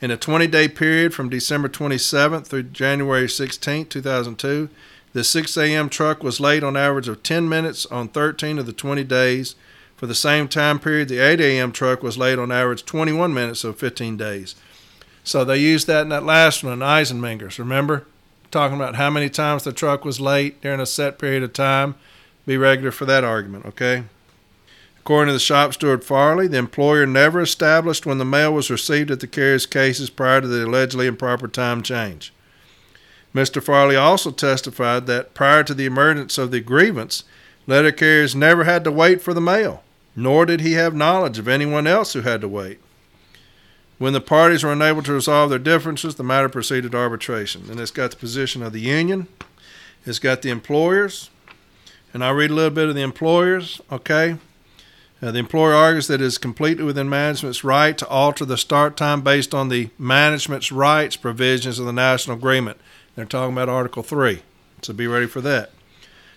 [0.00, 4.70] In a 20 day period from December 27th through January 16, 2002,
[5.12, 5.88] the 6 a.m.
[5.90, 9.54] truck was late on average of 10 minutes on 13 of the 20 days.
[9.96, 11.72] For the same time period, the 8 a.m.
[11.72, 14.54] truck was late on average 21 minutes of 15 days.
[15.24, 17.58] So they used that in that last one, in Eisenmingers.
[17.58, 18.06] Remember?
[18.50, 21.96] Talking about how many times the truck was late during a set period of time.
[22.46, 24.04] Be regular for that argument, okay?
[25.00, 29.10] According to the shop steward Farley, the employer never established when the mail was received
[29.10, 32.32] at the carrier's cases prior to the allegedly improper time change.
[33.34, 33.62] Mr.
[33.62, 37.24] Farley also testified that prior to the emergence of the grievance,
[37.66, 39.82] letter carriers never had to wait for the mail,
[40.16, 42.80] nor did he have knowledge of anyone else who had to wait.
[43.98, 47.64] When the parties were unable to resolve their differences, the matter proceeded to arbitration.
[47.68, 49.26] And it's got the position of the union,
[50.06, 51.30] it's got the employers,
[52.14, 54.36] and I'll read a little bit of the employers, okay?
[55.20, 58.96] Uh, the employer argues that it is completely within management's right to alter the start
[58.96, 62.78] time based on the management's rights provisions of the national agreement.
[63.16, 64.42] They're talking about Article 3,
[64.80, 65.72] so be ready for that.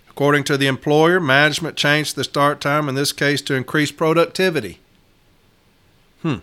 [0.09, 4.79] According to the employer, management changed the start time in this case to increase productivity.
[6.23, 6.37] Hmm.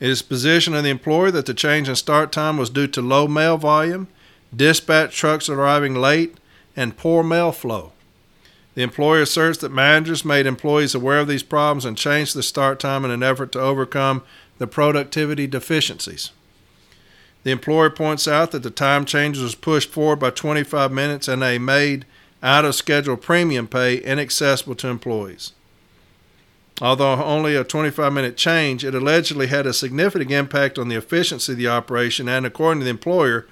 [0.00, 3.00] It is position of the employer that the change in start time was due to
[3.00, 4.08] low mail volume,
[4.54, 6.36] dispatch trucks arriving late,
[6.76, 7.92] and poor mail flow.
[8.74, 12.80] The employer asserts that managers made employees aware of these problems and changed the start
[12.80, 14.22] time in an effort to overcome
[14.58, 16.30] the productivity deficiencies.
[17.44, 21.42] The employer points out that the time change was pushed forward by 25 minutes and
[21.42, 22.04] they made
[22.42, 25.52] out of schedule premium pay inaccessible to employees.
[26.80, 31.52] Although only a 25 minute change, it allegedly had a significant impact on the efficiency
[31.52, 33.46] of the operation and, according to the employer,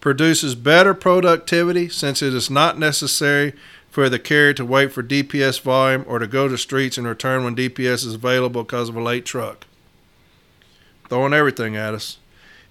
[0.00, 3.52] produces better productivity since it is not necessary
[3.90, 7.42] for the carrier to wait for DPS volume or to go to streets and return
[7.42, 9.66] when DPS is available because of a late truck.
[11.08, 12.18] Throwing everything at us.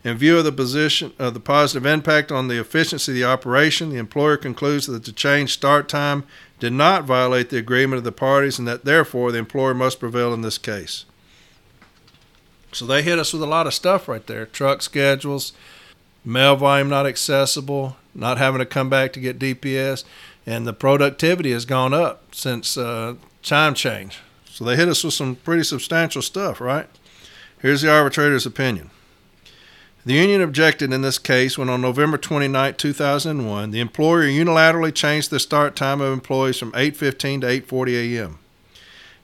[0.03, 3.89] In view of the position of the positive impact on the efficiency of the operation,
[3.89, 6.23] the employer concludes that the change start time
[6.59, 10.33] did not violate the agreement of the parties and that therefore the employer must prevail
[10.33, 11.05] in this case.
[12.71, 15.53] So they hit us with a lot of stuff right there truck schedules,
[16.25, 20.03] mail volume not accessible, not having to come back to get DPS,
[20.45, 24.19] and the productivity has gone up since uh, time change.
[24.45, 26.87] So they hit us with some pretty substantial stuff, right?
[27.61, 28.89] Here's the arbitrator's opinion.
[30.07, 35.29] The union objected in this case when on November 29, 2001, the employer unilaterally changed
[35.29, 38.39] the start time of employees from 8:15 to 8:40 a.m.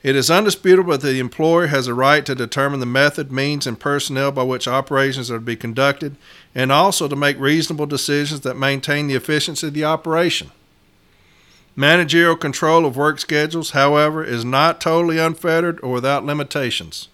[0.04, 3.80] It is undisputable that the employer has a right to determine the method, means, and
[3.80, 6.18] personnel by which operations are to be conducted,
[6.54, 10.52] and also to make reasonable decisions that maintain the efficiency of the operation.
[11.78, 17.08] Managerial control of work schedules, however, is not totally unfettered or without limitations.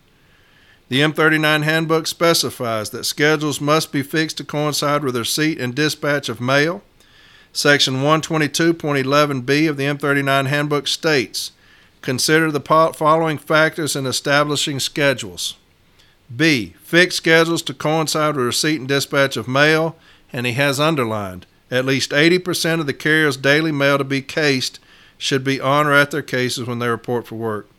[0.89, 6.29] The M39 handbook specifies that schedules must be fixed to coincide with receipt and dispatch
[6.29, 6.81] of mail.
[7.53, 11.51] Section 122.11b of the M39 handbook states
[12.01, 15.57] Consider the following factors in establishing schedules.
[16.35, 16.73] B.
[16.81, 19.95] Fix schedules to coincide with receipt and dispatch of mail,
[20.33, 24.79] and he has underlined at least 80% of the carrier's daily mail to be cased
[25.19, 27.69] should be on or at their cases when they report for work.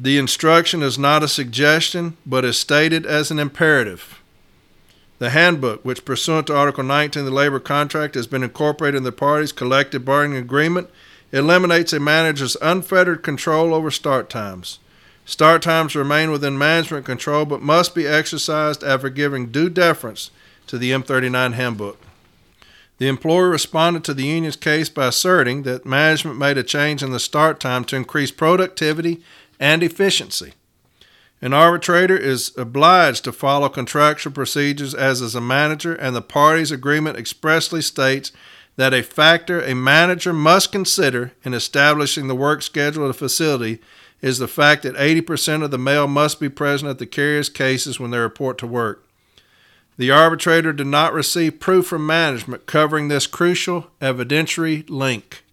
[0.00, 4.22] The instruction is not a suggestion, but is stated as an imperative.
[5.18, 9.02] The handbook, which pursuant to Article 19 of the labor contract has been incorporated in
[9.02, 10.88] the parties' collective bargaining agreement,
[11.32, 14.78] eliminates a manager's unfettered control over start times.
[15.24, 20.30] Start times remain within management control but must be exercised after giving due deference
[20.68, 22.00] to the M39 handbook.
[22.98, 27.10] The employer responded to the union's case by asserting that management made a change in
[27.10, 29.22] the start time to increase productivity
[29.58, 30.52] and efficiency.
[31.40, 36.72] An arbitrator is obliged to follow contractual procedures as is a manager, and the parties'
[36.72, 38.32] agreement expressly states
[38.76, 43.80] that a factor a manager must consider in establishing the work schedule of the facility
[44.20, 48.00] is the fact that 80% of the mail must be present at the carrier's cases
[48.00, 49.04] when they report to work.
[49.96, 55.44] The arbitrator did not receive proof from management covering this crucial evidentiary link.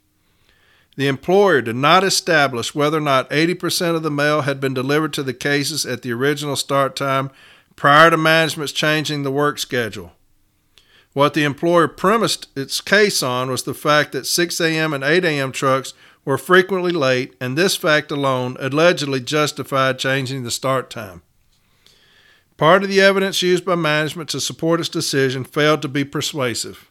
[0.95, 5.13] The employer did not establish whether or not 80% of the mail had been delivered
[5.13, 7.31] to the cases at the original start time
[7.75, 10.13] prior to management's changing the work schedule.
[11.13, 14.93] What the employer premised its case on was the fact that 6 a.m.
[14.93, 15.51] and 8 a.m.
[15.51, 15.93] trucks
[16.25, 21.21] were frequently late, and this fact alone allegedly justified changing the start time.
[22.57, 26.89] Part of the evidence used by management to support its decision failed to be persuasive.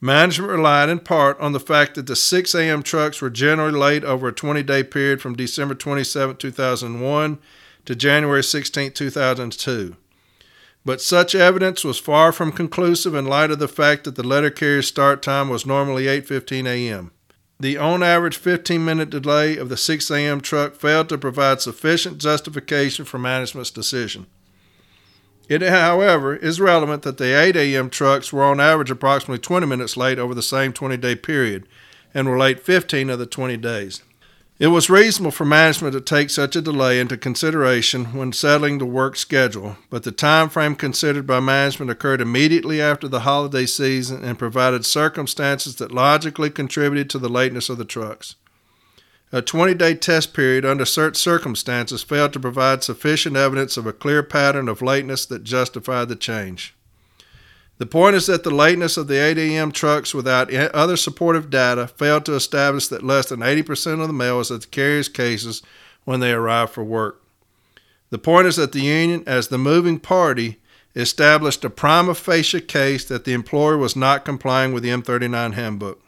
[0.00, 2.82] Management relied in part on the fact that the 6 a.m.
[2.82, 7.38] trucks were generally late over a 20 day period from December 27, 2001
[7.86, 9.96] to January 16, 2002.
[10.84, 14.50] But such evidence was far from conclusive in light of the fact that the letter
[14.50, 17.10] carrier's start time was normally 8:15 a.m.
[17.58, 20.42] The on average 15 minute delay of the 6 a.m.
[20.42, 24.26] truck failed to provide sufficient justification for management's decision.
[25.48, 27.88] It, however, is relevant that the 8 a.m.
[27.88, 31.68] trucks were on average approximately 20 minutes late over the same 20 day period
[32.12, 34.02] and were late 15 of the 20 days.
[34.58, 38.86] It was reasonable for management to take such a delay into consideration when settling the
[38.86, 44.24] work schedule, but the time frame considered by management occurred immediately after the holiday season
[44.24, 48.36] and provided circumstances that logically contributed to the lateness of the trucks.
[49.36, 53.92] A 20 day test period under certain circumstances failed to provide sufficient evidence of a
[53.92, 56.74] clear pattern of lateness that justified the change.
[57.76, 59.72] The point is that the lateness of the 8 a.m.
[59.72, 64.38] trucks without other supportive data failed to establish that less than 80% of the mail
[64.38, 65.62] was at the carrier's cases
[66.06, 67.22] when they arrived for work.
[68.08, 70.60] The point is that the union, as the moving party,
[70.94, 76.05] established a prima facie case that the employer was not complying with the M39 handbook.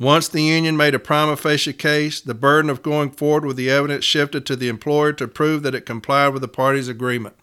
[0.00, 3.68] Once the union made a prima facie case, the burden of going forward with the
[3.68, 7.36] evidence shifted to the employer to prove that it complied with the parties' agreement.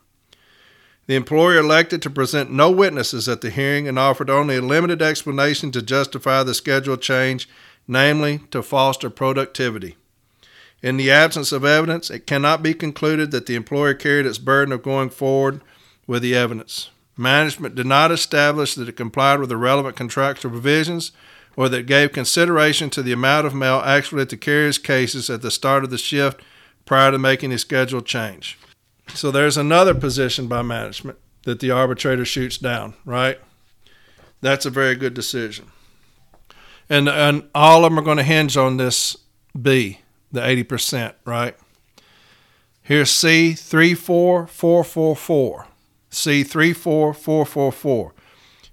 [1.06, 5.04] The employer elected to present no witnesses at the hearing and offered only a limited
[5.04, 7.48] explanation to justify the schedule change,
[7.88, 9.96] namely to foster productivity.
[10.82, 14.74] In the absence of evidence, it cannot be concluded that the employer carried its burden
[14.74, 15.62] of going forward
[16.08, 16.90] with the evidence.
[17.16, 21.12] Management did not establish that it complied with the relevant contractual provisions
[21.58, 25.42] or that gave consideration to the amount of mail actually at the carrier's cases at
[25.42, 26.40] the start of the shift
[26.86, 28.58] prior to making a schedule change.
[29.14, 33.42] So there's another position by management that the arbitrator shoots down, right?
[34.40, 35.72] That's a very good decision.
[36.90, 39.18] And, and all of them are going to hinge on this
[39.60, 40.02] B,
[40.32, 41.58] the 80%, right?
[42.84, 45.66] Here's C34444.
[46.12, 48.12] C34444.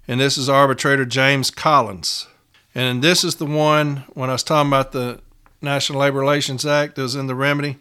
[0.07, 2.27] And this is arbitrator James Collins.
[2.75, 5.21] And this is the one, when I was talking about the
[5.61, 7.77] National Labor Relations Act that was in the remedy,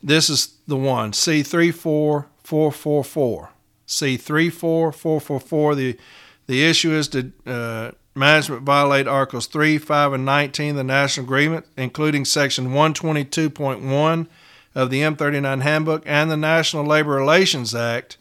[0.00, 3.48] this is the one, C34444.
[3.88, 5.76] C34444.
[5.76, 5.98] The,
[6.46, 11.24] the issue is did uh, management violate Articles 3, 5, and 19 of the National
[11.24, 14.28] Agreement, including Section 122.1
[14.74, 18.17] of the M39 Handbook and the National Labor Relations Act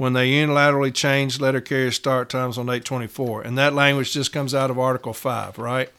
[0.00, 3.42] when they unilaterally changed letter carrier start times on 824.
[3.42, 5.90] And that language just comes out of Article 5, right?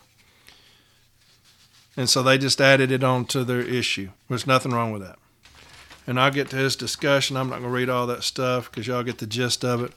[1.96, 4.10] And so they just added it on to their issue.
[4.28, 5.20] There's nothing wrong with that.
[6.08, 7.38] And I'll get to his discussion.
[7.38, 9.92] I'm not going to read all that stuff because y'all get the gist of it.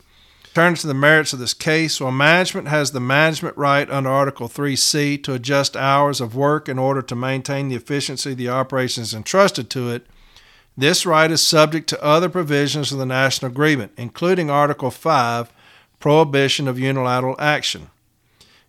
[0.53, 1.99] Turn to the merits of this case.
[1.99, 6.79] While management has the management right under Article 3C to adjust hours of work in
[6.79, 10.07] order to maintain the efficiency of the operations entrusted to it,
[10.77, 15.53] this right is subject to other provisions of the National Agreement, including Article 5,
[16.01, 17.91] prohibition of unilateral action.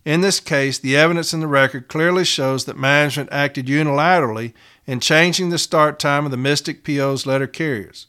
[0.05, 4.53] In this case, the evidence in the record clearly shows that management acted unilaterally
[4.85, 8.05] in changing the start time of the Mystic PO's letter carriers.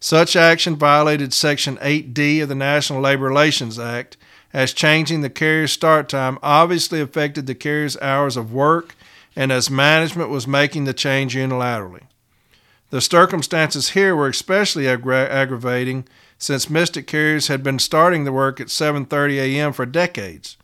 [0.00, 4.16] Such action violated Section 8D of the National Labor Relations Act,
[4.52, 8.96] as changing the carrier's start time obviously affected the carrier's hours of work
[9.36, 12.02] and as management was making the change unilaterally.
[12.90, 16.06] The circumstances here were especially aggra- aggravating
[16.38, 19.72] since Mystic Carriers had been starting the work at 7:30 a.m.
[19.72, 20.56] for decades,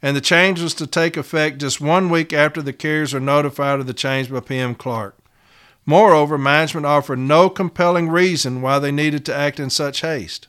[0.00, 3.80] and the change was to take effect just one week after the carriers were notified
[3.80, 5.16] of the change by PM Clark.
[5.84, 10.46] Moreover, management offered no compelling reason why they needed to act in such haste.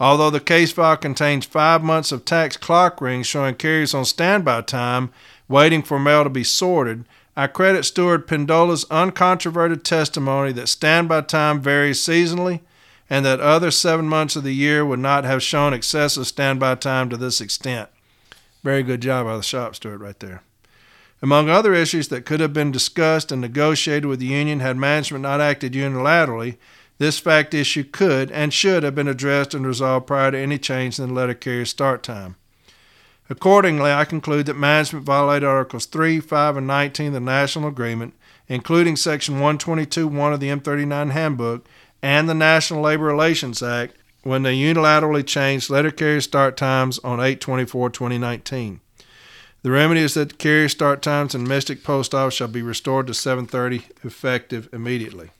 [0.00, 4.62] Although the case file contains five months of TACS clock rings showing carriers on standby
[4.62, 5.10] time
[5.48, 7.04] waiting for mail to be sorted,
[7.38, 12.62] I credit Steward Pendola's uncontroverted testimony that standby time varies seasonally
[13.08, 17.08] and that other seven months of the year would not have shown excessive standby time
[17.10, 17.90] to this extent.
[18.64, 20.42] Very good job by the shop steward right there.
[21.22, 25.22] Among other issues that could have been discussed and negotiated with the union had management
[25.22, 26.56] not acted unilaterally,
[26.98, 30.98] this fact issue could and should have been addressed and resolved prior to any change
[30.98, 32.34] in the letter carrier start time.
[33.30, 38.14] Accordingly, I conclude that management violated Articles 3, 5, and 19 of the National Agreement,
[38.48, 41.66] including Section 122.1 of the M39 Handbook
[42.02, 47.20] and the National Labor Relations Act, when they unilaterally changed letter carrier start times on
[47.20, 48.80] 8 24 2019.
[49.62, 53.06] The remedy is that the carrier start times in Mystic Post Office shall be restored
[53.08, 55.30] to 7:30, effective immediately.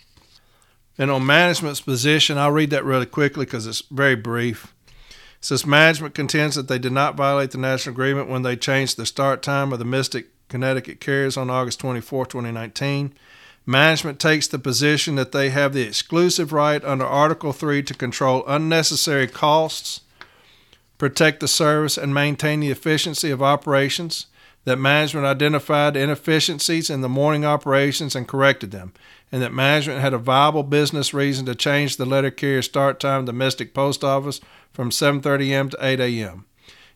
[0.98, 4.74] And on management's position, I'll read that really quickly because it's very brief.
[5.40, 9.06] Says management contends that they did not violate the national agreement when they changed the
[9.06, 13.14] start time of the Mystic Connecticut carriers on August 24, 2019.
[13.64, 18.42] Management takes the position that they have the exclusive right under Article 3 to control
[18.46, 20.00] unnecessary costs,
[20.96, 24.26] protect the service, and maintain the efficiency of operations.
[24.68, 28.92] That management identified inefficiencies in the morning operations and corrected them,
[29.32, 33.24] and that management had a viable business reason to change the letter carrier start time
[33.24, 35.70] the Mystic Post Office from 7:30 a.m.
[35.70, 36.44] to 8 a.m.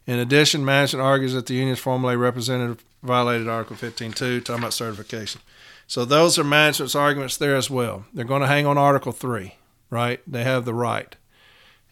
[0.07, 4.75] In addition, management argues that the union's Formal A representative violated Article 15.2, talking about
[4.75, 5.41] certification.
[5.87, 8.05] So those are management's arguments there as well.
[8.13, 9.55] They're going to hang on Article 3,
[9.89, 10.21] right?
[10.31, 11.17] They have the right,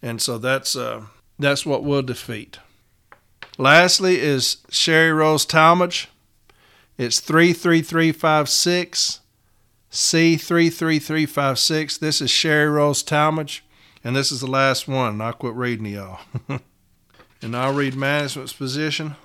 [0.02, 1.06] and so that's uh,
[1.38, 2.58] that's what we'll defeat.
[3.60, 6.08] Lastly, is Sherry Rose Talmadge.
[6.96, 9.20] It's 33356
[9.92, 11.98] C33356.
[11.98, 13.62] This is Sherry Rose Talmadge.
[14.02, 15.20] And this is the last one.
[15.20, 16.20] I'll quit reading y'all.
[17.42, 19.16] and I'll read management's position.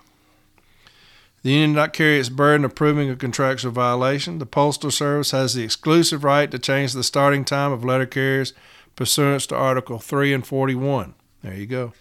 [1.43, 4.39] The union does not carry its burden of proving a contractual violation.
[4.39, 8.51] The Postal Service has the exclusive right to change the starting time of letter carriers
[8.97, 11.13] pursuant to Article 3 and 41.
[11.41, 11.93] There you go.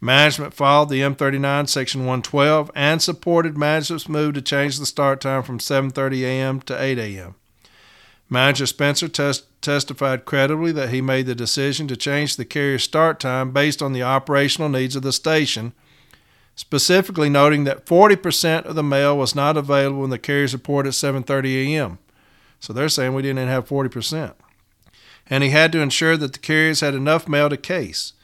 [0.00, 5.42] Management followed the M39 Section 112 and supported management's move to change the start time
[5.42, 6.60] from 7:30 a.m.
[6.62, 7.34] to 8 a.m.
[8.30, 13.20] Manager Spencer test, testified credibly that he made the decision to change the carrier start
[13.20, 15.74] time based on the operational needs of the station,
[16.54, 20.94] specifically noting that 40% of the mail was not available when the carriers reported at
[20.94, 21.98] 7:30 a.m.
[22.58, 24.32] So they're saying we didn't have 40%.
[25.26, 28.14] And he had to ensure that the carriers had enough mail to case.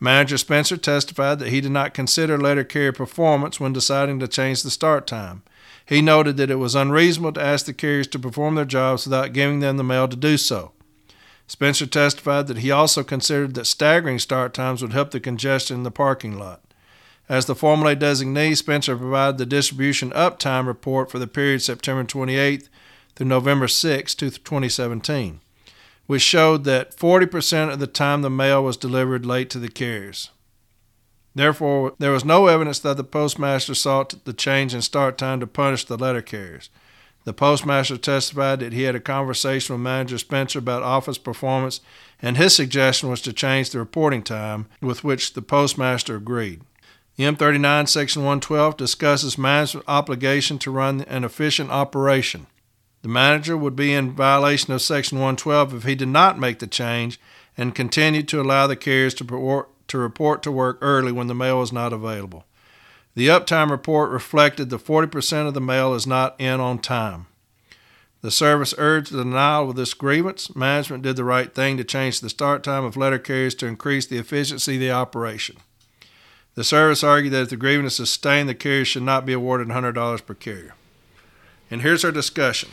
[0.00, 4.62] Manager Spencer testified that he did not consider letter carrier performance when deciding to change
[4.62, 5.42] the start time.
[5.86, 9.32] He noted that it was unreasonable to ask the carriers to perform their jobs without
[9.32, 10.72] giving them the mail to do so.
[11.46, 15.82] Spencer testified that he also considered that staggering start times would help the congestion in
[15.82, 16.62] the parking lot.
[17.28, 22.04] As the Formal A designee, Spencer provided the distribution uptime report for the period September
[22.04, 22.68] 28th
[23.14, 25.40] through November 6, 2017,
[26.06, 30.30] which showed that 40% of the time the mail was delivered late to the carriers.
[31.34, 35.46] Therefore, there was no evidence that the postmaster sought the change in start time to
[35.46, 36.70] punish the letter carriers.
[37.24, 41.80] The postmaster testified that he had a conversation with manager Spencer about office performance,
[42.20, 46.60] and his suggestion was to change the reporting time, with which the postmaster agreed.
[47.16, 52.46] The M39 Section 112 discusses management's obligation to run an efficient operation.
[53.04, 56.66] The manager would be in violation of Section 112 if he did not make the
[56.66, 57.20] change
[57.54, 61.34] and continued to allow the carriers to report, to report to work early when the
[61.34, 62.46] mail was not available.
[63.14, 67.26] The uptime report reflected that 40% of the mail is not in on time.
[68.22, 70.56] The service urged the denial of this grievance.
[70.56, 74.06] Management did the right thing to change the start time of letter carriers to increase
[74.06, 75.56] the efficiency of the operation.
[76.54, 79.68] The service argued that if the grievance is sustained, the carrier should not be awarded
[79.68, 80.74] $100 per carrier.
[81.70, 82.70] And here's our discussion.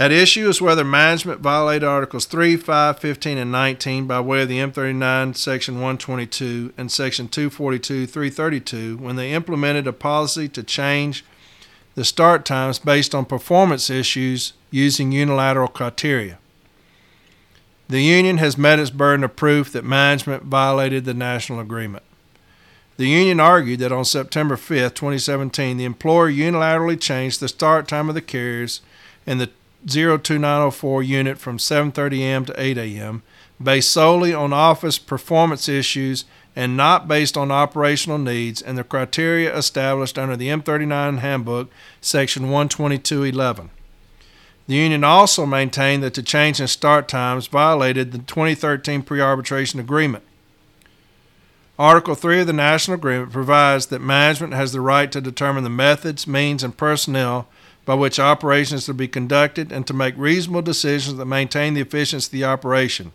[0.00, 4.48] At issue is whether management violated Articles 3, 5, 15, and 19 by way of
[4.48, 11.22] the M39 Section 122 and Section 242, 332 when they implemented a policy to change
[11.96, 16.38] the start times based on performance issues using unilateral criteria.
[17.90, 22.04] The union has met its burden of proof that management violated the national agreement.
[22.96, 28.08] The union argued that on September 5, 2017, the employer unilaterally changed the start time
[28.08, 28.80] of the carriers
[29.26, 29.50] in the
[29.86, 32.44] 02904 unit from 7:30 a.m.
[32.44, 33.22] to 8 a.m.
[33.62, 36.24] based solely on office performance issues
[36.56, 41.70] and not based on operational needs and the criteria established under the M39 handbook
[42.00, 43.70] section 12211.
[44.66, 50.24] The union also maintained that the change in start times violated the 2013 pre-arbitration agreement.
[51.78, 55.70] Article 3 of the National Agreement provides that management has the right to determine the
[55.70, 57.48] methods, means, and personnel
[57.90, 61.80] by which operations are to be conducted and to make reasonable decisions that maintain the
[61.80, 63.10] efficiency of the operation.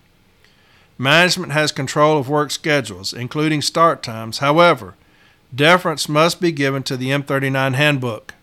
[0.98, 4.40] Management has control of work schedules, including start times.
[4.40, 4.96] However,
[5.56, 8.34] deference must be given to the M39 handbook.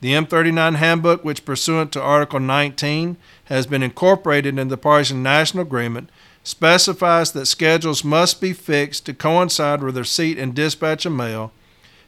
[0.00, 5.62] The M39 handbook, which pursuant to Article 19 has been incorporated in the Partisan National
[5.62, 6.10] Agreement,
[6.42, 11.52] specifies that schedules must be fixed to coincide with the receipt and dispatch of mail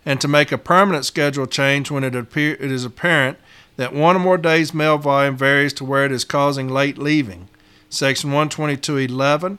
[0.05, 3.39] and to make a permanent schedule change when it, appear, it is apparent
[3.77, 7.49] that one or more days' mail volume varies to where it is causing late leaving.
[7.89, 9.59] Section 122.11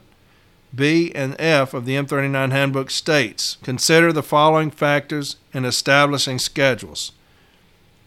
[0.74, 7.12] B and F of the M39 Handbook states Consider the following factors in establishing schedules.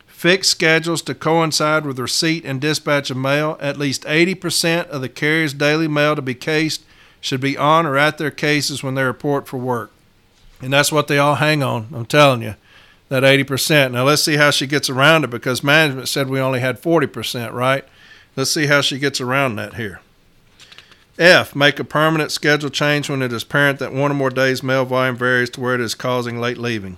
[0.05, 3.57] Fix schedules to coincide with receipt and dispatch of mail.
[3.59, 6.85] At least 80% of the carrier's daily mail to be cased
[7.19, 9.91] should be on or at their cases when they report for work.
[10.63, 11.87] And that's what they all hang on.
[11.93, 12.55] I'm telling you,
[13.09, 13.91] that 80%.
[13.91, 17.51] Now let's see how she gets around it because management said we only had 40%,
[17.51, 17.85] right?
[18.35, 19.99] Let's see how she gets around that here.
[21.19, 21.55] F.
[21.55, 24.83] Make a permanent schedule change when it is apparent that one or more days' mail
[24.83, 26.97] volume varies to where it is causing late leaving.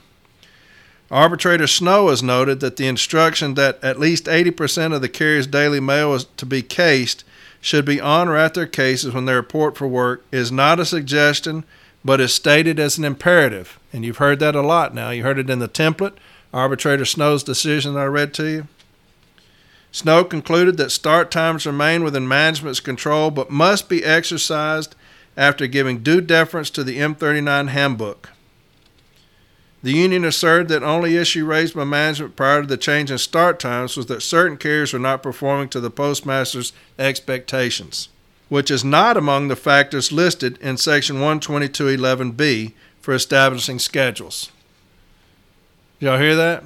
[1.12, 5.80] Arbitrator Snow has noted that the instruction that at least 80% of the carrier's daily
[5.80, 7.24] mail is to be cased
[7.60, 10.86] should be on or at their cases when they report for work is not a
[10.86, 11.66] suggestion
[12.06, 13.80] but is stated as an imperative.
[13.91, 15.10] And you've heard that a lot now.
[15.10, 16.14] You heard it in the template,
[16.53, 18.68] Arbitrator Snow's decision that I read to you.
[19.91, 24.95] Snow concluded that start times remain within management's control but must be exercised
[25.36, 28.30] after giving due deference to the M39 handbook.
[29.82, 33.60] The union asserted that only issue raised by management prior to the change in start
[33.60, 38.10] times was that certain carriers were not performing to the postmaster's expectations
[38.50, 44.52] which is not among the factors listed in section 122.11b for establishing schedules.
[46.00, 46.64] Y'all hear that?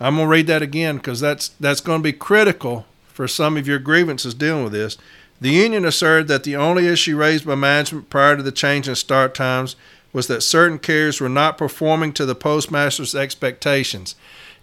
[0.00, 3.56] I'm going to read that again because that's, that's going to be critical for some
[3.56, 4.98] of your grievances dealing with this.
[5.40, 8.94] The union asserted that the only issue raised by management prior to the change in
[8.96, 9.76] start times
[10.12, 14.14] was that certain carriers were not performing to the postmaster's expectations.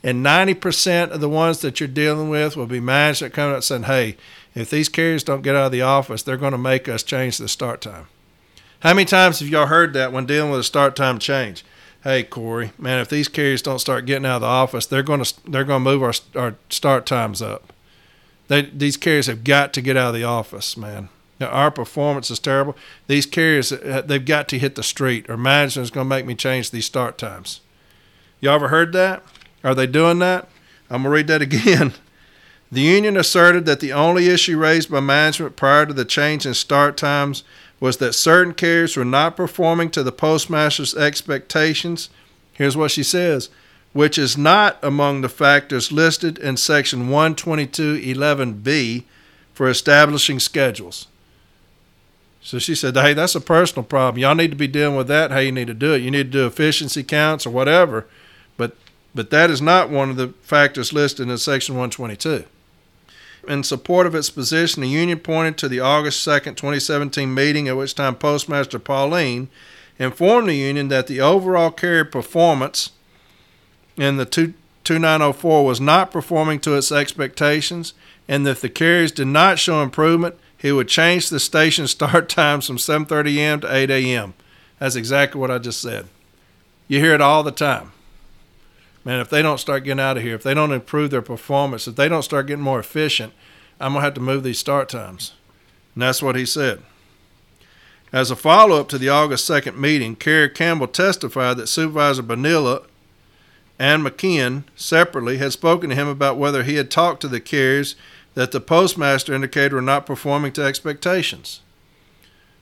[0.03, 3.63] And 90% of the ones that you're dealing with will be management coming up and
[3.63, 4.17] saying, hey,
[4.53, 7.37] if these carriers don't get out of the office, they're going to make us change
[7.37, 8.07] the start time.
[8.81, 11.63] How many times have y'all heard that when dealing with a start time change?
[12.03, 15.23] Hey Corey, man, if these carriers don't start getting out of the office, they're going
[15.23, 17.71] to they're going to move our our start times up.
[18.47, 21.09] They, these carriers have got to get out of the office, man.
[21.39, 22.75] Now, our performance is terrible.
[23.07, 26.25] These carriers, uh, they've got to hit the street, or management is going to make
[26.25, 27.61] me change these start times.
[28.41, 29.23] Y'all ever heard that?
[29.63, 30.49] Are they doing that?
[30.89, 31.93] I'm going to read that again.
[32.71, 36.53] The union asserted that the only issue raised by management prior to the change in
[36.53, 37.43] start times
[37.81, 42.09] was that certain carriers were not performing to the postmaster's expectations.
[42.53, 43.49] Here's what she says
[43.93, 49.03] which is not among the factors listed in section 122.11b
[49.53, 51.07] for establishing schedules.
[52.41, 54.21] So she said, Hey, that's a personal problem.
[54.21, 56.01] Y'all need to be dealing with that, how you need to do it.
[56.01, 58.07] You need to do efficiency counts or whatever.
[58.55, 58.77] But
[59.13, 62.45] but that is not one of the factors listed in section 122.
[63.47, 67.77] In support of its position, the union pointed to the August 2, 2017 meeting at
[67.77, 69.49] which time Postmaster Pauline
[69.97, 72.91] informed the union that the overall carrier performance
[73.97, 77.93] in the 2904 was not performing to its expectations,
[78.27, 82.29] and that if the carriers did not show improvement, he would change the station start
[82.29, 83.59] times from 7:30 a.m.
[83.61, 84.33] to 8 a.m.
[84.79, 86.07] That's exactly what I just said.
[86.87, 87.91] You hear it all the time
[89.03, 91.87] man, if they don't start getting out of here, if they don't improve their performance,
[91.87, 93.33] if they don't start getting more efficient,
[93.79, 95.33] I'm going to have to move these start times.
[95.95, 96.81] And that's what he said.
[98.13, 102.81] As a follow up to the August 2nd meeting, Kerry Campbell testified that Supervisor Bonilla
[103.79, 107.95] and McKeon separately had spoken to him about whether he had talked to the carriers
[108.33, 111.61] that the postmaster indicated were not performing to expectations.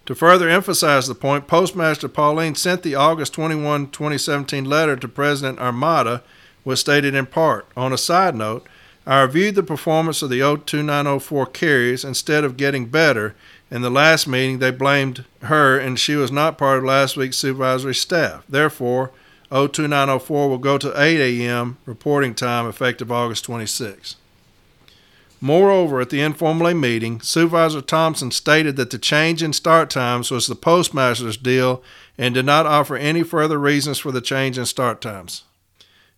[0.10, 5.60] To further emphasize the point, Postmaster Pauline sent the August 21, 2017 letter to President
[5.60, 6.24] Armada,
[6.64, 8.66] which stated in part On a side note,
[9.06, 13.36] I reviewed the performance of the 02904 carriers instead of getting better.
[13.70, 17.38] In the last meeting, they blamed her, and she was not part of last week's
[17.38, 18.44] supervisory staff.
[18.50, 19.12] Therefore,
[19.52, 21.78] 02904 will go to 8 a.m.
[21.86, 24.16] reporting time effective August 26.
[25.42, 30.48] Moreover, at the informal meeting, Supervisor Thompson stated that the change in start times was
[30.48, 31.82] the postmaster's deal
[32.18, 35.44] and did not offer any further reasons for the change in start times.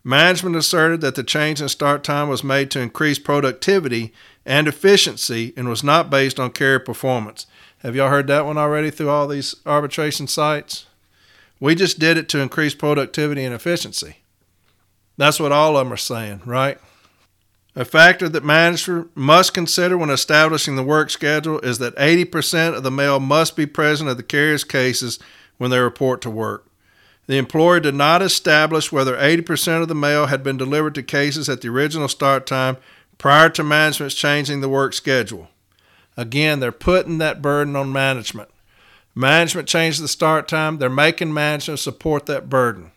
[0.03, 4.11] Management asserted that the change in start time was made to increase productivity
[4.43, 7.45] and efficiency and was not based on carrier performance.
[7.79, 10.87] Have y'all heard that one already through all these arbitration cites?
[11.59, 14.17] We just did it to increase productivity and efficiency.
[15.17, 16.79] That's what all of them are saying, right?
[17.73, 22.83] A factor that management must consider when establishing the work schedule is that 80% of
[22.83, 25.19] the mail must be present at the carrier's cases
[25.57, 26.67] when they report to work.
[27.27, 31.47] The employer did not establish whether 80% of the mail had been delivered to cases
[31.47, 32.75] at the original start time
[33.17, 35.47] prior to management's changing the work schedule.
[36.17, 38.49] Again, they're putting that burden on management.
[39.15, 42.91] Management changed the start time, they're making management support that burden.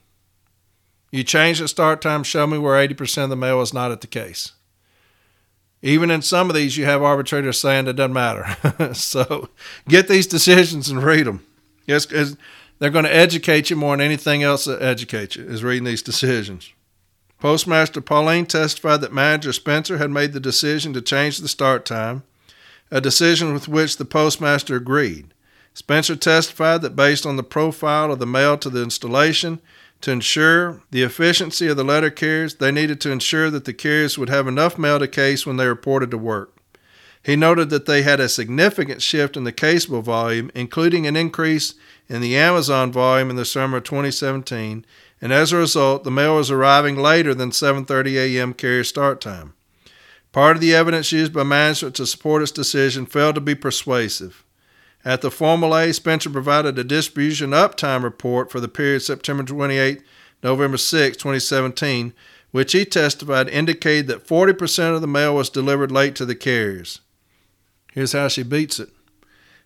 [1.12, 4.01] You change the start time, show me where 80% of the mail is not at
[4.01, 4.51] the case.
[5.85, 8.94] Even in some of these, you have arbitrators saying it doesn't matter.
[8.94, 9.51] so
[9.86, 11.44] get these decisions and read them.
[11.86, 12.06] Yes,
[12.78, 16.01] they're going to educate you more than anything else that educates you is reading these
[16.01, 16.73] decisions.
[17.39, 22.23] Postmaster Pauline testified that manager Spencer had made the decision to change the start time,
[22.90, 25.35] a decision with which the postmaster agreed.
[25.74, 29.61] Spencer testified that based on the profile of the mail to the installation,
[30.05, 34.18] to ensure the efficiency of the letter carriers, they needed to ensure that the carriers
[34.18, 36.55] would have enough mail to case when they reported to work.
[37.22, 41.72] He noted that they had a significant shift in the caseable volume, including an increase
[42.06, 44.85] in the Amazon volume in the summer of 2017,
[45.22, 48.52] and as a result, the mail was arriving later than 7:30 a.m.
[48.52, 49.55] carrier start time.
[50.32, 54.43] Part of the evidence used by management to support its decision failed to be persuasive.
[55.05, 60.02] At the Formal A, Spencer provided a distribution uptime report for the period September 28,
[60.43, 62.14] November 6, 2017,
[62.52, 67.01] which he testified indicated that 40% of the mail was delivered late to the carriers.
[67.93, 68.90] Here's how she beats it.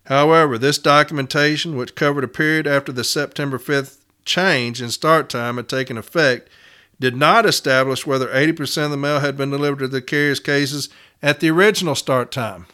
[0.05, 5.57] However, this documentation, which covered a period after the September 5th change in start time
[5.57, 6.49] had taken effect,
[6.99, 10.89] did not establish whether 80% of the mail had been delivered to the carrier's cases
[11.21, 12.65] at the original start time.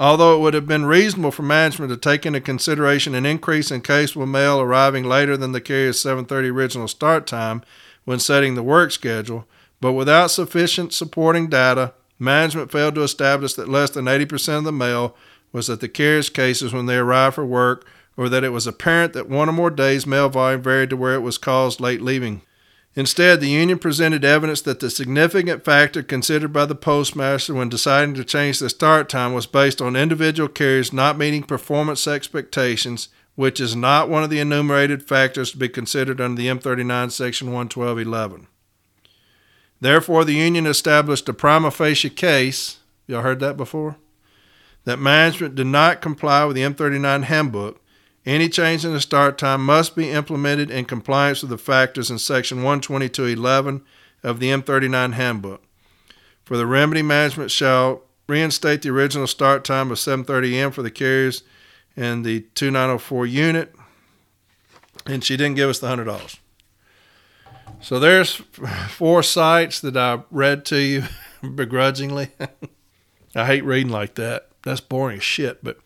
[0.00, 3.82] Although it would have been reasonable for management to take into consideration an increase in
[3.82, 7.60] caseable mail arriving later than the carrier's 7:30 original start time
[8.06, 9.46] when setting the work schedule,
[9.78, 14.72] but without sufficient supporting data, management failed to establish that less than 80% of the
[14.72, 15.14] mail
[15.52, 17.86] was at the carrier's cases when they arrived for work,
[18.16, 21.14] or that it was apparent that one or more days mail volume varied to where
[21.14, 22.40] it was caused late leaving
[22.96, 28.14] Instead, the union presented evidence that the significant factor considered by the postmaster when deciding
[28.14, 33.60] to change the start time was based on individual carriers not meeting performance expectations, which
[33.60, 38.46] is not one of the enumerated factors to be considered under the M39 Section 112.11.
[39.80, 42.78] Therefore, the union established a prima facie case.
[43.06, 43.96] Y'all heard that before?
[44.84, 47.80] that management did not comply with the M39 handbook,
[48.26, 52.18] any change in the start time must be implemented in compliance with the factors in
[52.18, 53.82] section 122.11
[54.22, 55.62] of the M39 handbook.
[56.44, 60.70] For the remedy, management shall reinstate the original start time of 7:30 a.m.
[60.70, 61.42] for the carriers
[61.96, 63.74] in the 2904 unit,
[65.06, 66.38] and she didn't give us the hundred dollars.
[67.80, 68.34] So there's
[68.88, 71.04] four cites that I read to you
[71.54, 72.30] begrudgingly.
[73.34, 74.48] I hate reading like that.
[74.62, 75.64] That's boring as shit.
[75.64, 75.78] But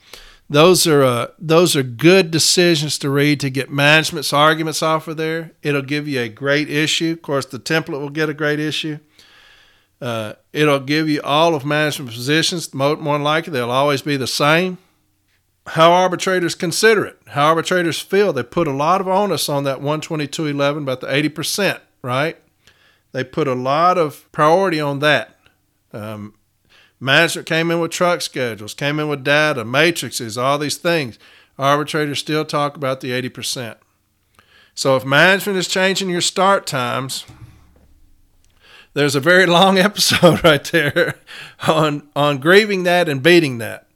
[0.48, 5.16] those are uh, those are good decisions to read to get management's arguments off of
[5.16, 5.52] there.
[5.62, 7.12] It'll give you a great issue.
[7.12, 8.98] Of course, the template will get a great issue.
[10.00, 12.74] Uh, it'll give you all of management positions.
[12.74, 14.76] More, than likely, they'll always be the same.
[15.68, 18.34] How arbitrators consider it, how arbitrators feel.
[18.34, 22.36] They put a lot of onus on that 122.11, about the 80%, right?
[23.12, 25.38] They put a lot of priority on that.
[25.94, 26.34] Um,
[27.04, 31.18] management came in with truck schedules, came in with data, matrices, all these things.
[31.58, 33.76] Arbitrators still talk about the 80%.
[34.74, 37.24] So if management is changing your start times,
[38.94, 41.16] there's a very long episode right there
[41.68, 43.86] on on grieving that and beating that.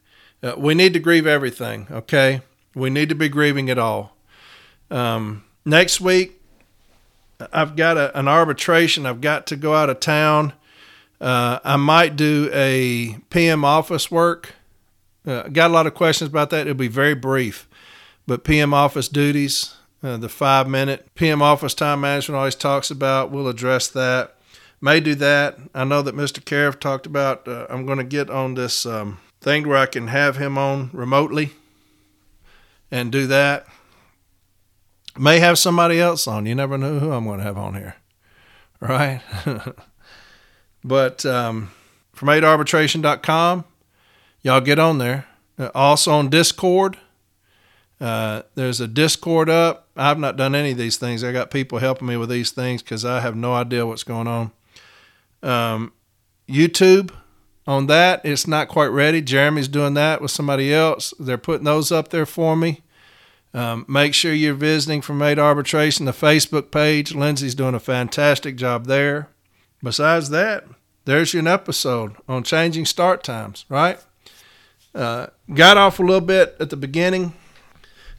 [0.43, 2.43] Uh, we need to grieve everything, okay?
[2.75, 4.17] We need to be grieving it all.
[4.91, 6.41] Um, next week,
[7.53, 9.07] I've got a, an arbitration.
[9.07, 10.53] I've got to go out of town.
[11.21, 14.55] Uh, I might do a PM office work.
[15.27, 16.63] Uh, got a lot of questions about that.
[16.63, 17.69] It'll be very brief,
[18.27, 23.31] but PM office duties, uh, the five minute PM office time management always talks about.
[23.31, 24.39] We'll address that
[24.81, 25.59] may do that.
[25.75, 26.45] I know that Mr.
[26.45, 27.47] Cariff talked about.
[27.47, 30.91] Uh, I'm going to get on this um, thing where I can have him on
[30.93, 31.51] remotely
[32.91, 33.67] and do that.
[35.17, 36.47] May have somebody else on.
[36.47, 37.97] You never know who I'm going to have on here,
[38.81, 39.21] right?
[40.89, 41.71] but um,
[42.13, 43.65] from 8arbitration.com,
[44.43, 45.27] y'all get on there.
[45.59, 46.99] Uh, also on Discord.
[48.01, 49.89] Uh, there's a Discord up.
[49.97, 51.25] I've not done any of these things.
[51.25, 54.29] I got people helping me with these things because I have no idea what's going
[54.29, 54.53] on.
[55.43, 55.93] Um,
[56.49, 57.13] YouTube
[57.67, 59.21] on that, it's not quite ready.
[59.21, 61.13] Jeremy's doing that with somebody else.
[61.19, 62.83] They're putting those up there for me.
[63.53, 67.15] Um, make sure you're visiting from 8 Arbitration, the Facebook page.
[67.15, 69.29] Lindsay's doing a fantastic job there.
[69.83, 70.65] Besides that,
[71.09, 73.99] there's an episode on changing start times, right?
[74.95, 77.33] Uh, got off a little bit at the beginning.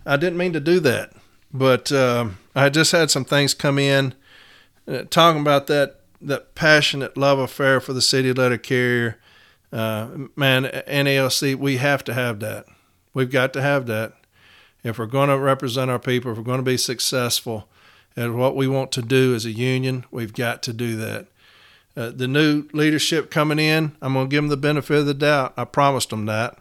[0.08, 1.12] I didn't mean to do that,
[1.54, 4.16] but uh, I just had some things come in
[4.88, 9.20] uh, talking about that that passionate love affair for the city letter carrier.
[9.72, 12.66] Uh, man, NALC, we have to have that.
[13.14, 14.14] We've got to have that.
[14.84, 17.70] If we're going to represent our people, if we're going to be successful
[18.18, 21.28] at what we want to do as a union, we've got to do that.
[22.00, 25.14] Uh, the new leadership coming in, I'm going to give them the benefit of the
[25.14, 25.54] doubt.
[25.58, 26.58] I promised them that.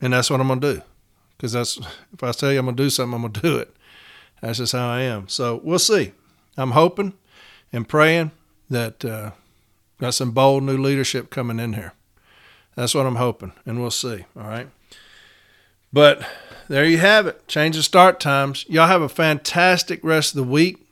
[0.00, 0.82] And that's what I'm going to do.
[1.36, 1.78] Because that's
[2.12, 3.74] if I tell you I'm going to do something, I'm going to do it.
[4.40, 5.26] That's just how I am.
[5.26, 6.12] So we'll see.
[6.56, 7.14] I'm hoping
[7.72, 8.30] and praying
[8.70, 9.32] that uh,
[10.00, 11.94] got some bold new leadership coming in here.
[12.76, 14.26] That's what I'm hoping, and we'll see.
[14.38, 14.68] All right.
[15.92, 16.24] But
[16.68, 17.48] there you have it.
[17.48, 18.64] Change the start times.
[18.68, 20.85] Y'all have a fantastic rest of the week.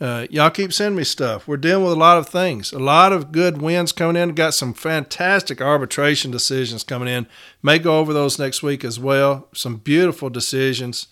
[0.00, 1.46] Uh, y'all keep sending me stuff.
[1.46, 4.34] We're dealing with a lot of things, a lot of good wins coming in.
[4.34, 7.26] Got some fantastic arbitration decisions coming in.
[7.62, 9.48] May go over those next week as well.
[9.54, 11.06] Some beautiful decisions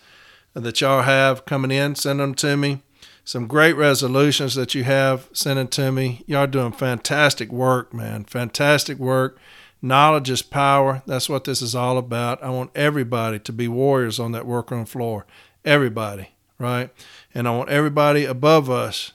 [0.55, 1.95] that y'all have coming in.
[1.95, 2.83] Send them to me
[3.25, 6.25] some great resolutions that you have sending to me.
[6.27, 8.25] Y'all doing fantastic work, man.
[8.25, 9.39] Fantastic work.
[9.81, 11.03] Knowledge is power.
[11.07, 12.43] That's what this is all about.
[12.43, 15.27] I want everybody to be warriors on that workroom floor.
[15.65, 16.91] Everybody, right?
[17.35, 19.13] And I want everybody above us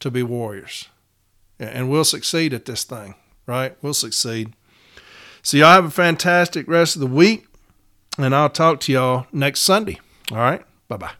[0.00, 0.88] to be warriors.
[1.58, 3.14] And we'll succeed at this thing,
[3.46, 3.76] right?
[3.82, 4.54] We'll succeed.
[5.42, 7.46] So, y'all have a fantastic rest of the week,
[8.18, 9.98] and I'll talk to y'all next Sunday.
[10.30, 10.62] All right?
[10.88, 11.19] Bye bye.